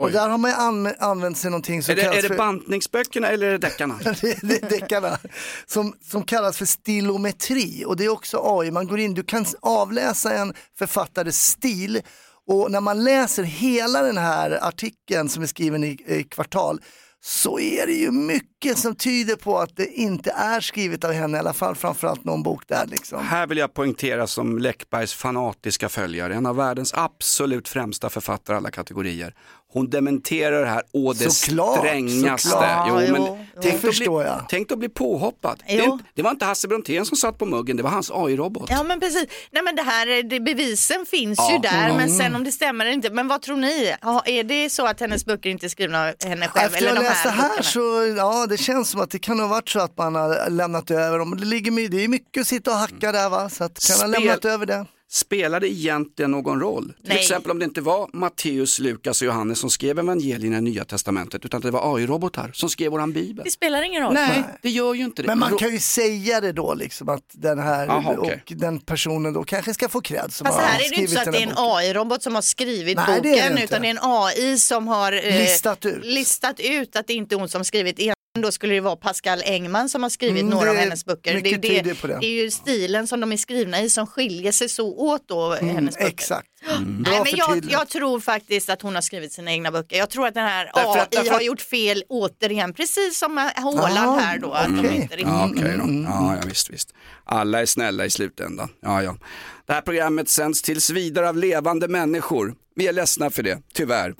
Och 0.00 0.10
där 0.10 0.28
har 0.28 0.38
man 0.38 0.50
ju 0.50 0.56
anv- 0.56 0.96
använt 0.98 1.38
sig 1.38 1.50
någonting 1.50 1.82
som 1.82 1.92
Är 1.92 1.96
det, 1.96 2.02
kallas 2.02 2.18
är 2.18 2.22
det 2.22 2.28
för... 2.28 2.36
bantningsböckerna 2.36 3.28
eller 3.28 3.46
är 3.46 3.52
det 3.52 3.58
deckarna? 3.58 3.98
det, 4.20 4.38
det, 4.42 4.70
deckarna, 4.70 5.18
som, 5.66 5.94
som 6.10 6.24
kallas 6.24 6.58
för 6.58 6.66
stilometri 6.66 7.84
och 7.86 7.96
det 7.96 8.04
är 8.04 8.08
också 8.08 8.40
AI. 8.44 8.70
Man 8.70 8.86
går 8.86 8.98
in, 8.98 9.14
du 9.14 9.22
kan 9.22 9.46
avläsa 9.60 10.34
en 10.34 10.54
författares 10.78 11.42
stil 11.42 12.00
och 12.46 12.70
när 12.70 12.80
man 12.80 13.04
läser 13.04 13.42
hela 13.42 14.02
den 14.02 14.18
här 14.18 14.58
artikeln 14.68 15.28
som 15.28 15.42
är 15.42 15.46
skriven 15.46 15.84
i, 15.84 15.98
i 16.06 16.24
kvartal 16.24 16.80
så 17.22 17.60
är 17.60 17.86
det 17.86 17.92
ju 17.92 18.10
mycket 18.10 18.78
som 18.78 18.94
tyder 18.94 19.36
på 19.36 19.58
att 19.58 19.76
det 19.76 19.86
inte 19.86 20.30
är 20.30 20.60
skrivet 20.60 21.04
av 21.04 21.12
henne, 21.12 21.36
i 21.36 21.40
alla 21.40 21.52
fall 21.52 21.74
framförallt 21.74 22.24
någon 22.24 22.42
bok 22.42 22.62
där 22.66 22.86
liksom. 22.86 23.26
Här 23.26 23.46
vill 23.46 23.58
jag 23.58 23.74
poängtera 23.74 24.26
som 24.26 24.58
Läckbergs 24.58 25.14
fanatiska 25.14 25.88
följare, 25.88 26.34
en 26.34 26.46
av 26.46 26.56
världens 26.56 26.94
absolut 26.94 27.68
främsta 27.68 28.10
författare 28.10 28.56
alla 28.56 28.70
kategorier. 28.70 29.34
Hon 29.72 29.90
dementerar 29.90 30.60
det 30.60 30.66
här 30.70 30.82
å 30.92 31.12
det 31.12 31.30
Såklart, 31.30 31.78
strängaste. 31.78 32.48
såklart. 32.48 32.86
Jo, 32.88 33.00
Jo, 33.06 33.12
men 33.12 33.22
jo. 33.22 33.38
tänk, 33.62 33.82
Det 33.82 33.88
att 33.88 33.96
bli, 33.96 34.06
jag. 34.06 34.46
tänk 34.48 34.72
att 34.72 34.78
bli 34.78 34.88
påhoppad. 34.88 35.62
Det, 35.68 35.74
Jo. 35.74 35.98
det 36.14 36.22
var 36.22 36.30
inte 36.30 36.44
Hasse 36.44 36.68
Brontén 36.68 37.06
som 37.06 37.16
satt 37.16 37.38
på 37.38 37.46
muggen, 37.46 37.76
det 37.76 37.82
var 37.82 37.90
hans 37.90 38.10
AI-robot. 38.10 38.66
Ja 38.70 38.82
men 38.82 39.00
precis. 39.00 39.24
Nej 39.50 39.62
men 39.62 39.76
det 39.76 39.82
här, 39.82 40.22
det, 40.22 40.40
bevisen 40.40 41.06
finns 41.06 41.38
Ja. 41.38 41.52
ju 41.52 41.58
där 41.58 41.88
men 41.88 42.00
Mm. 42.00 42.18
sen 42.18 42.34
om 42.34 42.44
det 42.44 42.52
stämmer 42.52 42.84
eller 42.84 42.94
inte. 42.94 43.10
Men 43.10 43.28
vad 43.28 43.42
tror 43.42 43.56
ni? 43.56 43.94
Ja, 44.02 44.22
är 44.26 44.44
det 44.44 44.70
så 44.70 44.86
att 44.86 45.00
hennes 45.00 45.24
böcker 45.24 45.50
inte 45.50 45.66
är 45.66 45.68
skrivna 45.68 46.02
av 46.08 46.14
henne 46.24 46.48
själv? 46.48 46.66
Efter 46.74 46.78
eller 46.86 46.94
jag 46.94 47.02
läste 47.02 47.28
här 47.28 47.50
här 47.56 47.62
så, 47.62 48.14
ja 48.16 48.46
det 48.46 48.56
känns 48.56 48.90
som 48.90 49.00
att 49.00 49.10
det 49.10 49.18
kan 49.18 49.40
ha 49.40 49.46
varit 49.46 49.68
så 49.68 49.80
att 49.80 49.98
man 49.98 50.14
har 50.14 50.50
lämnat 50.50 50.90
över 50.90 51.18
dem. 51.18 51.36
Det, 51.36 51.44
ligger, 51.44 51.88
det 51.88 52.04
är 52.04 52.08
mycket 52.08 52.40
att 52.40 52.46
sitta 52.46 52.70
och 52.70 52.76
hacka 52.76 53.12
där 53.12 53.28
va, 53.28 53.48
så 53.48 53.64
att 53.64 53.86
kan 53.86 53.96
ha 53.96 53.98
Spel- 53.98 54.10
lämnat 54.10 54.44
över 54.44 54.66
det. 54.66 54.86
Spelar 55.12 55.60
det 55.60 55.68
egentligen 55.68 56.30
någon 56.30 56.60
roll? 56.60 56.84
Till 56.84 57.08
Nej. 57.08 57.18
exempel 57.18 57.50
om 57.50 57.58
det 57.58 57.64
inte 57.64 57.80
var 57.80 58.10
Matteus, 58.12 58.78
Lukas 58.78 59.20
och 59.22 59.26
Johannes 59.26 59.58
som 59.58 59.70
skrev 59.70 59.98
evangelierna 59.98 60.58
i 60.58 60.60
Nya 60.60 60.84
Testamentet 60.84 61.44
utan 61.44 61.60
det 61.60 61.70
var 61.70 61.96
AI-robotar 61.96 62.50
som 62.54 62.68
skrev 62.68 62.90
våran 62.92 63.12
bibel. 63.12 63.44
Det 63.44 63.50
spelar 63.50 63.82
ingen 63.82 64.02
roll. 64.02 64.14
Nej, 64.14 64.44
det 64.62 64.70
gör 64.70 64.94
ju 64.94 65.04
inte 65.04 65.22
det. 65.22 65.26
Men 65.26 65.38
man 65.38 65.56
kan 65.56 65.72
ju 65.72 65.78
säga 65.78 66.40
det 66.40 66.52
då 66.52 66.74
liksom 66.74 67.08
att 67.08 67.22
den 67.32 67.58
här 67.58 67.88
Aha, 67.88 68.14
okej. 68.18 68.42
och 68.50 68.52
den 68.56 68.78
personen 68.80 69.32
då 69.32 69.44
kanske 69.44 69.74
ska 69.74 69.88
få 69.88 70.00
cred 70.00 70.32
som 70.32 70.46
Fast 70.46 70.58
har 70.58 70.66
här 70.66 70.74
är 70.74 70.78
det 70.78 70.84
inte 70.84 70.94
skrivit 70.96 71.10
så 71.10 71.18
att 71.30 71.32
det 71.32 71.42
är 71.42 71.46
en. 71.46 71.52
AI-robot 71.56 72.22
som 72.22 72.34
har 72.34 72.42
skrivit 72.42 72.96
Nej, 72.96 73.06
det 73.06 73.14
det 73.14 73.30
boken 73.34 73.52
inte. 73.52 73.64
utan 73.64 73.82
det 73.82 73.88
är 73.88 73.90
en 73.90 73.98
AI 74.02 74.58
som 74.58 74.88
har 74.88 75.12
eh, 75.12 75.38
Listat 75.38 75.86
ut. 75.86 76.04
listat 76.04 76.60
ut 76.60 76.96
att 76.96 77.06
det 77.06 77.12
inte 77.14 77.34
är 77.34 77.38
hon 77.38 77.48
som 77.48 77.64
skrivit. 77.64 77.98
Då 78.38 78.52
skulle 78.52 78.74
det 78.74 78.80
vara 78.80 78.96
Pascal 78.96 79.42
Engman 79.44 79.88
som 79.88 80.02
har 80.02 80.10
skrivit 80.10 80.40
Mm, 80.42 80.50
några 80.54 80.70
av 80.70 80.76
hennes 80.76 81.04
böcker. 81.04 81.34
Det 81.34 81.40
det, 81.40 81.56
det. 81.82 81.96
det 82.20 82.26
är 82.26 82.42
ju 82.42 82.50
stilen 82.50 83.06
som 83.06 83.20
de 83.20 83.32
är 83.32 83.36
skrivna 83.36 83.80
i 83.80 83.90
som 83.90 84.06
skiljer 84.06 84.52
sig 84.52 84.68
så 84.68 84.96
åt 84.98 85.28
då 85.28 85.52
Mm, 85.54 85.74
hennes 85.74 85.94
böcker. 85.98 86.08
exakt. 86.08 86.48
Nej, 86.86 87.20
men 87.24 87.36
jag, 87.36 87.64
jag 87.70 87.88
tror 87.88 88.20
faktiskt 88.20 88.70
att 88.70 88.82
hon 88.82 88.94
har 88.94 89.02
skrivit 89.02 89.32
sina 89.32 89.50
egna 89.52 89.70
böcker. 89.70 89.96
Jag 89.96 90.10
tror 90.10 90.26
att 90.26 90.34
den 90.34 90.46
här 90.46 90.70
Därför 90.74 90.98
AI 91.00 91.06
därför 91.10 91.30
har 91.30 91.40
gjort 91.40 91.60
fel 91.60 92.04
återigen, 92.08 92.72
precis 92.74 93.18
som 93.18 93.50
Håland 93.56 93.98
Ah, 94.10 94.18
här 94.18 94.38
då. 94.38 94.52
Att 94.52 94.66
de 94.66 94.78
okej. 94.78 94.96
inte 94.96 95.16
riktigt... 95.16 95.28
Ja, 95.28 95.48
okej 95.52 95.74
då. 95.78 95.84
Ja, 96.08 96.36
ja, 96.36 96.42
visst, 96.48 96.70
visst. 96.70 96.94
Alla 97.24 97.60
är 97.60 97.66
snälla 97.66 98.04
i 98.04 98.10
slutändan. 98.10 98.68
Ja, 98.82 99.02
ja. 99.02 99.16
Det 99.66 99.72
här 99.72 99.80
programmet 99.80 100.28
sänds 100.28 100.62
tills 100.62 100.90
vidare 100.90 101.28
av 101.28 101.36
levande 101.36 101.88
människor. 101.88 102.54
Vi 102.74 102.86
är 102.86 102.92
ledsna 102.92 103.30
för 103.30 103.42
det, 103.42 103.58
tyvärr. 103.74 104.14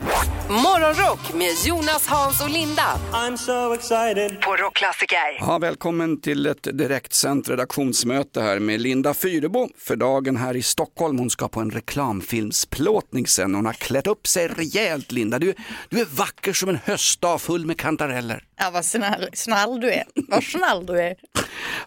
Morgonrock 0.50 1.34
med 1.34 1.50
Jonas, 1.64 2.06
Hans 2.06 2.40
och 2.42 2.50
Linda. 2.50 2.82
I'm 3.12 3.36
so 3.36 3.74
excited. 3.74 4.40
På 4.40 4.56
Rockklassiker. 4.56 5.38
Ja, 5.38 5.58
välkommen 5.58 6.20
till 6.20 6.46
ett 6.46 6.62
direktsänt 6.62 7.48
redaktionsmöte 7.48 8.40
här 8.42 8.58
med 8.58 8.80
Linda 8.80 9.14
Fyrebo 9.14 9.68
för 9.78 9.96
dagen 9.96 10.36
här 10.36 10.56
i 10.56 10.62
Stockholm. 10.62 11.18
Hon 11.18 11.30
ska 11.30 11.48
på 11.48 11.60
en 11.60 11.70
reklamfilmsplåtning 11.70 13.26
sen. 13.26 13.54
Hon 13.54 13.66
har 13.66 13.72
klätt 13.72 14.06
upp 14.06 14.26
sig 14.26 14.48
rejält 14.48 15.12
Linda. 15.12 15.38
Du, 15.38 15.54
du 15.88 16.00
är 16.00 16.04
vacker 16.16 16.52
som 16.52 16.68
en 16.68 16.78
höstdag 16.84 17.40
full 17.40 17.66
med 17.66 17.78
kantareller. 17.78 18.44
Ja, 18.62 18.70
vad 18.70 18.84
snäll, 18.84 19.28
snäll 19.32 19.80
du 19.80 19.90
är. 19.90 20.04
Vad 20.28 20.44
snäll 20.44 20.86
du 20.86 21.00
är. 21.00 21.14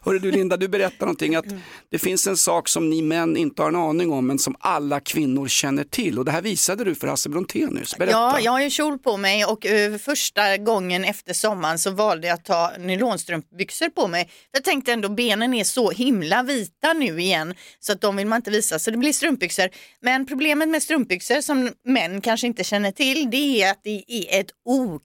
Hörru 0.02 0.20
du 0.20 0.32
Linda, 0.32 0.58
du 0.58 0.68
berättar 0.68 1.06
någonting 1.06 1.36
att 1.36 1.46
det 1.92 2.00
finns 2.00 2.28
en 2.28 2.38
sak 2.38 2.70
som 2.70 2.90
ni 2.90 3.02
män 3.02 3.38
inte 3.38 3.62
har 3.62 3.70
en 3.70 3.76
aning 3.76 4.12
om 4.12 4.28
men 4.28 4.40
som 4.40 4.56
alla 4.60 5.00
kvinnor 5.00 5.48
känner 5.48 5.84
till 5.84 6.20
och 6.20 6.26
det 6.26 6.32
här 6.32 6.42
visade 6.42 6.84
du 6.84 6.96
för 6.96 7.08
Hasse 7.08 7.30
Brontén 7.30 7.70
nyss. 7.70 7.98
Berätta. 7.98 8.12
Ja, 8.12 8.40
jag 8.40 8.52
har 8.52 8.62
ju 8.62 8.70
kjol 8.70 9.00
på 9.00 9.18
mig 9.18 9.46
och 9.46 9.66
uh, 9.66 9.98
första 9.98 10.58
gången 10.58 11.04
efter 11.04 11.34
sommaren 11.34 11.80
så 11.80 11.92
valde 11.92 12.28
jag 12.28 12.34
att 12.34 12.46
ta 12.46 12.72
nylonstrumpbyxor 12.80 13.90
på 13.90 14.08
mig. 14.08 14.30
Jag 14.52 14.64
tänkte 14.64 14.94
ändå 14.94 15.10
benen 15.10 15.54
är 15.54 15.64
så 15.64 15.92
himla 15.92 16.44
vita 16.44 16.94
nu 16.94 17.22
igen 17.22 17.56
så 17.80 17.92
att 17.92 18.02
de 18.02 18.16
vill 18.16 18.28
man 18.28 18.36
inte 18.36 18.52
visa 18.52 18.80
så 18.80 18.92
det 18.92 18.98
blir 18.98 19.14
strumpbyxor. 19.14 19.70
Men 20.02 20.26
problemet 20.26 20.70
med 20.70 20.84
strumpbyxor 20.84 21.42
som 21.42 21.72
män 21.86 22.22
kanske 22.22 22.48
inte 22.48 22.64
känner 22.64 22.92
till 22.92 23.30
det 23.32 23.64
är 23.64 23.72
att 23.72 23.80
det 23.84 24.04
är 24.08 24.40
ett 24.40 24.52
ok. 24.66 25.02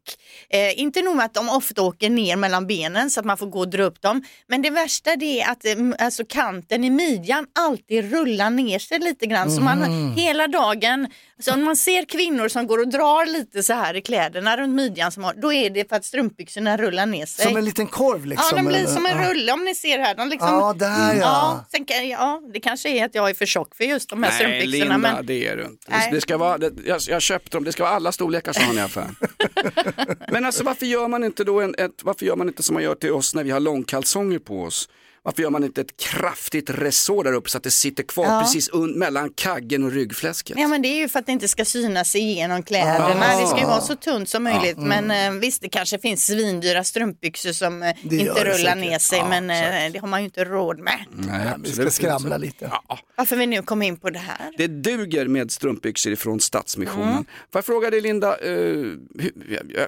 Eh, 0.51 0.80
inte 0.80 1.03
nog 1.03 1.16
med 1.16 1.24
att 1.24 1.34
de 1.34 1.49
ofta 1.59 1.82
åker 1.82 2.11
ner 2.11 2.36
mellan 2.36 2.66
benen 2.66 3.11
så 3.11 3.20
att 3.20 3.26
man 3.26 3.36
får 3.38 3.46
gå 3.46 3.59
och 3.59 3.68
dra 3.70 3.82
upp 3.82 4.02
dem. 4.02 4.22
Men 4.48 4.62
det 4.62 4.70
värsta 4.70 5.16
det 5.16 5.40
är 5.40 5.50
att 5.50 5.64
eh, 5.64 5.72
alltså, 6.06 6.24
kanten 6.28 6.84
i 6.84 6.90
midjan 6.90 7.46
alltid 7.59 8.11
rullar 8.12 8.50
ner 8.50 8.78
sig 8.78 8.98
lite 8.98 9.26
grann. 9.26 9.50
Så 9.50 9.61
man 9.61 9.78
Mm. 9.78 10.12
hela 10.12 10.46
dagen, 10.48 11.09
så 11.40 11.54
om 11.54 11.64
man 11.64 11.76
ser 11.76 12.04
kvinnor 12.04 12.48
som 12.48 12.66
går 12.66 12.78
och 12.78 12.88
drar 12.88 13.26
lite 13.26 13.62
så 13.62 13.72
här 13.72 13.94
i 13.96 14.02
kläderna 14.02 14.56
runt 14.56 14.74
midjan, 14.74 15.12
som 15.12 15.24
har, 15.24 15.34
då 15.34 15.52
är 15.52 15.70
det 15.70 15.88
för 15.88 15.96
att 15.96 16.04
strumpbyxorna 16.04 16.76
rullar 16.76 17.06
ner 17.06 17.26
sig. 17.26 17.44
Som 17.46 17.56
en 17.56 17.64
liten 17.64 17.86
korv 17.86 18.26
liksom. 18.26 18.46
Ja, 18.50 18.56
de 18.56 18.66
blir 18.68 18.78
eller? 18.78 18.88
som 18.88 19.06
en 19.06 19.22
Ja. 19.22 19.30
rulle 19.30 19.52
om 19.52 19.64
ni 19.64 19.74
ser 19.74 19.98
här. 19.98 20.14
De 20.14 20.28
liksom, 20.28 20.48
Ja, 20.48 20.72
där 20.78 21.14
ja. 21.14 21.64
sen 21.70 21.84
kan, 21.84 22.09
ja. 22.09 22.42
Det 22.52 22.61
kanske 22.61 22.88
är 22.88 23.04
att 23.04 23.14
jag 23.14 23.30
är 23.30 23.34
för 23.34 23.46
tjock 23.46 23.74
för 23.76 23.84
just 23.84 24.09
de 24.11 24.22
här 24.22 24.30
Nej 24.30 24.38
strumpbyxorna. 24.38 24.94
Linda, 24.94 25.14
Men... 25.14 25.26
det 25.26 25.46
är 25.48 25.56
du 25.56 25.62
inte. 25.62 25.86
Nej. 25.90 26.09
Det, 26.11 26.16
det 26.16 26.20
ska 26.20 26.36
vara, 26.36 26.59
det, 26.59 26.72
jag, 26.86 27.00
jag 27.09 27.22
köpte 27.22 27.56
dem, 27.56 27.64
det 27.64 27.72
ska 27.72 27.82
vara 27.82 27.94
alla 27.94 28.12
storlekar 28.12 28.52
sa 28.52 28.61
han 28.61 28.78
i 28.78 28.80
affären. 28.80 29.16
Men 30.28 30.44
alltså 30.44 30.64
varför 30.64 30.86
gör 30.86 31.09
man 31.09 31.24
inte 31.24 31.44
då 31.49 31.61
en, 31.61 31.74
ett, 31.78 32.05
varför 32.05 32.26
gör 32.26 32.36
man 32.36 32.49
inte 32.49 32.62
som 32.62 32.74
man 32.74 32.82
gör 32.82 32.94
till 32.94 33.12
oss 33.12 33.34
när 33.34 33.44
vi 33.44 33.51
har 33.51 33.61
långkalsonger 33.61 34.38
på 34.38 34.62
oss? 34.62 34.88
Varför 35.22 35.42
gör 35.42 35.51
man 35.51 35.64
inte 35.64 35.80
ett 35.80 35.96
kraftigt 35.96 36.70
resår 36.70 37.24
där 37.24 37.32
uppe 37.32 37.51
så 37.51 37.57
att 37.59 37.64
det 37.64 37.70
sitter 37.70 38.03
kvar 38.03 38.24
Ja. 38.24 38.40
precis 38.40 38.68
un, 38.68 38.99
mellan 38.99 39.30
kaggen 39.34 39.84
och 39.84 39.92
ryggfläsket? 39.92 40.57
Ja 40.59 40.68
men 40.68 40.82
det 40.82 40.88
är 40.88 40.96
ju 40.96 41.09
för 41.09 41.18
att 41.18 41.26
det 41.26 41.32
inte 41.32 41.49
ska 41.49 41.64
synas 41.64 42.16
igenom 42.16 42.62
kläderna. 42.62 43.24
Ah. 43.34 43.40
Det 43.40 43.46
ska 43.46 43.59
ju 43.59 43.66
vara 43.66 43.80
så 43.80 43.96
tunt 43.96 44.28
som 44.28 44.42
möjligt. 44.44 44.74
Ja. 44.78 44.82
Mm. 44.84 45.07
Men 45.07 45.34
eh, 45.34 45.40
visst 45.40 45.62
det 45.62 45.68
kanske 45.68 45.99
finns 45.99 46.26
svindyra 46.26 46.84
strumpbyxor 46.84 47.53
som 47.53 47.82
eh, 47.82 47.94
Det 48.03 48.16
inte 48.16 48.44
rullar 48.44 48.55
säkert. 48.55 48.92
vi 48.94 48.99
sig 49.01 49.18
Ja, 49.18 49.28
men 49.28 49.51
eh, 49.51 49.92
det 49.92 49.99
har 49.99 50.09
man 50.09 50.20
ju 50.20 50.24
inte 50.24 50.44
råd 50.44 50.78
med. 50.78 51.05
Nej, 51.11 51.49
Vi 51.64 51.72
ska 51.72 51.90
skramla 51.90 52.36
lite. 52.36 52.72
Varför 53.16 53.36
vi 53.36 53.46
nu 53.46 53.62
kom 53.62 53.82
in 53.82 53.96
på 53.96 54.11
det 54.11 54.18
här. 54.18 54.53
Det 54.59 54.66
duger 54.66 55.28
med 55.28 55.51
strumpbyxor 55.51 56.12
ifrån 56.12 56.40
Stadsmissionen. 56.40 57.09
Mm. 57.12 57.24
Får 57.24 57.59
jag 57.59 57.64
fråga 57.64 57.90
dig 57.90 58.01
Linda, 58.01 58.36
ja, 58.44 59.59
ja, 59.74 59.86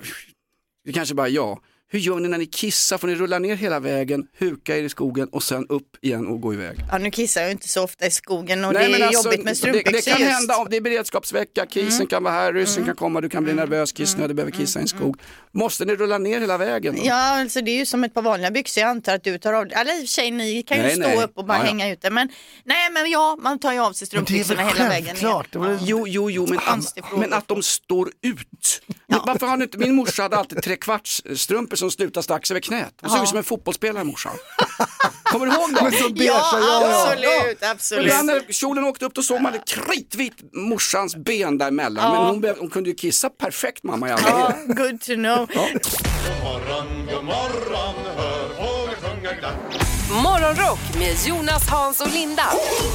det 0.84 0.92
kanske 0.92 1.14
bara 1.14 1.28
jag. 1.28 1.58
Hur 1.92 1.98
gör 1.98 2.20
ni 2.20 2.28
när 2.28 2.38
ni 2.38 2.46
kissar? 2.46 2.98
Får 2.98 3.08
ni 3.08 3.14
rulla 3.14 3.38
ner 3.38 3.56
hela 3.56 3.80
vägen, 3.80 4.26
huka 4.38 4.76
er 4.76 4.82
i 4.82 4.88
skogen 4.88 5.28
och 5.28 5.42
sen 5.42 5.66
upp 5.68 5.96
igen 6.02 6.26
och 6.26 6.40
gå 6.40 6.54
iväg? 6.54 6.78
Ja, 6.90 6.98
nu 6.98 7.10
kissar 7.10 7.40
jag 7.40 7.48
ju 7.48 7.52
inte 7.52 7.68
så 7.68 7.82
ofta 7.84 8.06
i 8.06 8.10
skogen 8.10 8.64
och 8.64 8.72
Nej, 8.72 8.88
det 8.92 8.98
är 8.98 9.06
alltså, 9.06 9.28
jobbigt 9.28 9.44
med 9.44 9.52
det, 9.52 9.56
strumpbyxor 9.56 9.92
det 9.92 10.02
kan 10.02 10.20
just. 10.20 10.32
hända 10.32 10.56
om 10.56 10.66
det 10.70 10.76
är 10.76 10.80
beredskapsvecka, 10.80 11.66
kisen 11.66 11.94
Mm. 11.94 12.06
kan 12.06 12.22
vara 12.24 12.34
här, 12.34 12.52
ryssen 12.52 12.84
kan 12.84 12.96
komma, 12.96 13.20
du 13.20 13.28
kan 13.28 13.44
bli 13.44 13.54
nervös, 13.54 13.92
kissnödig, 13.92 14.36
behöver 14.36 14.52
kissa 14.52 14.78
i 14.78 14.82
en 14.82 14.88
skog. 14.88 15.16
Måste 15.52 15.84
ni 15.84 15.94
rulla 15.96 16.18
ner 16.18 16.40
hela 16.40 16.58
vägen? 16.58 16.96
Då? 16.96 17.02
Ja, 17.04 17.14
alltså 17.40 17.60
det 17.60 17.70
är 17.70 17.76
ju 17.78 17.86
som 17.86 18.04
ett 18.04 18.14
par 18.14 18.22
vanliga 18.22 18.50
byxor. 18.50 18.80
Jag 18.80 18.90
antar 18.90 19.14
att 19.14 19.24
du 19.24 19.38
tar 19.38 19.52
av 19.52 19.66
Eller 19.72 19.92
i 19.94 19.96
och 19.96 20.00
för 20.00 20.06
sig, 20.06 20.30
ni 20.30 20.62
kan 20.62 20.76
ju 20.76 20.82
Nej, 20.82 20.92
stå 20.92 21.00
nej. 21.02 21.24
upp 21.24 21.32
och 21.38 21.44
bara 21.46 21.58
Ja, 21.58 21.64
ja. 21.64 21.68
hänga 21.68 21.88
ute. 21.92 22.10
Men 22.10 22.28
nej, 22.64 22.90
men 22.92 23.10
ja, 23.10 23.38
man 23.42 23.58
tar 23.58 23.72
ju 23.72 23.78
av 23.78 23.92
sig 23.92 24.06
strumpbyxorna 24.06 24.62
hela 24.68 24.88
vägen 24.88 25.16
ner. 25.22 25.78
Jo, 25.82 26.06
jo, 26.08 26.30
jo, 26.30 26.46
men, 26.46 26.82
men 27.20 27.32
att 27.32 27.48
de 27.48 27.62
står 27.62 28.10
ut. 28.22 28.82
Men 29.10 29.20
Varför 29.26 29.46
har 29.46 29.62
inte, 29.62 29.78
min 29.78 29.94
morsa 29.94 30.22
hade 30.22 30.36
alltid 30.36 30.62
tre 30.62 30.76
kvarts 30.76 31.22
strumpor 31.36 31.76
som 31.76 31.90
slutade 31.90 32.24
strax 32.24 32.50
över 32.50 32.60
knät. 32.60 32.94
Hon 33.00 33.10
såg 33.10 33.18
Ja. 33.18 33.22
ut 33.22 33.28
som 33.28 33.38
en 33.38 33.44
fotbollsspelare 33.44 34.04
morsan. 34.04 34.32
Kommer 35.22 35.46
du 35.46 35.52
ihåg 35.52 35.74
dem? 35.74 35.84
Beige, 35.84 36.12
Ja, 36.26 36.48
ja, 36.52 36.58
ja. 36.60 37.10
absolut, 37.12 37.62
Och 37.62 37.68
absolut. 37.68 38.04
ibland 38.06 38.26
när 38.26 38.52
kjolen 38.52 38.84
åkte 38.84 39.04
upp 39.04 39.14
då 39.14 39.22
såg 39.22 39.40
man 39.40 39.54
ett 39.54 39.68
kritvit 39.68 40.34
morsans 40.52 41.16
ben 41.16 41.58
däremellan. 41.58 42.14
Ja. 42.14 42.32
Men 42.32 42.50
hon, 42.50 42.58
hon 42.60 42.70
kunde 42.70 42.90
ju 42.90 42.96
kissa 42.96 43.30
perfekt 43.30 43.82
mamma 43.84 44.08
i 44.08 44.12
alla 44.12 44.22
Ja, 44.28 44.52
ja. 44.68 44.74
good 44.74 45.00
to 45.00 45.14
know. 45.14 45.48
morgon, 46.44 47.06
god 47.14 47.24
morgon, 47.24 47.94
hör 48.16 48.48
fåglar 48.48 48.94
sjunga 49.10 49.32
glatt. 49.32 49.86
Morgonrock 50.24 50.78
med 50.98 51.16
Jonas, 51.26 51.68
Hans 51.68 52.00
och 52.00 52.12
Linda 52.12 52.44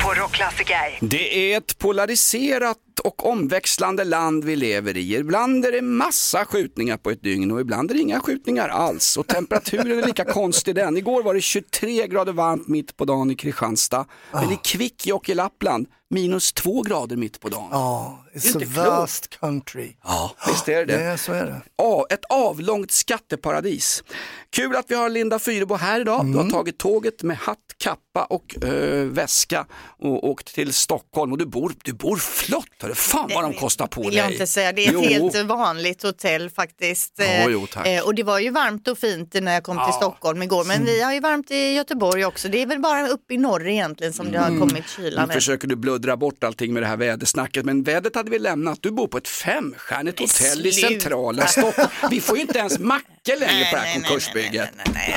på 0.04 0.14
Rockklassiker. 0.14 0.98
Det 1.02 1.54
är 1.54 1.58
ett 1.58 1.78
polariserat 1.80 2.78
och 3.00 3.26
omväxlande 3.30 4.04
land 4.04 4.44
vi 4.44 4.56
lever 4.56 4.98
i. 4.98 5.16
Ibland 5.16 5.66
är 5.66 5.72
det 5.72 5.82
massa 5.82 6.46
skjutningar 6.46 6.98
på 6.98 7.10
ett 7.10 7.24
dygn 7.24 7.52
och 7.52 7.62
ibland 7.62 7.92
är 7.92 7.96
det 7.96 8.02
inga 8.02 8.20
skjutningar 8.20 8.70
alls. 8.70 9.18
Och 9.18 9.28
temperaturen 9.28 10.00
är 10.00 10.08
lika 10.08 10.26
konstig 10.26 10.76
den. 10.76 10.98
Igår 10.98 11.24
var 11.24 11.34
det 11.34 11.42
23 11.42 12.08
grader 12.08 12.34
varmt 12.34 12.68
mitt 12.68 12.98
på 12.98 13.06
dagen 13.06 13.32
i 13.32 13.36
Kristianstad. 13.36 14.06
Men 14.32 14.52
i 14.52 14.60
Kvikkjokk 14.64 15.30
i 15.30 15.34
Lappland, 15.36 15.88
minus 16.10 16.54
2 16.54 16.82
grader 16.82 17.16
mitt 17.16 17.40
på 17.40 17.50
dagen. 17.50 17.68
Ja, 17.72 18.26
Det 18.34 18.46
är 18.46 18.54
it's 18.54 18.80
a 18.88 19.00
vast 19.00 19.40
country. 19.40 19.96
Ja, 20.04 20.36
visst 20.48 20.70
är 20.70 20.86
det. 20.86 21.04
Ja, 21.04 21.18
så 21.18 21.34
är 21.34 21.46
det. 21.46 21.62
Ja, 21.78 22.06
ett 22.10 22.26
avlångt 22.30 22.92
skatteparadis. 22.92 24.04
Kul 24.50 24.76
att 24.76 24.86
vi 24.92 24.96
har 24.96 25.10
Linda 25.10 25.40
Fyrebo 25.40 25.76
här 25.76 26.02
idag. 26.02 26.26
Du 26.26 26.38
har 26.38 26.50
tagit 26.50 26.78
tåget 26.78 27.24
med 27.24 27.38
hatt, 27.38 27.58
kappa 27.78 28.02
och 28.24 28.64
eh, 28.64 29.06
väska 29.06 29.66
och 30.00 30.30
åkt 30.30 30.56
till 30.56 30.74
Stockholm. 30.74 31.32
Och 31.32 31.38
du 31.38 31.46
bor, 31.46 31.74
du 31.84 31.94
bor 31.94 32.18
flott, 32.18 32.66
hörru. 32.82 32.96
fan 32.96 33.32
vad 33.34 33.44
de 33.44 33.54
kostar 33.54 33.88
på 33.88 34.02
vill 34.02 34.10
dig. 34.10 34.20
jag 34.20 34.32
inte 34.32 34.48
säga. 34.48 34.72
Det 34.72 34.86
är 34.86 34.90
ett 34.90 34.94
Jo. 35.12 35.30
helt 35.32 35.48
vanligt 35.48 36.04
hotell 36.04 36.50
faktiskt. 36.50 37.14
Ja, 37.18 37.50
jo, 37.50 37.68
eh, 37.86 38.04
och 38.06 38.16
det 38.16 38.24
var 38.24 38.40
ju 38.40 38.50
varmt 38.50 38.88
och 38.88 38.98
fint 38.98 39.34
när 39.34 39.54
jag 39.54 39.64
kom 39.64 39.78
till 39.86 39.94
Stockholm 39.94 40.42
igår. 40.42 40.64
Men 40.66 40.86
vi 40.86 41.02
har 41.02 41.14
ju 41.14 41.20
varmt 41.20 41.52
i 41.52 41.72
Göteborg 41.74 42.26
också. 42.26 42.48
Det 42.48 42.62
är 42.62 42.66
väl 42.66 42.80
bara 42.80 43.08
uppe 43.08 43.34
i 43.34 43.38
norr 43.38 43.68
egentligen 43.68 44.14
som 44.14 44.32
det 44.32 44.40
har 44.40 44.60
kommit 44.60 44.90
kyla 44.96 45.26
Nu 45.26 45.34
försöker 45.34 45.68
du 45.68 45.76
bluddra 45.76 46.18
bort 46.18 46.44
allting 46.44 46.74
med 46.74 46.84
det 46.84 46.88
här 46.88 46.98
vädersnacket, 46.98 47.66
men 47.66 47.84
vädret 47.84 48.16
hade 48.16 48.32
vi 48.32 48.40
lämnat. 48.40 48.78
Du 48.82 48.92
bor 48.92 49.08
på 49.08 49.18
ett 49.18 49.28
femstjärnigt 49.28 50.20
hotell 50.20 50.66
i 50.66 50.72
centrala 50.72 51.48
Stockholm. 51.48 51.90
Vi 52.12 52.22
får 52.22 52.36
ju 52.38 52.42
inte 52.42 52.60
ens 52.60 52.80
mackor 53.28 53.40
längre 53.40 53.66
på 53.66 53.76
det 53.76 53.82
här 53.82 53.94
konkursbygget. 53.94 54.70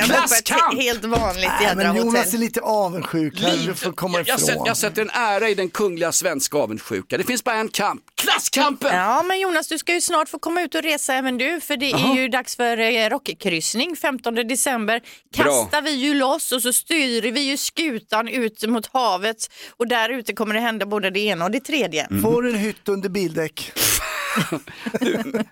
Klasskamp! 0.04 0.82
helt 0.82 1.04
vanligt 1.04 1.50
Nej, 1.61 1.62
jädra 1.68 1.74
men 1.92 1.96
Jonas 1.96 2.24
hotell. 2.24 2.34
är 2.34 2.38
lite 2.38 2.61
avundsjuk 2.61 3.40
här, 3.40 3.66
du 3.66 3.74
får 3.74 3.92
komma 3.92 4.18
Jag, 4.26 4.40
sätter, 4.40 4.52
ifrån. 4.52 4.66
jag 4.66 4.76
sätter 4.76 5.02
en 5.02 5.11
ära 5.11 5.48
i 5.48 5.54
den 5.54 5.70
kungliga 5.70 6.12
svenska 6.12 6.59
avundsjuka. 6.59 7.18
Det 7.18 7.24
finns 7.24 7.44
bara 7.44 7.56
en 7.56 7.68
kamp, 7.68 8.02
klasskampen! 8.14 8.96
Ja, 8.96 9.22
men 9.22 9.40
Jonas, 9.40 9.68
du 9.68 9.78
ska 9.78 9.94
ju 9.94 10.00
snart 10.00 10.28
få 10.28 10.38
komma 10.38 10.62
ut 10.62 10.74
och 10.74 10.82
resa 10.82 11.14
även 11.14 11.38
du, 11.38 11.61
för 11.61 11.76
det 11.76 11.92
är 11.92 12.14
ju 12.14 12.28
dags 12.28 12.56
för 12.56 12.78
eh, 12.78 13.09
rockkryssning 13.11 13.96
15 13.96 14.34
december. 14.34 15.00
Bra. 15.36 15.44
Kastar 15.44 15.82
vi 15.82 15.90
ju 15.90 16.14
loss 16.14 16.52
och 16.52 16.62
så 16.62 16.72
styr 16.72 17.32
vi 17.32 17.40
ju 17.40 17.56
skutan 17.56 18.28
ut 18.28 18.68
mot 18.68 18.86
havet 18.92 19.50
och 19.76 19.88
där 19.88 20.09
ute 20.09 20.32
kommer 20.32 20.54
det 20.54 20.61
hända 20.61 20.86
både 20.86 21.11
det 21.11 21.20
ena 21.20 21.44
och 21.44 21.50
det 21.50 21.61
tredje. 21.61 22.04
Mm. 22.04 22.22
Får 22.22 22.48
en 22.48 22.54
hytt 22.54 22.88
under 22.88 23.09
bildäck? 23.09 23.72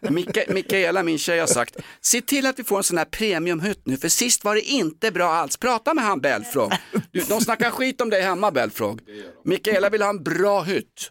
Mika, 0.01 0.41
Mikaela, 0.49 1.03
min 1.03 1.19
tjej, 1.19 1.41
har 1.41 1.47
sagt, 1.47 1.77
se 2.01 2.21
till 2.21 2.47
att 2.47 2.59
vi 2.59 2.65
får 2.65 2.77
en 2.77 2.83
sån 2.83 2.99
här 2.99 3.05
premiumhytt 3.05 3.81
nu, 3.85 3.97
för 3.97 4.09
sist 4.09 4.45
var 4.45 4.55
det 4.55 4.61
inte 4.61 5.11
bra 5.11 5.33
alls. 5.33 5.57
Prata 5.57 5.95
med 5.95 6.05
han 6.05 6.21
Belfrog. 6.21 6.73
De 7.29 7.41
snackar 7.41 7.71
skit 7.71 8.01
om 8.01 8.11
dig 8.11 8.23
hemma 8.23 8.51
Belfrog. 8.51 9.01
Mikaela 9.45 9.91
vill 9.91 10.03
ha 10.03 10.11
en 10.11 10.23
bra 10.23 10.63
hytt. 10.63 11.11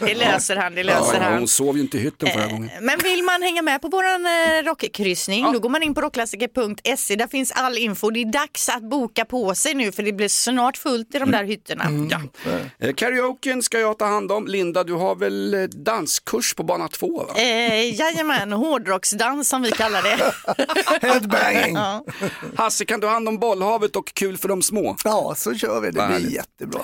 Det 0.00 0.14
löser 0.14 0.56
han, 0.56 0.74
det 0.74 0.82
löser 0.84 1.14
Ja, 1.14 1.22
han. 1.22 1.38
hon 1.38 1.48
sov 1.48 1.76
ju 1.76 1.82
inte 1.82 1.96
i 1.96 2.00
hytten 2.00 2.28
förra 2.32 2.46
gången. 2.46 2.70
Men 2.80 2.98
vill 2.98 3.22
man 3.22 3.42
hänga 3.42 3.62
med 3.62 3.82
på 3.82 3.88
våran 3.88 4.26
eh, 4.26 4.62
rockkryssning 4.64 5.52
då 5.52 5.58
går 5.58 5.68
man 5.68 5.82
in 5.82 5.94
på 5.94 6.00
rockklassiker.se. 6.00 7.16
Där 7.16 7.26
finns 7.26 7.52
all 7.52 7.78
info. 7.78 8.10
Det 8.10 8.20
är 8.20 8.32
dags 8.32 8.68
att 8.68 8.82
boka 8.90 9.24
på 9.24 9.54
sig 9.54 9.74
nu 9.74 9.92
för 9.92 10.02
det 10.02 10.12
blir 10.12 10.28
snart 10.28 10.76
fullt 10.76 11.14
i 11.14 11.18
de 11.18 11.30
där 11.30 11.44
hytterna. 11.44 11.84
Ja. 12.10 12.20
Eh, 12.86 12.94
Karaoken 12.94 13.62
ska 13.62 13.78
jag 13.80 13.98
ta 13.98 14.04
hand 14.06 14.32
om. 14.32 14.46
Linda, 14.46 14.84
du 14.84 14.92
har 14.92 15.14
väl 15.16 15.54
eh, 15.54 15.60
danskurs 15.62 16.54
på 16.54 16.62
bana 16.62 16.88
två? 16.88 17.24
Va? 17.24 17.34
Eh, 17.42 17.94
jajamän, 18.00 18.52
hårdrocksdans 18.52 19.48
som 19.48 19.62
vi 19.62 19.70
kallar 19.70 20.02
det. 20.02 20.32
Headbanging. 21.06 21.74
Ja. 21.74 22.04
Hasse, 22.56 22.84
kan 22.84 23.00
du 23.00 23.06
ha 23.06 23.14
hand 23.14 23.28
om 23.28 23.38
bollhavet 23.38 23.96
och 23.96 24.14
kul 24.14 24.38
för 24.38 24.48
de 24.48 24.62
små? 24.62 24.96
Ja, 25.04 25.34
så 25.36 25.54
kör 25.54 25.80
vi. 25.80 25.90
Det 25.90 26.06
blir 26.18 26.34
jättebra. 26.34 26.80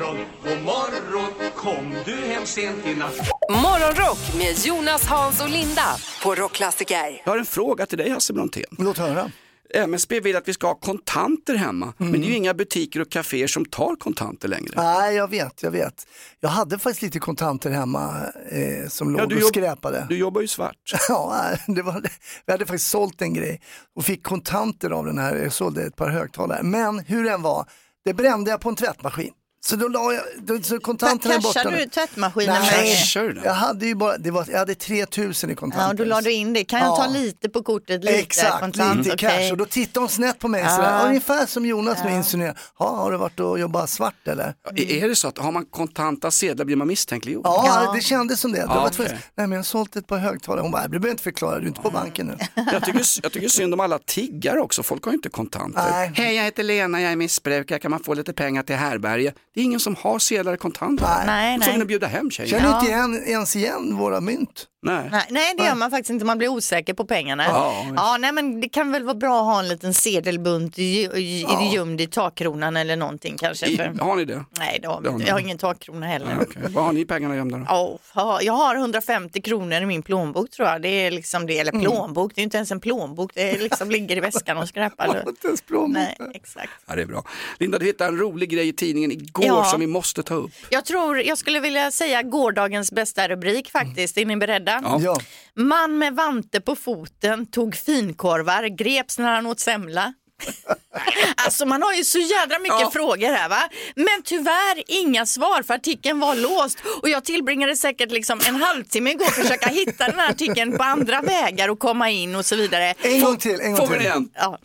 Morgon, 0.00 0.16
god 0.44 0.62
morgon, 0.64 1.50
kom 1.56 1.94
du 2.04 2.14
hem 2.16 2.46
sent 2.46 2.86
i 2.86 2.94
natt? 2.94 3.14
Morgonrock 3.50 4.18
med 4.38 4.58
Jonas, 4.66 5.04
Hans 5.06 5.40
och 5.42 5.48
Linda 5.50 5.96
på 6.22 6.34
Rockklassiker. 6.34 7.20
Jag 7.24 7.32
har 7.32 7.38
en 7.38 7.44
fråga 7.46 7.86
till 7.86 7.98
dig 7.98 8.10
Hasse 8.10 8.32
Brontén. 8.32 8.64
Låt 8.78 8.98
höra. 8.98 9.30
MSB 9.74 10.20
vill 10.20 10.36
att 10.36 10.48
vi 10.48 10.52
ska 10.54 10.66
ha 10.66 10.74
kontanter 10.74 11.54
hemma, 11.54 11.92
men 11.96 12.08
Mm. 12.08 12.20
det 12.20 12.26
är 12.26 12.30
ju 12.30 12.36
inga 12.36 12.54
butiker 12.54 13.00
och 13.00 13.10
kaféer 13.10 13.46
som 13.46 13.64
tar 13.64 13.96
kontanter 13.96 14.48
längre. 14.48 14.72
Nej, 14.76 15.14
jag 15.16 15.30
vet, 15.30 15.62
jag 15.62 15.70
vet. 15.70 16.06
Jag 16.40 16.48
hade 16.50 16.78
faktiskt 16.78 17.02
lite 17.02 17.18
kontanter 17.18 17.70
hemma 17.70 18.10
eh, 18.50 18.88
som 18.88 19.10
låg 19.10 19.28
du 19.28 19.34
och 19.36 19.40
jobb- 19.40 19.48
skräpade. 19.48 20.06
Du 20.08 20.16
jobbar 20.18 20.40
ju 20.40 20.48
svart. 20.48 20.76
Ja, 21.08 21.42
det 21.66 21.82
var, 21.82 22.02
vi 22.46 22.52
hade 22.52 22.66
faktiskt 22.66 22.90
sålt 22.90 23.22
en 23.22 23.34
grej 23.34 23.60
och 23.96 24.04
fick 24.04 24.22
kontanter 24.22 24.90
av 24.90 25.04
den 25.06 25.18
här, 25.18 25.36
jag 25.36 25.52
sålde 25.52 25.82
ett 25.82 25.96
par 25.96 26.08
högtalare. 26.10 26.62
Men 26.62 26.98
hur 26.98 27.24
den 27.24 27.42
var, 27.42 27.66
det 28.04 28.14
brände 28.14 28.50
jag 28.50 28.60
på 28.60 28.68
en 28.68 28.76
tvättmaskin. 28.76 29.32
Så 29.62 29.76
då 29.76 29.88
la 29.88 30.12
jag, 30.12 30.22
då, 30.38 30.62
så 30.62 30.80
kontanterna 30.80 31.34
är 31.34 31.38
borta. 31.40 31.58
Cashar 31.62 31.70
nu. 31.70 31.76
du 31.76 31.86
tvättmaskinen 31.86 32.54
med 32.54 32.62
Nej, 32.72 33.40
jag 33.44 33.54
hade 33.54 33.86
ju 33.86 33.94
bara, 33.94 34.18
det 34.18 34.30
var, 34.30 34.46
jag 34.50 34.58
hade 34.58 34.74
3000 34.74 35.50
i 35.50 35.54
kontanter. 35.54 35.86
Ja, 35.88 35.92
då 35.92 36.04
la 36.04 36.20
du 36.20 36.32
in 36.32 36.52
det. 36.52 36.64
Kan 36.64 36.78
jag 36.78 36.88
Ja. 36.88 36.96
ta 36.96 37.06
lite 37.06 37.48
på 37.48 37.62
kortet? 37.62 38.04
Lite 38.04 38.18
Exakt, 38.18 38.60
kontant? 38.60 38.96
lite 38.98 39.14
Okej. 39.14 39.28
cash. 39.30 39.50
Och 39.52 39.56
då 39.56 39.64
tittade 39.66 40.00
hon 40.00 40.08
snett 40.08 40.38
på 40.38 40.48
mig, 40.48 40.62
Ja. 40.62 40.76
sådär, 40.76 41.06
ungefär 41.06 41.46
som 41.46 41.66
Jonas 41.66 41.98
nu 42.04 42.10
insinuerar. 42.10 42.58
Ja, 42.78 42.86
har 42.86 43.10
du 43.12 43.16
varit 43.16 43.40
och 43.40 43.58
jobbat 43.58 43.90
svart 43.90 44.28
eller? 44.28 44.54
Är 44.76 45.08
det 45.08 45.16
så 45.16 45.28
att 45.28 45.38
har 45.38 45.52
man 45.52 45.64
kontanta 45.64 46.30
sedlar 46.30 46.64
blir 46.64 46.76
man 46.76 46.86
misstänkliggjord? 46.88 47.42
Ja, 47.46 47.92
det 47.94 48.00
kändes 48.00 48.40
som 48.40 48.52
det. 48.52 48.58
det 48.58 48.64
Ja, 48.68 48.88
tvungen- 48.88 49.12
Nej, 49.12 49.20
men 49.34 49.52
jag 49.52 49.58
har 49.58 49.62
sålt 49.62 49.96
ett 49.96 50.06
par 50.06 50.18
högtalare. 50.18 50.62
Hon 50.62 50.70
bara, 50.70 50.82
du 50.82 50.88
behöver 50.88 51.10
inte 51.10 51.22
förklara, 51.22 51.58
du 51.58 51.64
är 51.64 51.68
inte 51.68 51.80
på 51.80 51.90
banken 51.90 52.26
nu. 52.26 52.36
Jag 52.72 52.84
tycker, 52.84 53.02
jag 53.22 53.32
tycker 53.32 53.48
synd 53.48 53.74
om 53.74 53.80
alla 53.80 53.98
tiggare 53.98 54.60
också, 54.60 54.82
folk 54.82 55.04
har 55.04 55.12
ju 55.12 55.16
inte 55.16 55.28
kontanter. 55.28 55.84
Nej. 55.90 56.12
Hej, 56.14 56.34
jag 56.36 56.44
heter 56.44 56.62
Lena, 56.62 57.00
jag 57.00 57.12
är 57.12 57.16
missbrukare, 57.16 57.78
kan 57.78 57.90
man 57.90 58.00
få 58.02 58.14
lite 58.14 58.32
pengar 58.32 58.62
till 58.62 58.76
härbärge? 58.76 59.32
Det 59.54 59.60
är 59.60 59.64
ingen 59.64 59.80
som 59.80 59.96
har 59.96 60.18
sedlar 60.18 60.52
och 60.52 60.58
kontanter. 60.60 61.06
Nej, 61.26 61.58
nej. 61.58 61.66
vi 61.78 61.84
bjuda 61.86 62.06
hem 62.06 62.30
tjejer. 62.30 62.50
Känner 62.50 62.64
Ja. 62.68 62.80
inte 62.80 62.90
igen, 62.90 63.22
ens 63.26 63.56
igen 63.56 63.96
våra 63.96 64.20
mynt. 64.20 64.66
Nej. 64.82 65.08
Nej, 65.12 65.22
nej, 65.30 65.54
det 65.58 65.64
gör 65.64 65.74
man 65.74 65.90
faktiskt 65.90 66.10
inte. 66.10 66.24
Man 66.24 66.38
blir 66.38 66.48
osäker 66.48 66.94
på 66.94 67.04
pengarna. 67.04 67.44
Ja, 67.48 67.86
Ja, 67.96 68.16
nej, 68.20 68.32
men 68.32 68.60
det 68.60 68.68
kan 68.68 68.92
väl 68.92 69.02
vara 69.04 69.14
bra 69.14 69.38
att 69.40 69.44
ha 69.44 69.58
en 69.60 69.68
liten 69.68 69.94
sedelbunt 69.94 70.78
i- 70.78 70.82
i- 70.82 71.46
i- 71.62 71.74
gömd 71.74 72.00
i 72.00 72.06
takkronan 72.06 72.76
eller 72.76 72.96
någonting 72.96 73.36
kanske. 73.38 73.66
I, 73.66 73.76
har 74.00 74.16
ni 74.16 74.24
det? 74.24 74.44
Nej, 74.58 74.78
det 74.82 74.88
har 74.88 75.00
vi 75.00 75.08
inte. 75.08 75.26
Jag 75.26 75.34
har 75.34 75.40
ingen 75.40 75.58
takkrona 75.58 76.06
heller. 76.06 76.26
Ja, 76.38 76.44
okej. 76.50 76.62
Var 76.72 76.82
har 76.82 76.92
ni 76.92 77.04
pengarna 77.04 77.36
gömda 77.36 77.58
då? 77.58 77.98
Ja, 78.14 78.42
jag 78.42 78.52
har 78.52 78.74
150 78.76 79.40
kronor 79.40 79.82
i 79.82 79.86
min 79.86 80.02
plånbok 80.02 80.50
tror 80.50 80.68
jag. 80.68 80.82
Det 80.82 80.88
är 80.88 81.10
liksom 81.10 81.46
det, 81.46 81.58
eller 81.58 81.72
Mm. 81.72 81.84
plånbok, 81.84 82.32
det 82.34 82.40
är 82.40 82.42
inte 82.42 82.56
ens 82.56 82.70
en 82.72 82.80
plånbok. 82.80 83.30
Det 83.34 83.58
liksom 83.62 83.90
ligger 83.90 84.16
i 84.16 84.20
väskan 84.20 84.58
och 84.58 84.68
skräpar. 84.68 85.24
Inte 85.28 85.46
ens 85.46 85.62
plånbok. 85.62 85.92
Nej, 86.20 86.30
exakt. 86.34 86.70
Ja, 86.86 86.94
det 86.96 87.02
är 87.02 87.06
bra. 87.06 87.24
Linda, 87.58 87.78
du 87.78 87.86
hittade 87.86 88.08
en 88.10 88.18
rolig 88.18 88.50
grej 88.50 88.68
i 88.68 88.72
tidningen 88.72 89.12
igår 89.12 89.44
Ja. 89.46 89.64
som 89.64 89.80
vi 89.80 89.86
måste 89.86 90.22
ta 90.22 90.34
upp. 90.34 90.50
Jag 90.70 90.84
tror, 90.84 91.20
jag 91.22 91.38
skulle 91.38 91.60
vilja 91.60 91.90
säga 91.90 92.22
gårdagens 92.22 92.92
bästa 92.92 93.28
rubrik 93.28 93.70
faktiskt. 93.70 94.18
Är 94.18 94.24
ni 94.26 94.36
beredda? 94.36 94.69
Ja. 94.82 95.20
Man 95.54 95.98
med 95.98 96.14
vante 96.14 96.60
på 96.60 96.76
foten 96.76 97.46
tog 97.46 97.76
finkorvar, 97.76 98.64
greps 98.64 99.18
när 99.18 99.34
han 99.34 99.46
åt 99.46 99.60
semla. 99.60 100.12
Alltså 101.44 101.66
man 101.66 101.82
har 101.82 101.92
ju 101.92 102.04
så 102.04 102.18
jädra 102.18 102.58
mycket 102.58 102.92
frågor 102.92 103.28
här 103.28 103.48
va. 103.48 103.68
Men 103.96 104.22
tyvärr 104.24 104.82
inga 104.86 105.26
svar 105.26 105.62
för 105.62 105.74
artikeln 105.74 106.20
var 106.20 106.34
låst 106.34 106.78
och 107.02 107.08
jag 107.08 107.24
tillbringade 107.24 107.76
säkert 107.76 108.10
liksom 108.10 108.40
en 108.48 108.56
halvtimme 108.56 109.10
igår 109.10 109.24
för 109.24 109.40
att 109.40 109.46
försöka 109.46 109.68
hitta 109.80 110.06
den 110.08 110.18
här 110.18 110.30
artikeln 110.30 110.76
på 110.76 110.82
andra 110.82 111.22
vägar 111.22 111.68
och 111.68 111.78
komma 111.78 112.10
in 112.10 112.34
och 112.34 112.46
så 112.46 112.56
vidare. 112.56 112.94
En 113.02 113.24
gång 113.24 113.36
till, 113.36 113.60
en 113.60 113.74
gång 113.74 113.88
till. 113.88 114.00
igen? 114.00 114.30
Ja. 114.34 114.58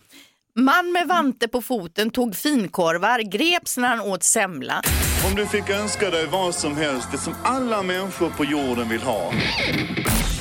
Man 0.60 0.92
med 0.92 1.08
vante 1.08 1.48
på 1.48 1.62
foten 1.62 2.10
tog 2.10 2.36
finkorvar, 2.36 3.20
greps 3.20 3.78
när 3.78 3.88
han 3.88 4.02
åt 4.02 4.24
semla. 4.24 4.82
Om 5.26 5.36
du 5.36 5.46
fick 5.46 5.70
önska 5.70 6.10
dig 6.10 6.28
vad 6.28 6.56
som 6.56 6.78
helst, 6.78 7.08
det 7.12 7.18
som 7.18 7.34
alla 7.44 7.84
människor 7.84 8.30
på 8.30 8.46
jorden 8.46 8.90
vill 8.90 9.02
ha. 9.02 9.32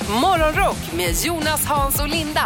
Morgonrock 0.09 0.93
med 0.97 1.15
Jonas, 1.25 1.65
Hans 1.65 2.01
och 2.01 2.09
Linda. 2.09 2.45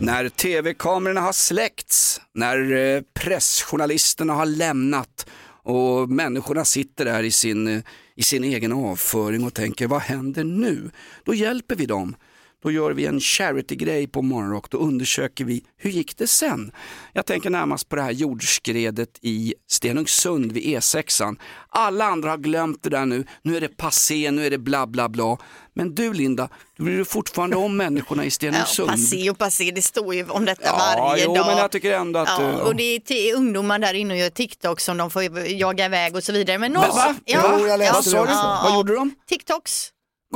När 0.00 0.28
tv-kamerorna 0.28 1.20
har 1.20 1.32
släckts, 1.32 2.20
när 2.34 2.72
eh, 2.72 3.02
pressjournalisterna 3.14 4.32
har 4.32 4.46
lämnat 4.46 5.26
och 5.62 6.08
människorna 6.08 6.64
sitter 6.64 7.04
där 7.04 7.22
i 7.22 7.30
sin, 7.30 7.76
eh, 7.76 7.82
i 8.16 8.22
sin 8.22 8.44
egen 8.44 8.72
avföring 8.72 9.44
och 9.44 9.54
tänker 9.54 9.86
vad 9.86 10.00
händer 10.00 10.44
nu? 10.44 10.90
Då 11.24 11.34
hjälper 11.34 11.76
vi 11.76 11.86
dem. 11.86 12.16
Då 12.62 12.70
gör 12.70 12.90
vi 12.92 13.06
en 13.06 13.20
charity-grej 13.20 14.06
på 14.06 14.22
Morgonrock, 14.22 14.70
då 14.70 14.78
undersöker 14.78 15.44
vi 15.44 15.64
hur 15.76 15.90
gick 15.90 16.16
det 16.16 16.26
sen? 16.26 16.72
Jag 17.12 17.26
tänker 17.26 17.50
närmast 17.50 17.88
på 17.88 17.96
det 17.96 18.02
här 18.02 18.10
jordskredet 18.10 19.18
i 19.22 19.54
Stenungsund 19.68 20.52
vid 20.52 20.62
E6. 20.64 21.36
Alla 21.68 22.04
andra 22.04 22.30
har 22.30 22.38
glömt 22.38 22.82
det 22.82 22.90
där 22.90 23.06
nu, 23.06 23.24
nu 23.42 23.56
är 23.56 23.60
det 23.60 23.76
passé, 23.76 24.30
nu 24.30 24.46
är 24.46 24.50
det 24.50 24.58
bla 24.58 24.86
bla 24.86 25.08
bla. 25.08 25.36
Men 25.74 25.94
du 25.94 26.12
Linda, 26.12 26.48
du 26.76 26.84
bryr 26.84 26.96
dig 26.96 27.04
fortfarande 27.04 27.56
om 27.56 27.76
människorna 27.76 28.22
i 28.22 28.26
Ja, 28.26 28.30
Stenungsund. 28.30 28.88
passé 28.90 29.30
och 29.30 29.38
passé, 29.38 29.70
det 29.70 29.82
står 29.82 30.14
ju 30.14 30.24
om 30.28 30.44
detta 30.44 30.62
Ja, 30.64 30.76
varje 30.96 31.24
jo, 31.24 31.34
dag. 31.34 31.46
men 31.46 31.56
jag 31.58 31.70
tycker 31.70 31.92
ändå 31.92 32.20
att, 32.20 32.28
Ja, 32.38 32.50
eh, 32.50 32.56
och 32.58 32.76
det 32.76 33.10
är 33.10 33.34
ungdomar 33.36 33.78
där 33.78 33.94
inne 33.94 34.14
och 34.14 34.20
gör 34.20 34.30
TikTok 34.30 34.80
som 34.80 34.96
de 34.96 35.10
får 35.10 35.22
jaga 35.48 35.84
iväg 35.86 36.16
och 36.16 36.24
så 36.24 36.32
vidare. 36.32 36.58
Men, 36.58 36.72
Men 36.72 36.80
någon- 36.82 36.96
va? 36.96 37.14
Ja, 37.24 37.56
Jo, 37.60 37.66
jag 37.66 37.78
läste 37.78 37.94
Vad 37.94 38.04
sa 38.04 38.24
du? 38.26 38.32
Vad 38.70 38.74
gjorde 38.74 38.94
de? 38.94 39.14
TikToks 39.28 39.88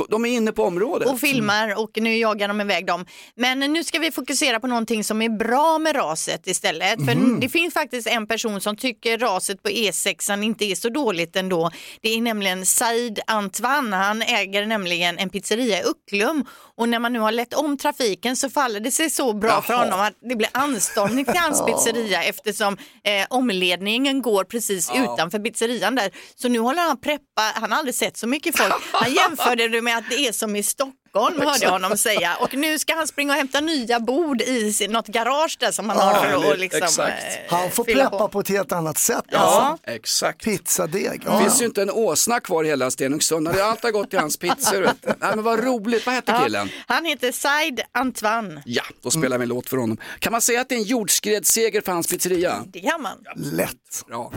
De 0.09 0.25
är 0.25 0.29
inne 0.29 0.51
på 0.51 0.63
området. 0.63 1.07
och 1.09 1.19
filmar 1.19 1.79
och 1.79 1.89
nu 1.95 2.17
jagar 2.17 2.47
de 2.47 2.61
iväg 2.61 2.85
dem. 2.87 3.05
Men 3.35 3.59
nu 3.59 3.83
ska 3.83 3.99
vi 3.99 4.11
fokusera 4.11 4.59
på 4.59 4.67
någonting 4.67 5.03
som 5.03 5.21
är 5.21 5.29
bra 5.29 5.77
med 5.79 5.95
raset 5.95 6.47
istället. 6.47 7.05
För 7.05 7.15
Mhm. 7.15 7.39
det 7.39 7.49
finns 7.49 7.73
faktiskt 7.73 8.07
en 8.07 8.27
person 8.27 8.61
som 8.61 8.77
tycker 8.77 9.17
raset 9.17 9.63
på 9.63 9.69
E6 9.69 10.43
inte 10.43 10.65
är 10.65 10.75
så 10.75 10.89
dåligt 10.89 11.35
ändå. 11.35 11.71
Det 12.01 12.09
är 12.09 12.21
nämligen 12.21 12.65
Said 12.65 13.19
Antoine. 13.27 13.93
Han 13.93 14.21
äger 14.21 14.65
nämligen 14.65 15.17
en 15.19 15.29
pizzeria 15.29 15.79
i 15.81 15.83
Ucklum 15.83 16.45
och 16.77 16.89
när 16.89 16.99
man 16.99 17.13
nu 17.13 17.19
har 17.19 17.31
lett 17.31 17.53
om 17.53 17.77
trafiken 17.77 18.35
så 18.35 18.49
faller 18.49 18.79
det 18.79 18.91
sig 18.91 19.09
så 19.09 19.33
bra 19.33 19.61
för 19.61 19.73
Jaha. 19.73 19.83
honom 19.83 19.99
att 19.99 20.13
det 20.29 20.35
blir 20.35 20.49
anstormning 20.53 21.25
till 21.25 21.37
hans 21.37 21.65
pizzeria 21.65 22.23
eftersom 22.23 22.77
eh, 23.03 23.25
omledningen 23.29 24.21
går 24.21 24.43
precis 24.43 24.91
utanför 24.95 25.39
pizzerian 25.39 25.95
där. 25.95 26.11
Så 26.35 26.47
nu 26.49 26.59
håller 26.59 26.81
han 26.81 27.01
preppa, 27.01 27.41
han 27.55 27.71
har 27.71 27.79
aldrig 27.79 27.95
sett 27.95 28.17
så 28.17 28.27
mycket 28.27 28.57
folk. 28.57 28.73
Han 28.91 29.13
jämförde 29.13 29.67
det 29.67 29.81
med 29.85 29.97
att 29.97 30.09
det 30.09 30.27
är 30.27 30.31
som 30.31 30.55
i 30.55 30.63
Stockholm 30.63 31.39
hörde 31.41 31.59
jag 31.61 31.69
honom 31.71 31.97
säga. 31.97 32.35
Och 32.39 32.53
nu 32.53 32.79
ska 32.79 32.95
han 32.95 33.07
springa 33.07 33.33
och 33.33 33.37
hämta 33.37 33.59
nya 33.61 33.99
bord 33.99 34.41
i 34.41 34.73
sin- 34.73 34.91
något 34.91 35.07
garage 35.07 35.57
där 35.59 35.71
som 35.71 35.89
han 35.89 35.97
har 35.97 36.13
för 36.23 36.51
att 36.53 36.59
liksom, 36.59 36.81
exakt. 36.83 37.23
eh, 37.23 37.57
Han 37.57 37.71
får 37.71 37.83
fylla 37.83 38.09
preppa 38.09 38.27
på. 38.27 38.39
ett 38.39 38.49
helt 38.49 38.71
annat 38.71 38.97
sätt. 38.97 39.23
Ja. 39.29 39.37
Alltså. 39.37 39.83
Exakt. 39.91 40.43
Pizzadeg. 40.43 41.21
Det 41.25 41.39
finns 41.43 41.61
ju 41.61 41.65
inte 41.65 41.81
en 41.81 41.91
åsna 41.91 42.39
kvar 42.39 42.63
i 42.63 42.67
hela 42.67 42.91
Stenungsund. 42.91 43.47
Allt 43.47 43.83
har 43.83 43.91
gått 43.91 44.09
till 44.09 44.19
hans 44.19 44.37
pizzor. 44.37 44.81
Vet 44.81 44.95
du. 45.01 45.07
Nej, 45.19 45.35
men 45.35 45.43
vad 45.43 45.63
roligt, 45.63 46.05
vad 46.05 46.15
heter 46.15 46.43
killen? 46.43 46.69
Han 46.87 47.05
heter 47.05 47.31
Said 47.31 47.81
Antoine. 47.91 48.61
Ja, 48.65 48.83
då 49.03 49.11
spelar 49.11 49.37
vi 49.37 49.43
en 49.43 49.49
låt 49.49 49.69
för 49.69 49.77
honom. 49.77 49.97
Kan 50.19 50.31
man 50.31 50.41
säga 50.41 50.61
att 50.61 50.69
det 50.69 50.75
är 50.75 50.79
en 50.79 50.83
jordskredsseger 50.83 51.81
för 51.81 51.91
hans 51.91 52.07
pizzeria? 52.07 52.63
Det 52.67 52.79
kan 52.79 53.01
man. 53.01 53.17
Lätt. 53.35 53.71
Bra. 54.03 54.31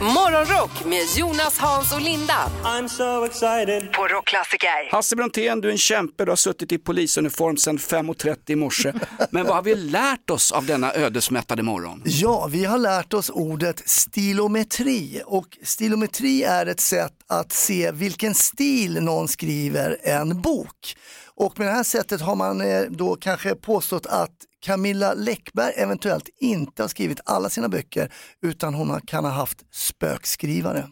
Morgonrock 0.00 0.84
med 0.84 1.02
Jonas, 1.16 1.58
Hans 1.58 1.92
och 1.92 2.00
Linda 2.00 2.50
I'm 2.64 2.88
so 2.88 3.24
excited. 3.24 3.92
på 3.92 4.08
Rockklassiker. 4.08 4.90
Hasse 4.92 5.16
Brontén, 5.16 5.60
du 5.60 5.68
är 5.68 5.72
en 5.72 5.78
kämpe, 5.78 6.24
du 6.24 6.30
har 6.30 6.36
suttit 6.36 6.72
i 6.72 6.78
polisuniform 6.78 7.56
sedan 7.56 7.78
5.30 7.78 8.36
i 8.46 8.56
morse. 8.56 8.92
Men 9.30 9.46
vad 9.46 9.54
har 9.54 9.62
vi 9.62 9.74
lärt 9.74 10.30
oss 10.30 10.52
av 10.52 10.66
denna 10.66 10.94
ödesmättade 10.94 11.62
morgon? 11.62 12.02
Ja, 12.04 12.46
vi 12.50 12.64
har 12.64 12.78
lärt 12.78 13.14
oss 13.14 13.30
ordet 13.30 13.82
stilometri 13.88 15.22
och 15.26 15.58
stilometri 15.62 16.42
är 16.42 16.66
ett 16.66 16.80
sätt 16.80 17.12
att 17.28 17.52
se 17.52 17.90
vilken 17.92 18.34
stil 18.34 19.02
någon 19.02 19.28
skriver 19.28 19.98
en 20.02 20.40
bok. 20.40 20.96
Och 21.36 21.58
med 21.58 21.68
det 21.68 21.72
här 21.72 21.82
sättet 21.82 22.20
har 22.20 22.36
man 22.36 22.60
eh, 22.60 22.82
då 22.90 23.16
kanske 23.16 23.54
påstått 23.54 24.06
att 24.06 24.30
Camilla 24.64 25.14
Läckberg 25.14 25.72
eventuellt 25.76 26.28
inte 26.40 26.82
har 26.82 26.88
skrivit 26.88 27.20
alla 27.24 27.50
sina 27.50 27.68
böcker 27.68 28.12
utan 28.42 28.74
hon 28.74 29.00
kan 29.06 29.24
ha 29.24 29.32
haft 29.32 29.58
spökskrivare. 29.72 30.88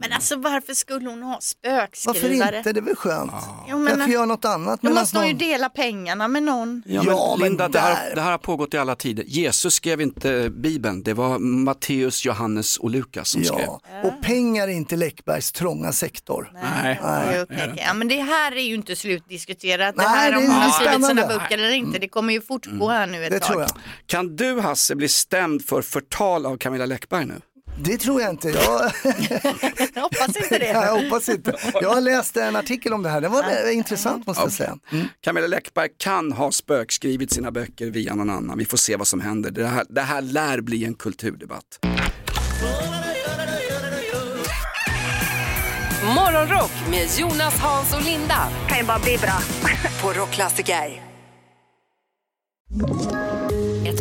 Men 0.00 0.12
alltså 0.12 0.36
varför 0.36 0.74
skulle 0.74 1.08
hon 1.10 1.22
ha 1.22 1.38
spökskrivare? 1.40 2.38
Varför 2.38 2.56
inte? 2.58 2.72
Det 2.72 2.80
är 2.80 2.82
väl 2.82 2.96
skönt? 2.96 3.32
Jo, 3.68 3.78
men- 3.78 3.92
Kanske 3.92 4.12
gör 4.12 4.26
något 4.26 4.44
annat. 4.44 4.80
Då 4.82 4.90
måste 4.90 5.18
hon 5.18 5.26
ju 5.26 5.32
någon- 5.32 5.38
dela 5.38 5.68
pengarna 5.68 6.28
med 6.28 6.42
någon. 6.42 6.82
Ja, 6.86 7.02
men 7.02 7.14
Ja, 7.16 7.36
men 7.38 7.48
Linda, 7.48 7.68
det, 7.68 7.78
här, 7.78 8.14
det 8.14 8.20
här 8.20 8.30
har 8.30 8.38
pågått 8.38 8.74
i 8.74 8.78
alla 8.78 8.94
tider. 8.96 9.24
Jesus 9.26 9.74
skrev 9.74 10.00
inte 10.00 10.50
Bibeln, 10.50 11.02
det 11.02 11.14
var 11.14 11.38
Matteus, 11.38 12.24
Johannes 12.24 12.76
och 12.76 12.90
Lukas 12.90 13.28
som 13.28 13.44
skrev. 13.44 13.60
Ja, 13.66 13.80
och 14.04 14.22
pengar 14.22 14.68
är 14.68 14.72
inte 14.72 14.96
Läckbergs 14.96 15.52
trånga 15.52 15.92
sektor. 15.92 16.50
Nej. 16.54 16.98
Jag 17.02 17.40
upptäcker. 17.42 17.84
Ja, 17.86 17.94
men 17.94 18.08
det 18.08 18.20
här 18.22 18.56
är 18.56 18.60
ju 18.62 18.74
inte 18.74 18.96
slutdiskuterat. 18.96 19.96
Det 19.96 20.02
Nej, 20.02 20.08
här 20.10 20.30
det 20.30 20.36
om 20.36 20.42
hon 20.46 20.52
har 20.54 20.70
skrivit 20.70 21.06
sina 21.06 21.26
böcker 21.26 21.58
eller 21.58 21.70
inte, 21.74 21.98
det 21.98 22.08
kommer 22.08 22.32
ju 22.32 22.40
fortgå 22.40 22.90
här 22.96 23.06
nu 23.06 23.24
ett 23.24 23.30
Det 23.32 23.38
tag. 23.40 23.48
tror 23.48 23.60
jag. 23.62 23.70
Kan 24.06 24.36
du 24.36 24.60
Hasse 24.60 24.94
bli 24.94 25.08
stämd 25.08 25.64
för 25.64 25.82
förtal 25.82 26.46
av 26.46 26.56
Camilla 26.56 26.86
Läckberg 26.86 27.26
nu? 27.26 27.40
Det 27.78 27.98
tror 27.98 28.20
jag 28.22 28.30
inte. 28.30 28.48
Jag, 28.48 28.92
Jag 29.94 30.02
hoppas 30.02 30.36
inte 30.36 30.58
det. 30.58 30.66
jag 30.66 31.02
hoppas 31.02 31.28
inte. 31.28 31.56
Jag 31.74 31.88
har 31.94 32.00
läst 32.00 32.36
en 32.36 32.56
artikel 32.56 32.92
om 32.92 33.02
det 33.02 33.08
här. 33.08 33.20
Det 33.20 33.28
var 33.28 33.42
eh, 33.42 33.76
intressant 33.76 34.26
måste 34.26 34.42
jag 34.42 34.52
säga. 34.52 34.78
Mm. 34.92 35.06
Camilla 35.20 35.46
Läckberg 35.46 35.88
kan 35.98 36.32
ha 36.32 36.52
spökskrivit 36.52 37.32
sina 37.32 37.50
böcker 37.50 37.86
via 37.86 38.14
någon 38.14 38.30
annan. 38.30 38.58
Vi 38.58 38.64
får 38.64 38.76
se 38.76 38.96
vad 38.96 39.06
som 39.06 39.20
händer. 39.20 39.50
Det 39.50 39.66
här, 39.66 39.84
det 39.88 40.00
här 40.02 40.22
lär 40.22 40.60
bli 40.60 40.84
en 40.84 40.94
kulturdebatt. 40.94 41.78
Morgonrock 46.14 46.70
med 46.90 47.08
Jonas, 47.18 47.58
Hans 47.58 47.94
och 47.94 48.02
Linda 48.02 48.48
Kan 48.68 48.78
ju 48.78 48.84
bara 48.84 48.98
bli 48.98 49.18
bra. 49.18 49.38
på 50.02 50.12
Rockklassiker. 50.20 51.02
you 52.70 53.35